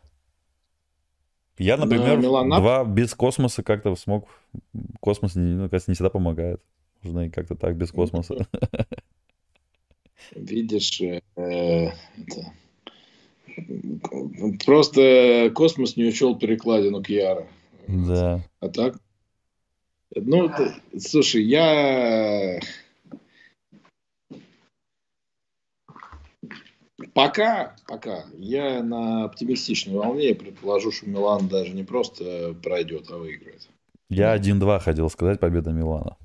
[1.59, 4.29] Я, например, два без космоса как-то смог.
[5.01, 6.61] Космос, ну, кажется, не всегда помогает.
[7.03, 8.47] Нужно и как-то так без космоса.
[10.35, 12.53] Видишь, э, это...
[14.65, 17.47] просто космос не учел перекладину Кьяра.
[17.87, 18.43] Да.
[18.61, 18.99] А так?
[20.15, 20.51] Ну,
[20.99, 22.61] слушай, я
[27.13, 28.25] Пока, пока.
[28.39, 33.69] Я на оптимистичной волне предположу, что Милан даже не просто пройдет, а выиграет.
[34.09, 36.17] Я 1-2 хотел сказать, победа Милана.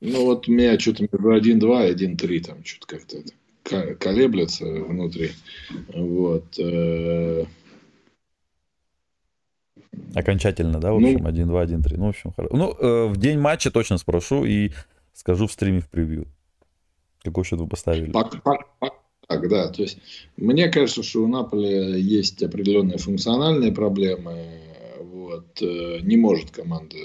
[0.00, 5.32] Ну вот у меня что-то между 1-2 и 1-3 там что-то как-то колеблется внутри.
[5.94, 6.58] Вот.
[10.14, 11.96] Окончательно, да, в общем, ну, 1-2, 1-3.
[11.96, 12.56] Ну, в общем, хорошо.
[12.56, 14.70] Ну, э, в день матча точно спрошу и
[15.12, 16.26] скажу в стриме в превью.
[17.22, 18.10] Какой счет вы поставили?
[18.10, 18.94] Пока, пока,
[19.26, 19.68] так, да.
[19.68, 19.98] То есть,
[20.36, 24.46] мне кажется, что у Наполи есть определенные функциональные проблемы.
[24.98, 25.62] Вот.
[25.62, 26.96] Э, не может команда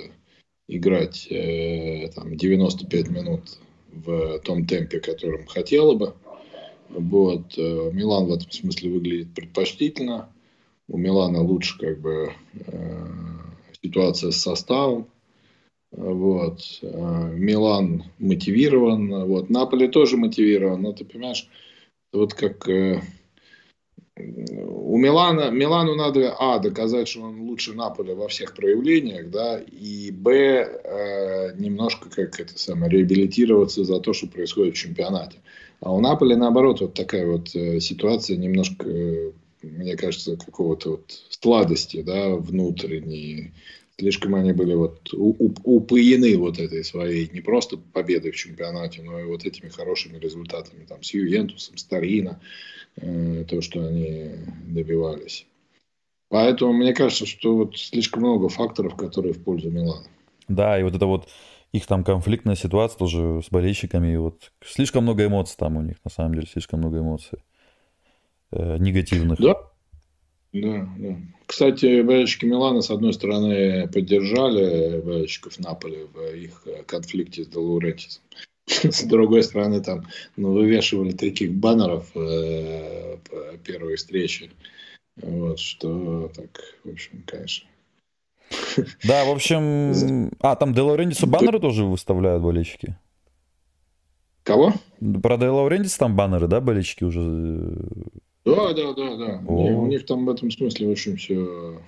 [0.68, 3.60] играть э, там, 95 минут
[3.92, 6.16] в том темпе, которым хотела бы.
[6.90, 7.58] Вот.
[7.58, 10.30] Э, Милан в этом смысле выглядит предпочтительно.
[10.88, 12.34] У Милана лучше как бы
[13.82, 15.08] ситуация с составом.
[15.92, 16.62] Вот.
[16.82, 19.26] Милан мотивирован.
[19.26, 19.50] Вот.
[19.50, 20.82] Наполе тоже мотивирован.
[20.82, 21.50] Но ты понимаешь,
[22.12, 23.02] вот как э,
[24.18, 30.10] у Милана, Милану надо, а, доказать, что он лучше Наполя во всех проявлениях, да, и,
[30.12, 35.40] б, э, немножко как это самое, реабилитироваться за то, что происходит в чемпионате.
[35.82, 39.32] А у Наполя, наоборот, вот такая вот э, ситуация немножко, э,
[39.72, 43.54] мне кажется, какого-то вот сладости, да, внутренней,
[43.98, 49.24] Слишком они были вот упоены вот этой своей не просто победой в чемпионате, но и
[49.24, 52.42] вот этими хорошими результатами там с Ювентусом, с Торино,
[52.98, 54.32] э, то, что они
[54.68, 55.48] добивались.
[56.28, 60.08] Поэтому мне кажется, что вот слишком много факторов, которые в пользу Милана.
[60.50, 61.30] Да, и вот это вот
[61.72, 64.14] их там конфликтная ситуация тоже с болельщиками.
[64.14, 67.40] И вот слишком много эмоций там у них, на самом деле, слишком много эмоций
[68.56, 69.40] э, негативных.
[69.40, 69.56] Да,
[70.54, 71.18] да, да.
[71.46, 78.24] Кстати, болельщики Милана, с одной стороны, поддержали болельщиков Наполи в их конфликте с Делаурентисом.
[78.68, 80.08] С другой стороны, там
[80.38, 83.18] ну, вывешивали таких баннеров э,
[83.64, 84.50] первой встрече.
[85.22, 87.68] Вот, что так, в общем, конечно.
[89.04, 90.32] Да, в общем...
[90.40, 92.98] А, там Делаурентису баннеры тоже выставляют болельщики?
[94.44, 94.74] Кого?
[95.22, 97.76] Про Делаурентиса там баннеры, да, болельщики уже
[98.46, 99.44] да, да, да, да.
[99.48, 99.54] О.
[99.54, 101.82] У них там в этом смысле очень все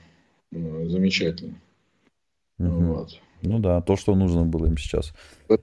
[0.51, 1.55] ну, замечательно.
[2.59, 2.69] Угу.
[2.69, 3.19] Вот.
[3.43, 5.13] Ну да, то, что нужно было им сейчас.
[5.49, 5.57] Да,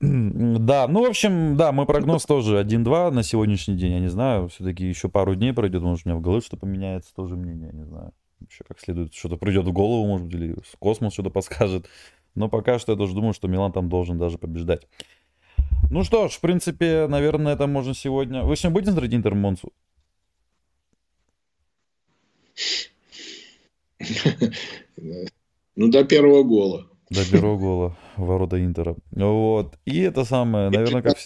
[0.00, 4.86] ну, в общем, да, мой прогноз тоже 1-2 на сегодняшний день, я не знаю, все-таки
[4.86, 7.84] еще пару дней пройдет, может, у меня в голове что-то поменяется, тоже мнение, я не
[7.84, 8.12] знаю.
[8.48, 11.86] Еще как следует, что-то придет в голову, может быть, или космос что-то подскажет.
[12.34, 14.86] Но пока что я тоже думаю, что Милан там должен даже побеждать.
[15.90, 18.44] Ну что ж, в принципе, наверное, это можно сегодня...
[18.44, 19.72] Вы сегодня будете смотреть Интер Монсу?
[25.76, 26.88] Ну, до первого гола.
[27.10, 28.96] До первого гола ворота Интера.
[29.10, 29.78] Вот.
[29.84, 31.16] И это самое, наверное, как...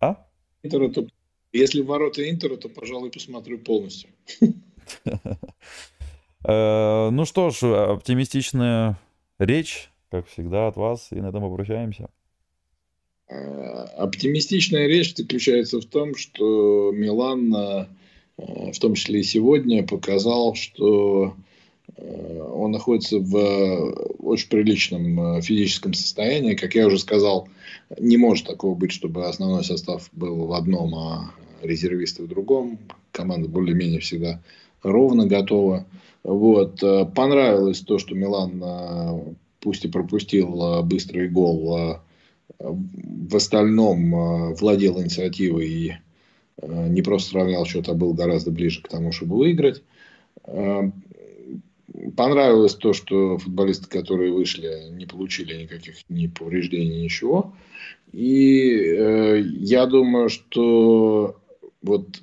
[0.00, 0.26] А?
[0.62, 1.06] Интера, то...
[1.52, 4.10] Если ворота Интера, то, пожалуй, посмотрю полностью.
[6.44, 8.96] Э, ну что ж, оптимистичная
[9.40, 12.10] речь, как всегда, от вас, и на этом попрощаемся.
[13.28, 13.34] Э,
[13.98, 17.86] оптимистичная речь заключается в том, что Милан Э,
[18.38, 21.34] в том числе и сегодня, показал, что
[21.96, 26.54] э, он находится в очень приличном э, физическом состоянии.
[26.54, 27.48] Как я уже сказал,
[27.98, 31.30] не может такого быть, чтобы основной состав был в одном, а
[31.62, 32.78] резервисты в другом.
[33.10, 34.40] Команда более-менее всегда
[34.82, 35.86] ровно готова.
[36.22, 36.80] Вот.
[37.14, 41.96] Понравилось то, что Милан, пусть и пропустил быстрый гол,
[42.60, 45.92] в остальном владел инициативой и
[46.62, 49.82] не просто сравнял счет, а был гораздо ближе к тому, чтобы выиграть.
[52.16, 57.54] Понравилось то, что футболисты, которые вышли, не получили никаких ни повреждений, ничего.
[58.12, 61.36] И э, я думаю, что
[61.82, 62.22] вот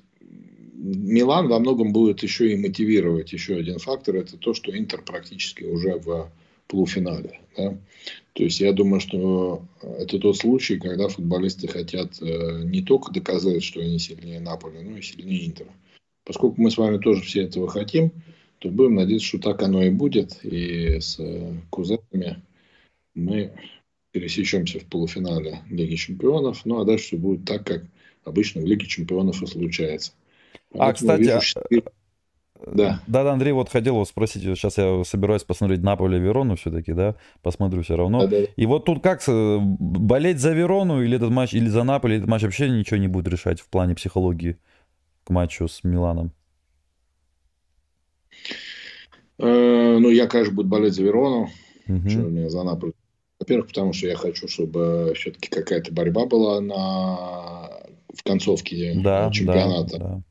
[0.74, 4.18] Милан во многом будет еще и мотивировать еще один фактор.
[4.18, 6.30] Это то, что Интер практически уже в
[6.68, 7.40] полуфинале.
[7.57, 7.78] Да?
[8.36, 13.64] То есть я думаю, что это тот случай, когда футболисты хотят э, не только доказать,
[13.64, 15.70] что они сильнее Наполи, но и сильнее Интера.
[16.26, 18.12] Поскольку мы с вами тоже все этого хотим,
[18.60, 20.44] то будем надеяться, что так оно и будет.
[20.44, 22.44] И с э, кузенами
[23.14, 23.53] мы
[24.12, 26.66] пересечемся в полуфинале Лиги Чемпионов.
[26.66, 27.86] Ну, а дальше все будет так, как
[28.26, 30.12] обычно в Лиге Чемпионов и случается.
[30.74, 31.22] А, кстати,
[31.70, 31.84] вижу.
[32.65, 33.02] Да.
[33.06, 37.84] Да, Андрей, вот хотел вас спросить, сейчас я собираюсь посмотреть Наполе Верону все-таки, да, посмотрю
[37.84, 38.22] все равно.
[38.22, 38.38] Да, да.
[38.56, 42.44] И вот тут как, болеть за Верону или этот матч, или за Наполе, этот матч
[42.44, 44.57] вообще ничего не будет решать в плане психологии
[45.26, 46.32] к матчу с Миланом?
[49.38, 51.49] Э, ну, я, конечно, буду болеть за Верону,
[51.88, 52.10] угу.
[52.10, 52.94] что мне за Наполе.
[53.40, 57.69] Во-первых, потому что я хочу, чтобы все-таки какая-то борьба была на...
[58.14, 59.98] в концовке да, чемпионата.
[59.98, 60.22] Да,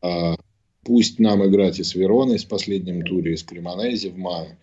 [0.00, 0.36] да.
[0.84, 4.58] Пусть нам играть и с Вероной с последним туре, и с Кремонези в мае.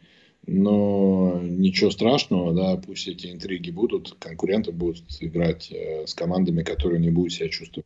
[0.47, 6.99] Но ничего страшного, да, пусть эти интриги будут, конкуренты будут играть э, с командами, которые
[6.99, 7.85] не будут себя чувствовать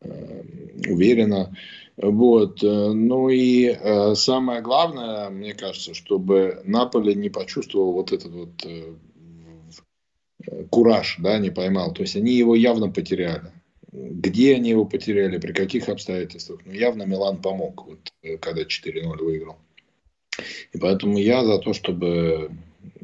[0.00, 0.42] э,
[0.88, 1.54] уверенно.
[1.98, 2.64] Вот.
[2.64, 3.76] Э, ну и
[4.14, 8.66] самое главное, мне кажется, чтобы Наполе не почувствовал вот этот вот
[10.70, 11.92] кураж, да, не поймал.
[11.92, 13.52] То есть они его явно потеряли.
[13.94, 16.60] Где они его потеряли, при каких обстоятельствах?
[16.64, 19.56] Ну, явно Милан помог, вот, когда 4-0 выиграл.
[20.72, 22.50] И поэтому я за то, чтобы,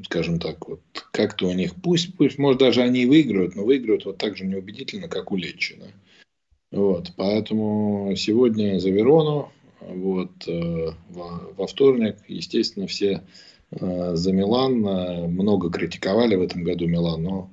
[0.05, 0.81] скажем так, вот
[1.13, 4.45] как-то у них, пусть, пусть, может, даже они и выиграют, но выиграют вот так же
[4.45, 5.77] неубедительно, как у Лечи.
[5.79, 5.87] Да?
[6.73, 13.23] Вот, поэтому сегодня за Верону, вот, э, во, во вторник, естественно, все
[13.71, 14.87] э, за Милан.
[14.87, 17.51] Э, много критиковали в этом году Милан, но,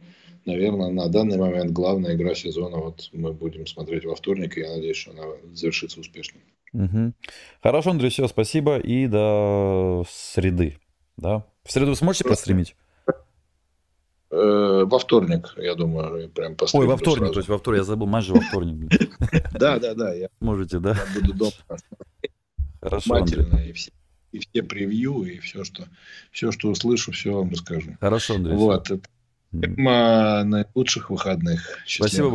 [0.48, 4.72] наверное, на данный момент главная игра сезона вот мы будем смотреть во вторник, и я
[4.72, 6.40] надеюсь, что она завершится успешно.
[6.74, 7.14] Угу.
[7.61, 10.78] Хорошо, Андрей, все, спасибо, и до среды.
[11.18, 11.45] Да?
[11.64, 12.76] В среду вы сможете простримить?
[14.30, 17.34] Э, во вторник, я думаю, прям Ой, во вторник, сразу.
[17.34, 18.91] то есть во вторник, я забыл, матч же во вторник.
[19.53, 20.14] Да, да, да.
[20.40, 20.98] Можете, да?
[21.15, 21.80] Я буду дома
[22.82, 23.69] Хорошо, Андрей.
[23.69, 23.91] И все,
[24.32, 25.86] и все превью, и все, что,
[26.32, 27.98] все, что услышу, все вам расскажу.
[27.99, 28.56] Хорошо, Андрей.
[28.56, 28.91] Вот.
[29.52, 31.80] Тема наилучших выходных.
[31.86, 32.30] Спасибо